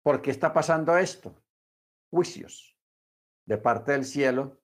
¿Por 0.04 0.20
qué 0.20 0.30
está 0.30 0.52
pasando 0.52 0.96
esto? 0.98 1.34
Juicios 2.10 2.78
de 3.46 3.56
parte 3.56 3.92
del 3.92 4.04
cielo. 4.04 4.60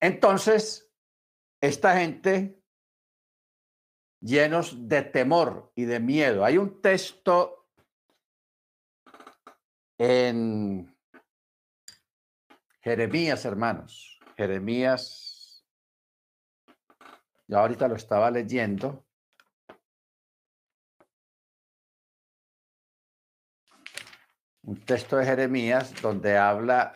Entonces, 0.00 0.92
esta 1.62 1.98
gente 1.98 2.62
llenos 4.20 4.86
de 4.86 5.02
temor 5.02 5.72
y 5.74 5.86
de 5.86 5.98
miedo. 5.98 6.44
Hay 6.44 6.58
un 6.58 6.82
texto 6.82 7.70
en 9.96 10.94
Jeremías, 12.82 13.44
hermanos. 13.46 14.20
Jeremías, 14.36 15.64
yo 17.46 17.58
ahorita 17.58 17.88
lo 17.88 17.96
estaba 17.96 18.30
leyendo. 18.30 19.07
Un 24.68 24.84
texto 24.84 25.16
de 25.16 25.24
Jeremías 25.24 25.94
donde 26.02 26.36
habla 26.36 26.92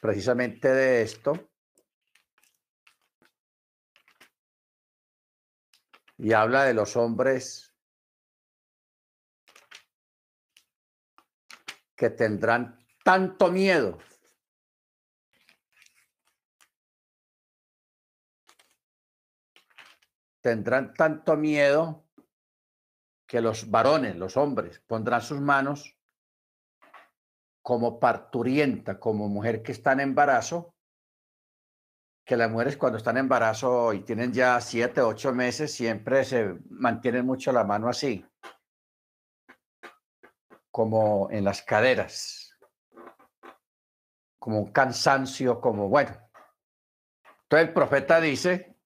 precisamente 0.00 0.66
de 0.66 1.02
esto. 1.02 1.50
Y 6.16 6.32
habla 6.32 6.64
de 6.64 6.72
los 6.72 6.96
hombres 6.96 7.74
que 11.94 12.08
tendrán 12.08 12.78
tanto 13.04 13.52
miedo 13.52 13.98
tendrán 20.40 20.94
tanto 20.94 21.36
miedo 21.36 22.05
que 23.26 23.40
los 23.40 23.70
varones, 23.70 24.16
los 24.16 24.36
hombres, 24.36 24.80
pondrán 24.86 25.20
sus 25.20 25.40
manos 25.40 25.96
como 27.60 27.98
parturienta, 27.98 29.00
como 29.00 29.28
mujer 29.28 29.62
que 29.62 29.72
está 29.72 29.92
en 29.92 30.00
embarazo, 30.00 30.76
que 32.24 32.36
las 32.36 32.50
mujeres 32.50 32.76
cuando 32.76 32.98
están 32.98 33.16
en 33.16 33.24
embarazo 33.24 33.92
y 33.92 34.02
tienen 34.02 34.32
ya 34.32 34.60
siete, 34.60 35.00
ocho 35.00 35.32
meses, 35.32 35.72
siempre 35.72 36.24
se 36.24 36.56
mantienen 36.70 37.26
mucho 37.26 37.50
la 37.50 37.64
mano 37.64 37.88
así, 37.88 38.24
como 40.70 41.28
en 41.30 41.44
las 41.44 41.62
caderas, 41.62 42.56
como 44.38 44.60
un 44.60 44.72
cansancio, 44.72 45.60
como 45.60 45.88
bueno. 45.88 46.16
Entonces 47.42 47.68
el 47.68 47.74
profeta 47.74 48.20
dice 48.20 48.76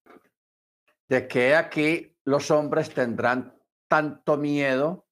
de 1.09 1.27
que 1.29 1.55
aquí 1.55 2.17
los 2.25 2.51
hombres 2.51 2.95
tendrán 2.95 3.60
tanto 3.91 4.37
miedo 4.37 5.09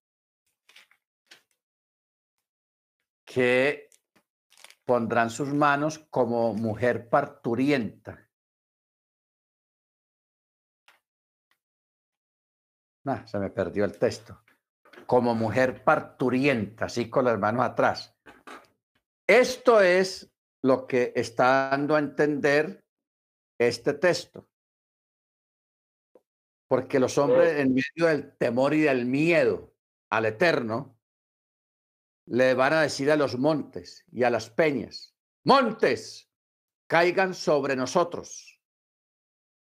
que 3.25 3.91
pondrán 4.85 5.31
sus 5.31 5.53
manos 5.53 5.99
como 6.11 6.55
mujer 6.55 7.09
parturienta. 7.09 8.31
Ah, 13.05 13.27
se 13.27 13.39
me 13.41 13.51
perdió 13.51 13.85
el 13.85 13.99
texto. 13.99 14.45
Como 15.07 15.35
mujer 15.35 15.83
parturienta, 15.83 16.85
así 16.85 17.11
con 17.11 17.25
las 17.25 17.39
manos 17.39 17.65
atrás. 17.65 18.15
Esto 19.27 19.81
es 19.81 20.31
lo 20.63 20.87
que 20.87 21.13
está 21.17 21.71
dando 21.71 21.97
a 21.97 21.99
entender 21.99 22.85
este 23.59 23.95
texto. 23.95 24.47
Porque 26.69 27.01
los 27.01 27.19
hombres 27.19 27.59
en 27.59 27.75
medio 27.75 28.07
del 28.07 28.37
temor 28.37 28.75
y 28.75 28.83
del 28.83 29.07
miedo 29.07 29.75
al 30.11 30.27
eterno, 30.27 30.99
le 32.27 32.55
van 32.55 32.75
a 32.75 32.83
decir 32.83 33.11
a 33.11 33.17
los 33.17 33.39
montes 33.39 34.05
y 34.13 34.23
a 34.23 34.31
las 34.31 34.51
peñas, 34.51 35.15
montes, 35.45 36.31
caigan 36.87 37.35
sobre 37.35 37.75
nosotros 37.75 38.61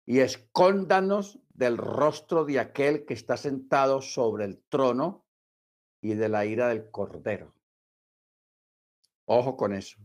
y 0.05 0.20
escóndanos 0.20 1.38
del 1.49 1.78
rostro 1.78 2.45
de 2.45 2.59
aquel 2.59 3.05
que 3.05 3.14
está 3.14 3.36
sentado 3.36 4.03
sobre 4.03 4.45
el 4.45 4.62
trono 4.68 5.26
y 6.03 6.14
de 6.14 6.28
la 6.28 6.45
ira 6.45 6.68
del 6.68 6.90
cordero. 6.90 7.55
Ojo 9.26 9.57
con 9.57 9.72
eso. 9.72 9.99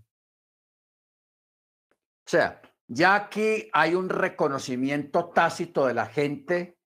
O 1.90 2.30
sea, 2.30 2.62
ya 2.88 3.16
aquí 3.16 3.70
hay 3.74 3.96
un 3.96 4.10
reconocimiento 4.10 5.30
tácito 5.30 5.88
de 5.88 5.94
la 5.94 6.06
gente. 6.06 6.77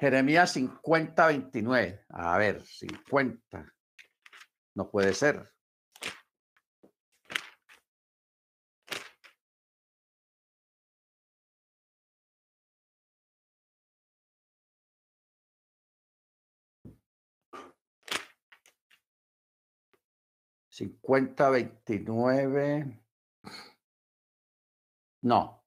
Jeremías 0.00 0.52
50, 0.52 1.26
29. 1.26 2.04
A 2.10 2.38
ver, 2.38 2.64
50. 2.64 3.72
No 4.74 4.90
puede 4.90 5.14
ser. 5.14 5.52
Cincuenta 20.68 21.48
veintinueve. 21.50 23.00
No. 25.22 25.62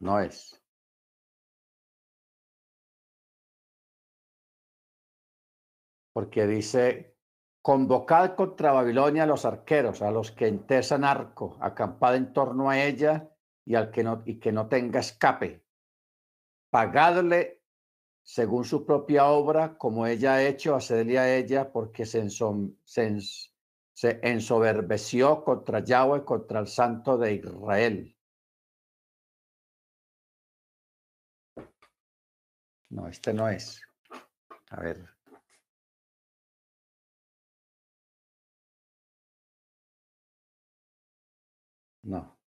No 0.00 0.18
es. 0.20 0.60
Porque 6.18 6.48
dice, 6.48 7.16
convocad 7.62 8.34
contra 8.34 8.72
Babilonia 8.72 9.22
a 9.22 9.26
los 9.26 9.44
arqueros, 9.44 10.02
a 10.02 10.10
los 10.10 10.32
que 10.32 10.48
entesan 10.48 11.04
arco, 11.04 11.56
acampad 11.60 12.16
en 12.16 12.32
torno 12.32 12.68
a 12.68 12.82
ella 12.82 13.30
y 13.64 13.76
al 13.76 13.92
que 13.92 14.02
no, 14.02 14.24
y 14.26 14.40
que 14.40 14.50
no 14.50 14.68
tenga 14.68 14.98
escape. 14.98 15.64
Pagadle 16.70 17.62
según 18.24 18.64
su 18.64 18.84
propia 18.84 19.26
obra, 19.26 19.78
como 19.78 20.08
ella 20.08 20.34
ha 20.34 20.42
hecho, 20.42 20.74
hacedle 20.74 21.20
a 21.20 21.36
ella, 21.36 21.70
porque 21.70 22.04
se, 22.04 22.28
se, 22.30 23.18
se 23.92 24.20
ensoberbeció 24.20 25.44
contra 25.44 25.84
Yahweh, 25.84 26.24
contra 26.24 26.58
el 26.58 26.66
Santo 26.66 27.16
de 27.16 27.34
Israel. 27.34 28.16
No, 32.90 33.06
este 33.06 33.32
no 33.32 33.48
es. 33.48 33.80
A 34.70 34.80
ver. 34.80 35.17
No. 42.08 42.38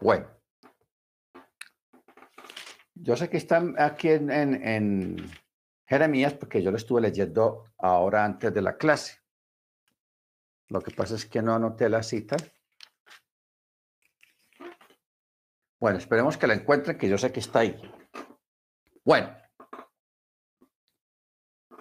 Bueno. 0.00 0.26
Yo 2.94 3.16
sé 3.16 3.28
que 3.28 3.36
están 3.36 3.74
aquí 3.78 4.08
en, 4.08 4.30
en, 4.30 5.30
Jeremías 5.86 6.32
porque 6.32 6.62
yo 6.62 6.70
lo 6.70 6.78
estuve 6.78 7.02
leyendo 7.02 7.64
ahora 7.78 8.24
antes 8.24 8.52
de 8.52 8.62
la 8.62 8.78
clase. 8.78 9.18
Lo 10.68 10.80
que 10.80 10.90
pasa 10.92 11.16
es 11.16 11.26
que 11.26 11.42
no 11.42 11.54
anoté 11.54 11.90
la 11.90 12.02
cita. 12.02 12.36
Bueno, 15.78 15.98
esperemos 15.98 16.38
que 16.38 16.46
la 16.46 16.54
encuentren, 16.54 16.96
que 16.96 17.10
yo 17.10 17.18
sé 17.18 17.30
que 17.30 17.40
está 17.40 17.58
ahí. 17.60 17.78
Bueno, 19.04 19.36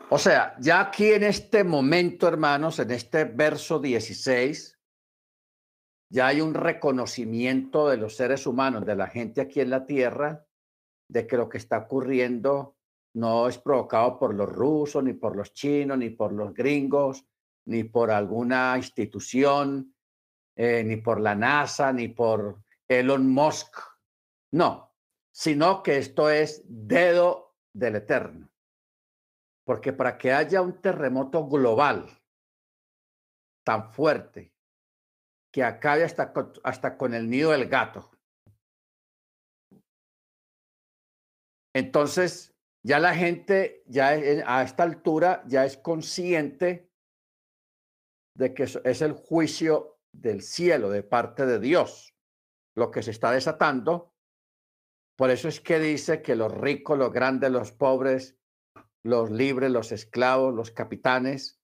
o 0.09 0.17
sea, 0.17 0.55
ya 0.59 0.81
aquí 0.81 1.11
en 1.11 1.23
este 1.23 1.63
momento, 1.63 2.27
hermanos, 2.27 2.79
en 2.79 2.91
este 2.91 3.25
verso 3.25 3.79
16, 3.79 4.79
ya 6.11 6.27
hay 6.27 6.41
un 6.41 6.53
reconocimiento 6.53 7.89
de 7.89 7.97
los 7.97 8.15
seres 8.15 8.45
humanos, 8.45 8.85
de 8.85 8.95
la 8.95 9.07
gente 9.07 9.41
aquí 9.41 9.61
en 9.61 9.71
la 9.71 9.85
tierra, 9.85 10.45
de 11.09 11.25
que 11.25 11.37
lo 11.37 11.49
que 11.49 11.57
está 11.57 11.79
ocurriendo 11.79 12.77
no 13.15 13.47
es 13.47 13.57
provocado 13.57 14.19
por 14.19 14.33
los 14.33 14.49
rusos, 14.49 15.03
ni 15.03 15.13
por 15.13 15.35
los 15.35 15.53
chinos, 15.53 15.97
ni 15.97 16.09
por 16.09 16.33
los 16.33 16.53
gringos, 16.53 17.25
ni 17.65 17.83
por 17.83 18.11
alguna 18.11 18.75
institución, 18.77 19.95
eh, 20.55 20.83
ni 20.83 20.97
por 20.97 21.19
la 21.19 21.35
NASA, 21.35 21.91
ni 21.91 22.09
por 22.09 22.61
Elon 22.87 23.27
Musk. 23.27 23.77
No, 24.51 24.93
sino 25.31 25.81
que 25.81 25.97
esto 25.97 26.29
es 26.29 26.61
dedo 26.65 27.55
del 27.73 27.95
Eterno. 27.95 28.49
Porque 29.65 29.91
para 29.93 30.17
que 30.17 30.31
haya 30.31 30.61
un 30.61 30.79
terremoto 30.81 31.47
global 31.47 32.07
tan 33.65 33.91
fuerte 33.91 34.53
que 35.51 35.63
acabe 35.63 36.03
hasta 36.03 36.31
con, 36.31 36.53
hasta 36.63 36.97
con 36.97 37.13
el 37.13 37.29
nido 37.29 37.51
del 37.51 37.67
gato. 37.67 38.11
Entonces, 41.73 42.55
ya 42.85 42.99
la 42.99 43.15
gente, 43.15 43.83
ya 43.87 44.09
a 44.09 44.63
esta 44.63 44.83
altura, 44.83 45.43
ya 45.47 45.65
es 45.65 45.75
consciente 45.77 46.91
de 48.37 48.53
que 48.53 48.63
es 48.63 49.01
el 49.01 49.13
juicio 49.13 49.97
del 50.13 50.41
cielo 50.41 50.89
de 50.89 51.03
parte 51.03 51.45
de 51.45 51.59
Dios, 51.59 52.13
lo 52.75 52.91
que 52.91 53.01
se 53.01 53.11
está 53.11 53.31
desatando. 53.31 54.13
Por 55.17 55.31
eso 55.31 55.47
es 55.47 55.59
que 55.61 55.79
dice 55.79 56.21
que 56.21 56.35
los 56.35 56.53
ricos, 56.53 56.97
los 56.97 57.11
grandes, 57.11 57.49
los 57.49 57.71
pobres, 57.71 58.37
los 59.05 59.29
libres, 59.29 59.69
los 59.69 59.91
esclavos, 59.91 60.51
los 60.55 60.71
capitanes, 60.71 61.61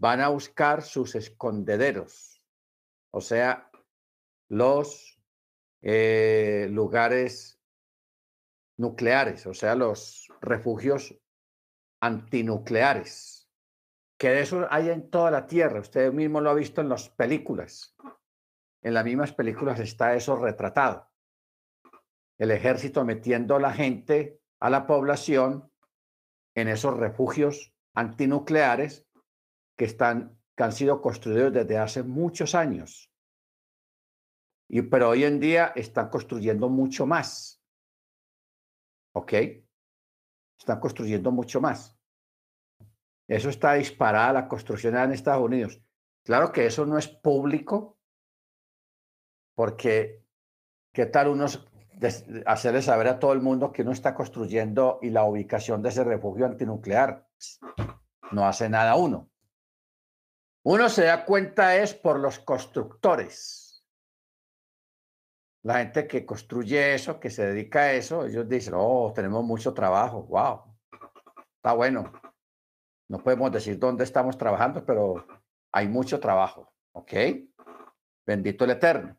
van 0.00 0.22
a 0.22 0.28
buscar 0.28 0.82
sus 0.82 1.14
escondederos, 1.14 2.42
o 3.10 3.20
sea, 3.20 3.70
los 4.48 5.20
eh, 5.82 6.66
lugares 6.70 7.60
nucleares, 8.78 9.46
o 9.46 9.52
sea, 9.52 9.74
los 9.74 10.32
refugios 10.40 11.14
antinucleares, 12.00 13.46
que 14.18 14.30
de 14.30 14.40
eso 14.40 14.66
hay 14.70 14.88
en 14.88 15.10
toda 15.10 15.30
la 15.30 15.46
Tierra. 15.46 15.80
Usted 15.80 16.14
mismo 16.14 16.40
lo 16.40 16.48
ha 16.48 16.54
visto 16.54 16.80
en 16.80 16.88
las 16.88 17.10
películas. 17.10 17.94
En 18.80 18.94
las 18.94 19.04
mismas 19.04 19.34
películas 19.34 19.80
está 19.80 20.14
eso 20.14 20.36
retratado. 20.36 21.10
El 22.38 22.50
ejército 22.50 23.04
metiendo 23.04 23.54
a 23.54 23.60
la 23.60 23.74
gente, 23.74 24.40
a 24.60 24.70
la 24.70 24.86
población, 24.86 25.70
en 26.54 26.68
esos 26.68 26.96
refugios 26.96 27.74
antinucleares 27.94 29.06
que, 29.76 29.84
están, 29.84 30.38
que 30.56 30.62
han 30.62 30.72
sido 30.72 31.00
construidos 31.00 31.52
desde 31.52 31.78
hace 31.78 32.02
muchos 32.02 32.54
años. 32.54 33.10
Y, 34.68 34.82
pero 34.82 35.10
hoy 35.10 35.24
en 35.24 35.40
día 35.40 35.72
están 35.76 36.08
construyendo 36.08 36.68
mucho 36.68 37.06
más. 37.06 37.62
¿Ok? 39.14 39.32
Están 40.58 40.80
construyendo 40.80 41.30
mucho 41.30 41.60
más. 41.60 41.96
Eso 43.28 43.48
está 43.48 43.74
disparada 43.74 44.32
la 44.32 44.48
construcción 44.48 44.96
en 44.96 45.12
Estados 45.12 45.44
Unidos. 45.44 45.80
Claro 46.24 46.52
que 46.52 46.66
eso 46.66 46.86
no 46.86 46.98
es 46.98 47.08
público, 47.08 47.98
porque 49.54 50.24
¿qué 50.92 51.06
tal 51.06 51.28
unos 51.28 51.70
hacerle 52.46 52.82
saber 52.82 53.08
a 53.08 53.18
todo 53.18 53.32
el 53.32 53.40
mundo 53.40 53.72
que 53.72 53.82
uno 53.82 53.92
está 53.92 54.14
construyendo 54.14 54.98
y 55.02 55.10
la 55.10 55.24
ubicación 55.24 55.82
de 55.82 55.88
ese 55.90 56.04
refugio 56.04 56.46
antinuclear? 56.46 57.26
No 58.32 58.46
hace 58.46 58.68
nada 58.68 58.96
uno. 58.96 59.30
Uno 60.64 60.88
se 60.88 61.04
da 61.04 61.24
cuenta 61.24 61.76
es 61.76 61.94
por 61.94 62.18
los 62.18 62.38
constructores. 62.38 63.84
La 65.62 65.78
gente 65.78 66.06
que 66.06 66.26
construye 66.26 66.94
eso, 66.94 67.20
que 67.20 67.30
se 67.30 67.46
dedica 67.46 67.80
a 67.80 67.92
eso, 67.92 68.26
ellos 68.26 68.48
dicen, 68.48 68.74
oh, 68.76 69.12
tenemos 69.14 69.44
mucho 69.44 69.72
trabajo, 69.72 70.22
wow, 70.24 70.76
está 71.56 71.72
bueno. 71.72 72.12
No 73.08 73.18
podemos 73.22 73.52
decir 73.52 73.78
dónde 73.78 74.04
estamos 74.04 74.36
trabajando, 74.36 74.84
pero 74.84 75.26
hay 75.72 75.88
mucho 75.88 76.20
trabajo, 76.20 76.72
¿ok? 76.92 77.12
Bendito 78.26 78.64
el 78.64 78.70
Eterno. 78.70 79.18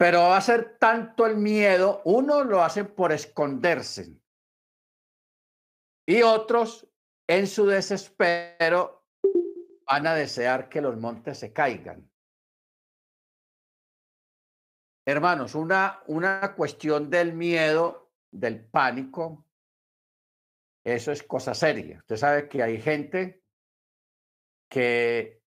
Pero 0.00 0.20
va 0.20 0.38
a 0.38 0.40
ser 0.40 0.78
tanto 0.78 1.26
el 1.26 1.36
miedo, 1.36 2.00
uno 2.06 2.42
lo 2.42 2.62
hacen 2.62 2.86
por 2.94 3.12
esconderse 3.12 4.18
y 6.06 6.22
otros 6.22 6.88
en 7.28 7.46
su 7.46 7.66
desespero 7.66 9.04
van 9.84 10.06
a 10.06 10.14
desear 10.14 10.70
que 10.70 10.80
los 10.80 10.96
montes 10.96 11.36
se 11.36 11.52
caigan. 11.52 12.10
Hermanos, 15.06 15.54
una, 15.54 16.02
una 16.06 16.54
cuestión 16.54 17.10
del 17.10 17.34
miedo, 17.34 18.10
del 18.30 18.64
pánico, 18.64 19.44
eso 20.82 21.12
es 21.12 21.22
cosa 21.22 21.52
seria. 21.52 21.98
Usted 21.98 22.16
sabe 22.16 22.48
que 22.48 22.62
hay 22.62 22.80
gente 22.80 23.44
que 24.66 25.42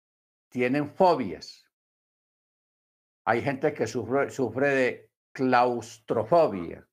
tienen 0.48 0.88
fobias. 0.88 1.67
Hay 3.28 3.42
gente 3.42 3.74
que 3.74 3.86
sufre, 3.86 4.30
sufre 4.30 4.68
de 4.68 5.10
claustrofobia. 5.32 6.88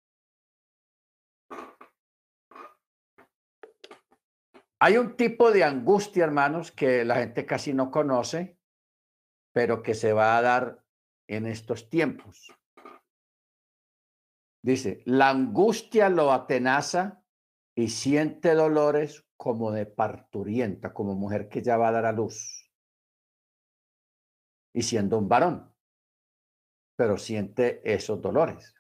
Hay 4.84 4.98
un 4.98 5.16
tipo 5.16 5.52
de 5.52 5.64
angustia, 5.64 6.24
hermanos, 6.24 6.72
que 6.72 7.06
la 7.06 7.18
gente 7.18 7.46
casi 7.46 7.72
no 7.72 7.92
conoce, 7.92 8.58
pero 9.54 9.84
que 9.84 9.94
se 9.94 10.12
va 10.12 10.38
a 10.38 10.42
dar 10.42 10.84
en 11.28 11.46
estos 11.46 11.88
tiempos. 11.88 12.52
Dice, 14.64 15.04
la 15.06 15.30
angustia 15.30 16.10
lo 16.10 16.32
atenaza 16.32 17.24
y 17.76 17.90
siente 17.90 18.56
dolores 18.56 19.24
como 19.38 19.72
de 19.72 19.86
parturienta, 19.86 20.92
como 20.94 21.14
mujer 21.14 21.48
que 21.48 21.62
ya 21.62 21.78
va 21.78 21.90
a 21.90 21.92
dar 21.92 22.06
a 22.08 22.12
luz. 22.12 22.68
Y 24.74 24.82
siendo 24.82 25.20
un 25.20 25.30
varón, 25.30 25.76
pero 26.96 27.18
siente 27.18 27.82
esos 27.84 28.20
dolores. 28.20 28.74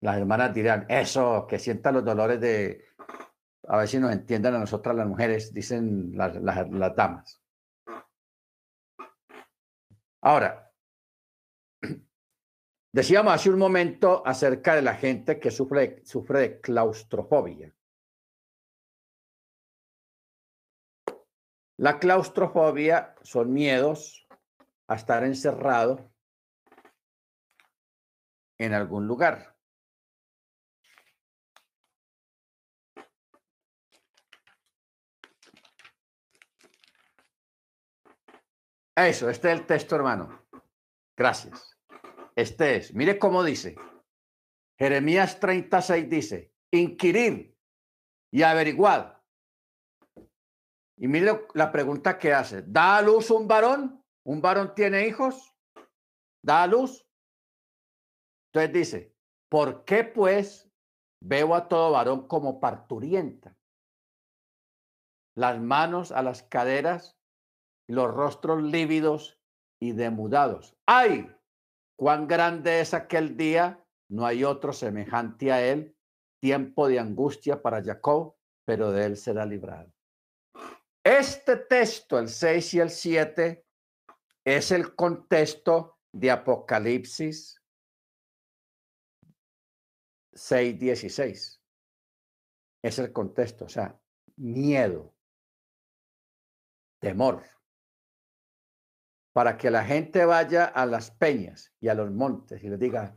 Las 0.00 0.16
hermanas 0.16 0.52
dirán, 0.52 0.84
eso, 0.88 1.46
que 1.46 1.60
sienta 1.60 1.92
los 1.92 2.04
dolores 2.04 2.40
de, 2.40 2.86
a 3.68 3.76
ver 3.78 3.88
si 3.88 3.98
nos 3.98 4.12
entiendan 4.12 4.54
a 4.54 4.60
nosotras 4.60 4.96
las 4.96 5.06
mujeres, 5.06 5.52
dicen 5.52 6.16
las, 6.16 6.36
las, 6.36 6.96
damas. 6.96 7.40
Ahora, 10.20 10.72
decíamos 12.92 13.34
hace 13.34 13.50
un 13.50 13.58
momento 13.58 14.22
acerca 14.26 14.74
de 14.74 14.82
la 14.82 14.94
gente 14.94 15.38
que 15.38 15.50
sufre, 15.50 16.02
sufre 16.04 16.40
de 16.40 16.60
claustrofobia. 16.60 17.74
La 21.78 21.98
claustrofobia 21.98 23.14
son 23.22 23.52
miedos 23.52 24.26
a 24.86 24.94
estar 24.94 25.24
encerrado 25.24 26.12
en 28.58 28.74
algún 28.74 29.06
lugar. 29.06 29.51
Eso, 39.08 39.28
este 39.30 39.52
es 39.52 39.60
el 39.60 39.66
texto, 39.66 39.96
hermano. 39.96 40.46
Gracias. 41.16 41.78
Este 42.34 42.76
es. 42.76 42.94
Mire 42.94 43.18
cómo 43.18 43.42
dice. 43.42 43.76
Jeremías 44.78 45.38
36 45.38 46.08
dice, 46.08 46.52
inquirir 46.72 47.56
y 48.32 48.42
averiguar. 48.42 49.22
Y 50.96 51.08
mire 51.08 51.46
la 51.54 51.70
pregunta 51.70 52.18
que 52.18 52.32
hace. 52.32 52.62
¿Da 52.62 52.96
a 52.96 53.02
luz 53.02 53.30
un 53.30 53.46
varón? 53.46 54.04
¿Un 54.24 54.40
varón 54.40 54.74
tiene 54.74 55.06
hijos? 55.06 55.54
¿Da 56.42 56.62
a 56.62 56.66
luz? 56.66 57.06
Entonces 58.52 58.72
dice, 58.72 59.16
¿por 59.48 59.84
qué 59.84 60.04
pues 60.04 60.70
veo 61.20 61.54
a 61.54 61.68
todo 61.68 61.92
varón 61.92 62.26
como 62.26 62.60
parturienta? 62.60 63.56
Las 65.34 65.60
manos 65.60 66.12
a 66.12 66.22
las 66.22 66.42
caderas, 66.42 67.16
los 67.92 68.10
rostros 68.10 68.62
lívidos 68.62 69.38
y 69.78 69.92
demudados. 69.92 70.74
¡Ay! 70.86 71.30
Cuán 71.94 72.26
grande 72.26 72.80
es 72.80 72.94
aquel 72.94 73.36
día, 73.36 73.84
no 74.08 74.24
hay 74.24 74.44
otro 74.44 74.72
semejante 74.72 75.52
a 75.52 75.62
él, 75.62 75.94
tiempo 76.40 76.88
de 76.88 76.98
angustia 76.98 77.60
para 77.60 77.84
Jacob, 77.84 78.34
pero 78.64 78.92
de 78.92 79.04
él 79.04 79.16
será 79.18 79.44
librado. 79.44 79.92
Este 81.04 81.56
texto, 81.56 82.18
el 82.18 82.28
6 82.28 82.74
y 82.74 82.80
el 82.80 82.90
7, 82.90 83.66
es 84.44 84.70
el 84.70 84.94
contexto 84.94 85.98
de 86.12 86.30
Apocalipsis 86.30 87.60
6, 90.32 90.78
16. 90.78 91.62
Es 92.82 92.98
el 92.98 93.12
contexto, 93.12 93.66
o 93.66 93.68
sea, 93.68 94.00
miedo, 94.36 95.14
temor 96.98 97.44
para 99.32 99.56
que 99.56 99.70
la 99.70 99.84
gente 99.84 100.24
vaya 100.24 100.66
a 100.66 100.84
las 100.86 101.10
peñas 101.10 101.72
y 101.80 101.88
a 101.88 101.94
los 101.94 102.10
montes 102.10 102.62
y 102.62 102.68
les 102.68 102.78
diga, 102.78 103.14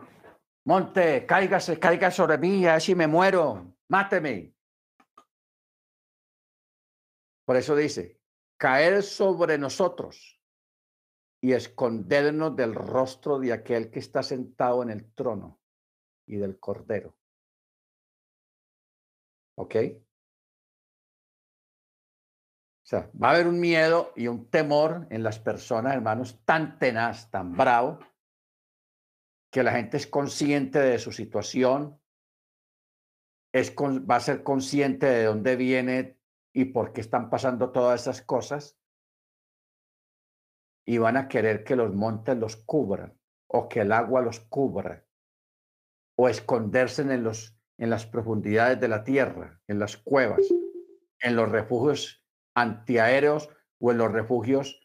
monte, 0.65 1.25
cáigase, 1.25 1.79
caiga 1.79 2.09
sobre 2.11 2.37
mí, 2.37 2.65
así 2.65 2.95
me 2.95 3.07
muero, 3.07 3.75
máteme. 3.89 4.53
Por 7.45 7.57
eso 7.57 7.75
dice, 7.75 8.19
caer 8.57 9.03
sobre 9.03 9.57
nosotros 9.57 10.41
y 11.41 11.53
escondernos 11.53 12.55
del 12.55 12.73
rostro 12.73 13.37
de 13.37 13.53
aquel 13.53 13.91
que 13.91 13.99
está 13.99 14.23
sentado 14.23 14.81
en 14.81 14.89
el 14.89 15.13
trono 15.13 15.59
y 16.25 16.37
del 16.37 16.59
cordero. 16.59 17.15
¿Ok? 19.57 19.75
O 22.85 22.87
sea, 22.87 23.09
va 23.19 23.29
a 23.29 23.31
haber 23.33 23.47
un 23.47 23.59
miedo 23.59 24.13
y 24.15 24.27
un 24.27 24.47
temor 24.47 25.07
en 25.09 25.23
las 25.23 25.39
personas, 25.39 25.95
hermanos, 25.95 26.39
tan 26.45 26.77
tenaz, 26.77 27.31
tan 27.31 27.57
bravo, 27.57 27.97
que 29.51 29.63
la 29.63 29.71
gente 29.71 29.97
es 29.97 30.05
consciente 30.05 30.77
de 30.77 30.99
su 30.99 31.11
situación, 31.11 31.99
es 33.51 33.73
va 33.75 34.17
a 34.17 34.19
ser 34.19 34.43
consciente 34.43 35.07
de 35.07 35.23
dónde 35.23 35.55
viene 35.55 36.19
y 36.53 36.65
por 36.65 36.93
qué 36.93 37.01
están 37.01 37.31
pasando 37.31 37.71
todas 37.71 38.01
esas 38.01 38.21
cosas, 38.21 38.77
y 40.85 40.99
van 40.99 41.17
a 41.17 41.27
querer 41.27 41.63
que 41.63 41.75
los 41.75 41.91
montes 41.91 42.37
los 42.37 42.55
cubran 42.55 43.19
o 43.47 43.67
que 43.67 43.79
el 43.81 43.93
agua 43.93 44.21
los 44.21 44.41
cubra 44.41 45.03
o 46.19 46.29
esconderse 46.29 47.01
en, 47.01 47.23
los, 47.23 47.57
en 47.79 47.89
las 47.89 48.05
profundidades 48.05 48.79
de 48.79 48.89
la 48.89 49.03
tierra, 49.03 49.59
en 49.67 49.79
las 49.79 49.97
cuevas, 49.97 50.41
en 51.19 51.35
los 51.35 51.49
refugios 51.49 52.24
antiaéreos 52.55 53.49
o 53.79 53.91
en 53.91 53.97
los 53.97 54.11
refugios 54.11 54.81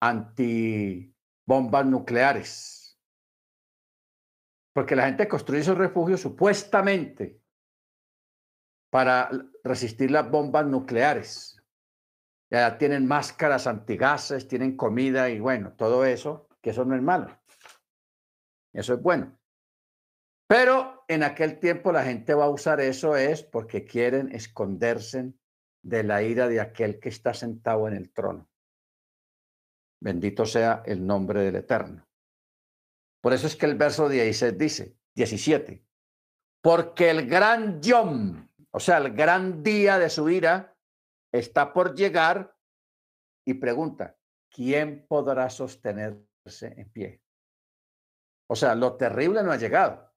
antibombas 0.00 1.86
nucleares. 1.86 2.98
Porque 4.74 4.96
la 4.96 5.06
gente 5.06 5.28
construye 5.28 5.62
esos 5.62 5.78
refugios 5.78 6.20
supuestamente 6.20 7.40
para 8.90 9.30
resistir 9.64 10.10
las 10.10 10.30
bombas 10.30 10.66
nucleares. 10.66 11.62
Ya 12.50 12.78
tienen 12.78 13.06
máscaras 13.06 13.66
antigases, 13.66 14.46
tienen 14.46 14.76
comida 14.76 15.28
y 15.30 15.40
bueno, 15.40 15.72
todo 15.72 16.04
eso, 16.04 16.48
que 16.60 16.70
eso 16.70 16.84
no 16.84 16.94
es 16.94 17.02
malo. 17.02 17.40
Eso 18.72 18.94
es 18.94 19.02
bueno. 19.02 19.36
Pero 20.46 21.04
en 21.08 21.22
aquel 21.24 21.58
tiempo 21.58 21.90
la 21.90 22.04
gente 22.04 22.34
va 22.34 22.44
a 22.44 22.50
usar 22.50 22.80
eso 22.80 23.16
es 23.16 23.42
porque 23.42 23.84
quieren 23.84 24.30
esconderse 24.32 25.32
de 25.86 26.02
la 26.02 26.20
ira 26.20 26.48
de 26.48 26.60
aquel 26.60 26.98
que 26.98 27.08
está 27.08 27.32
sentado 27.32 27.86
en 27.86 27.94
el 27.94 28.10
trono. 28.10 28.50
Bendito 30.02 30.44
sea 30.44 30.82
el 30.84 31.06
nombre 31.06 31.42
del 31.42 31.56
Eterno. 31.56 32.04
Por 33.22 33.32
eso 33.32 33.46
es 33.46 33.54
que 33.54 33.66
el 33.66 33.76
verso 33.76 34.08
16 34.08 34.58
dice, 34.58 34.96
17, 35.14 35.86
porque 36.60 37.10
el 37.10 37.28
gran 37.28 37.80
Yom, 37.80 38.48
o 38.72 38.80
sea, 38.80 38.98
el 38.98 39.14
gran 39.14 39.62
día 39.62 39.98
de 39.98 40.10
su 40.10 40.28
ira, 40.28 40.76
está 41.32 41.72
por 41.72 41.94
llegar 41.94 42.56
y 43.46 43.54
pregunta, 43.54 44.16
¿quién 44.50 45.06
podrá 45.06 45.48
sostenerse 45.48 46.74
en 46.76 46.90
pie? 46.90 47.22
O 48.48 48.56
sea, 48.56 48.74
lo 48.74 48.96
terrible 48.96 49.44
no 49.44 49.52
ha 49.52 49.56
llegado, 49.56 50.12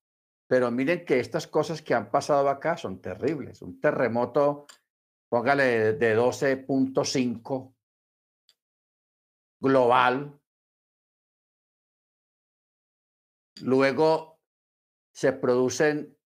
pero 0.47 0.71
miren 0.71 1.05
que 1.05 1.19
estas 1.19 1.45
cosas 1.45 1.83
que 1.83 1.93
han 1.93 2.09
pasado 2.09 2.49
acá 2.49 2.75
son 2.75 3.01
terribles. 3.01 3.61
Un 3.61 3.79
terremoto 3.79 4.65
póngale 5.29 5.93
de 5.93 6.17
12.5 6.17 7.75
global. 9.61 10.39
Luego 13.61 14.39
se 15.13 15.33
producen 15.33 16.17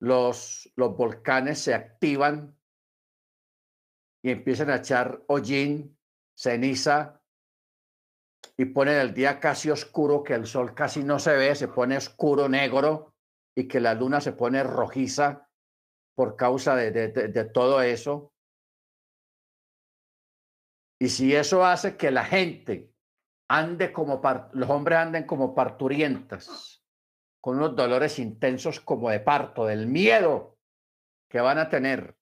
los, 0.00 0.70
los 0.76 0.96
volcanes, 0.96 1.60
se 1.60 1.74
activan 1.74 2.56
y 4.22 4.30
empiezan 4.30 4.70
a 4.70 4.76
echar 4.76 5.24
hollín, 5.28 5.98
ceniza 6.36 7.22
y 8.56 8.66
ponen 8.66 8.98
el 8.98 9.14
día 9.14 9.38
casi 9.38 9.70
oscuro, 9.70 10.22
que 10.22 10.34
el 10.34 10.46
sol 10.46 10.74
casi 10.74 11.04
no 11.04 11.18
se 11.18 11.34
ve, 11.34 11.54
se 11.54 11.68
pone 11.68 11.96
oscuro, 11.96 12.48
negro 12.48 13.14
y 13.56 13.68
que 13.68 13.80
la 13.80 13.94
luna 13.94 14.20
se 14.20 14.32
pone 14.32 14.62
rojiza 14.62 15.47
por 16.18 16.34
causa 16.34 16.74
de, 16.74 17.44
todo 17.54 17.80
eso. 17.80 18.34
Y 21.00 21.10
si 21.10 21.32
eso 21.32 21.64
hace 21.64 21.96
que 21.96 22.10
la 22.10 22.24
gente 22.24 22.92
ande 23.48 23.92
como, 23.92 24.20
los 24.52 24.68
hombres 24.68 24.98
anden 24.98 25.26
como 25.26 25.54
parturientas, 25.54 26.84
con 27.40 27.58
unos 27.58 27.76
dolores 27.76 28.18
intensos 28.18 28.80
como 28.80 29.10
de 29.10 29.20
parto, 29.20 29.64
del 29.64 29.86
miedo 29.86 30.58
que 31.30 31.40
van 31.40 31.58
a 31.58 31.68
tener, 31.68 32.16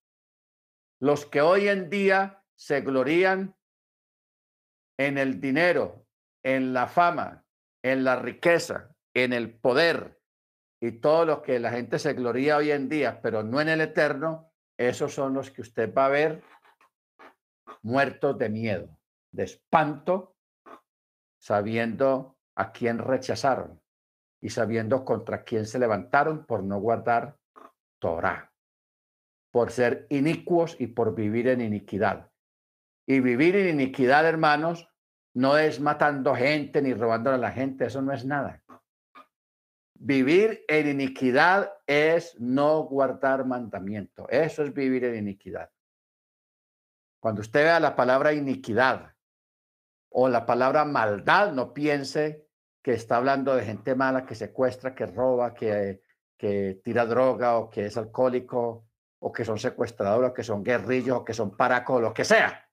los 1.01 1.25
que 1.25 1.41
hoy 1.41 1.69
en 1.69 1.89
día 1.89 2.45
se 2.55 2.83
glorían 2.83 3.57
en 4.99 5.17
el 5.17 5.41
dinero, 5.41 6.07
en 6.45 6.75
la 6.75 6.87
fama, 6.87 7.47
en 7.83 8.05
la 8.05 8.17
riqueza, 8.17 8.95
en 9.15 9.33
el 9.33 9.59
poder, 9.59 10.21
y 10.81 10.93
todo 10.93 11.25
lo 11.25 11.43
que 11.43 11.59
la 11.59 11.71
gente 11.71 11.99
se 11.99 12.13
gloria 12.13 12.57
hoy 12.57 12.71
en 12.71 12.89
día, 12.89 13.21
pero 13.23 13.43
no 13.43 13.61
en 13.61 13.69
el 13.69 13.81
eterno, 13.81 14.53
esos 14.77 15.15
son 15.15 15.35
los 15.35 15.51
que 15.51 15.63
usted 15.63 15.93
va 15.93 16.07
a 16.07 16.11
ver 16.11 16.43
muertos 17.83 18.37
de 18.39 18.49
miedo, 18.49 18.99
de 19.33 19.45
espanto, 19.45 20.37
sabiendo 21.39 22.37
a 22.57 22.73
quién 22.73 22.99
rechazaron 22.99 23.81
y 24.41 24.51
sabiendo 24.51 25.05
contra 25.05 25.45
quién 25.45 25.67
se 25.67 25.79
levantaron 25.79 26.45
por 26.45 26.63
no 26.63 26.79
guardar 26.79 27.39
Torah, 27.99 28.53
por 29.51 29.71
ser 29.71 30.07
inicuos 30.11 30.77
y 30.79 30.89
por 30.89 31.15
vivir 31.15 31.49
en 31.49 31.61
iniquidad. 31.61 32.31
Y 33.09 33.21
vivir 33.21 33.57
en 33.57 33.69
iniquidad, 33.69 34.27
hermanos, 34.27 34.91
no 35.35 35.57
es 35.57 35.81
matando 35.81 36.35
gente 36.35 36.83
ni 36.83 36.93
robando 36.93 37.31
a 37.31 37.39
la 37.39 37.53
gente, 37.53 37.87
eso 37.87 38.03
no 38.03 38.13
es 38.13 38.25
nada. 38.25 38.63
Vivir 39.99 40.65
en 40.69 40.89
iniquidad 40.89 41.73
es 41.87 42.39
no 42.39 42.83
guardar 42.85 43.47
mandamiento. 43.47 44.29
Eso 44.29 44.63
es 44.63 44.73
vivir 44.75 45.05
en 45.05 45.17
iniquidad. 45.17 45.71
Cuando 47.21 47.41
usted 47.41 47.65
vea 47.65 47.81
la 47.81 47.97
palabra 47.97 48.33
iniquidad 48.33 49.15
o 50.11 50.29
la 50.29 50.45
palabra 50.45 50.85
maldad, 50.85 51.53
no 51.53 51.73
piense 51.73 52.47
que 52.83 52.93
está 52.93 53.17
hablando 53.17 53.57
de 53.57 53.65
gente 53.65 53.95
mala 53.95 54.27
que 54.27 54.35
secuestra, 54.35 54.95
que 54.95 55.07
roba, 55.07 55.55
que, 55.55 56.03
que 56.37 56.81
tira 56.85 57.07
droga 57.07 57.59
o 57.59 57.71
que 57.71 57.87
es 57.87 57.97
alcohólico 57.97 58.89
o 59.19 59.33
que 59.33 59.45
son 59.45 59.59
secuestradores 59.59 60.31
o 60.31 60.35
que 60.35 60.45
son 60.45 60.63
guerrillos 60.63 61.19
o 61.19 61.25
que 61.25 61.35
son 61.35 61.57
paracos, 61.57 62.01
lo 62.01 62.15
que 62.15 62.25
sea. 62.25 62.69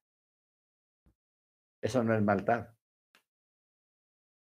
Eso 1.81 2.03
no 2.03 2.13
es 2.13 2.21
maldad. 2.21 2.67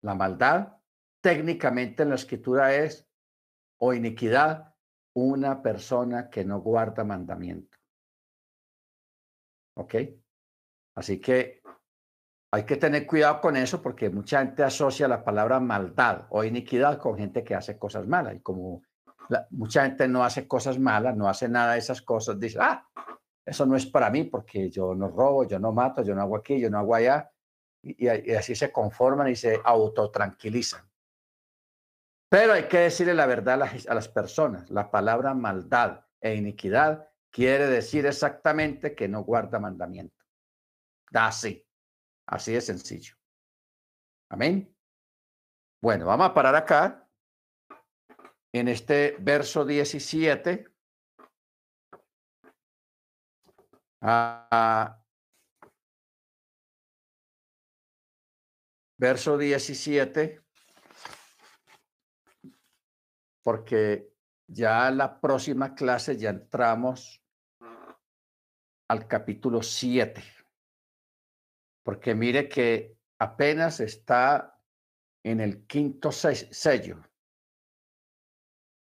La 0.04 0.16
maldad 0.16 0.77
técnicamente 1.22 2.03
en 2.03 2.10
la 2.10 2.15
escritura 2.15 2.73
es, 2.76 3.07
o 3.80 3.94
iniquidad, 3.94 4.73
una 5.14 5.61
persona 5.61 6.30
que 6.30 6.45
no 6.45 6.61
guarda 6.61 7.03
mandamiento. 7.03 7.77
¿Ok? 9.76 9.95
Así 10.95 11.19
que 11.19 11.61
hay 12.52 12.64
que 12.65 12.77
tener 12.77 13.06
cuidado 13.06 13.41
con 13.41 13.56
eso 13.56 13.81
porque 13.81 14.10
mucha 14.10 14.39
gente 14.39 14.64
asocia 14.64 15.07
la 15.07 15.23
palabra 15.23 15.60
maldad 15.60 16.26
o 16.30 16.44
iniquidad 16.44 16.99
con 16.99 17.18
gente 17.18 17.44
que 17.44 17.56
hace 17.56 17.77
cosas 17.77 18.07
malas. 18.07 18.35
Y 18.35 18.39
como 18.39 18.84
mucha 19.52 19.84
gente 19.84 20.07
no 20.07 20.23
hace 20.23 20.48
cosas 20.48 20.80
malas, 20.80 21.15
no 21.15 21.27
hace 21.27 21.49
nada 21.49 21.73
de 21.73 21.80
esas 21.80 22.02
cosas, 22.02 22.39
dice, 22.39 22.60
ah, 22.61 22.88
eso 23.45 23.65
no 23.65 23.76
es 23.76 23.85
para 23.85 24.10
mí 24.10 24.23
porque 24.23 24.69
yo 24.69 24.95
no 24.95 25.10
robo, 25.10 25.45
yo 25.45 25.60
no 25.60 25.72
mato, 25.72 26.03
yo 26.03 26.15
no 26.15 26.22
hago 26.22 26.38
aquí, 26.38 26.60
yo 26.60 26.69
no 26.69 26.80
hago 26.80 26.95
allá. 26.95 27.31
y 27.81 28.07
así 28.07 28.56
se 28.56 28.72
conforman 28.72 29.30
y 29.30 29.35
se 29.35 29.60
autotranquilizan. 29.64 30.88
Pero 32.30 32.54
hay 32.54 32.68
que 32.68 32.80
decirle 32.80 33.14
la 33.14 33.26
verdad 33.26 33.56
a 33.56 33.58
las, 33.58 33.88
a 33.88 33.94
las 33.94 34.10
personas. 34.10 34.70
La 34.70 34.91
palabra 34.91 35.34
maldad 35.34 36.06
e 36.20 36.36
iniquidad 36.36 37.08
quiere 37.32 37.68
decir 37.68 38.06
exactamente 38.06 38.95
que 38.95 39.08
no 39.08 39.24
guarda 39.24 39.60
mandamiento. 39.60 40.26
Así, 41.14 41.66
así 42.26 42.54
de 42.54 42.62
sencillo. 42.62 43.16
Amén. 44.30 44.76
Bueno, 45.82 46.06
vamos 46.06 46.30
a 46.30 46.34
parar 46.34 46.56
acá 46.56 47.08
en 48.52 48.68
este 48.68 49.16
verso 49.20 49.64
17. 49.64 50.68
Ah, 54.02 55.02
verso 58.98 59.38
17, 59.38 60.47
porque 63.48 64.11
ya 64.45 64.91
la 64.91 65.22
próxima 65.22 65.74
clase 65.74 66.18
ya 66.18 66.32
entramos 66.32 67.24
al 68.90 69.07
capítulo 69.07 69.64
7, 69.64 70.22
porque 71.82 72.14
mire 72.14 72.49
que 72.49 72.98
apenas 73.18 73.80
está 73.80 74.61
en 75.24 75.40
el 75.40 75.65
quinto 75.65 76.11
sello. 76.11 77.02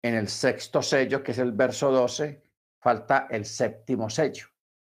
En 0.03 0.15
el 0.15 0.29
sexto 0.29 0.81
sello, 0.81 1.23
que 1.23 1.33
es 1.33 1.39
el 1.41 1.53
verso 1.53 1.91
12, 1.91 2.43
falta 2.81 3.27
el 3.31 3.45
séptimo 3.45 4.09
sello. 4.09 4.47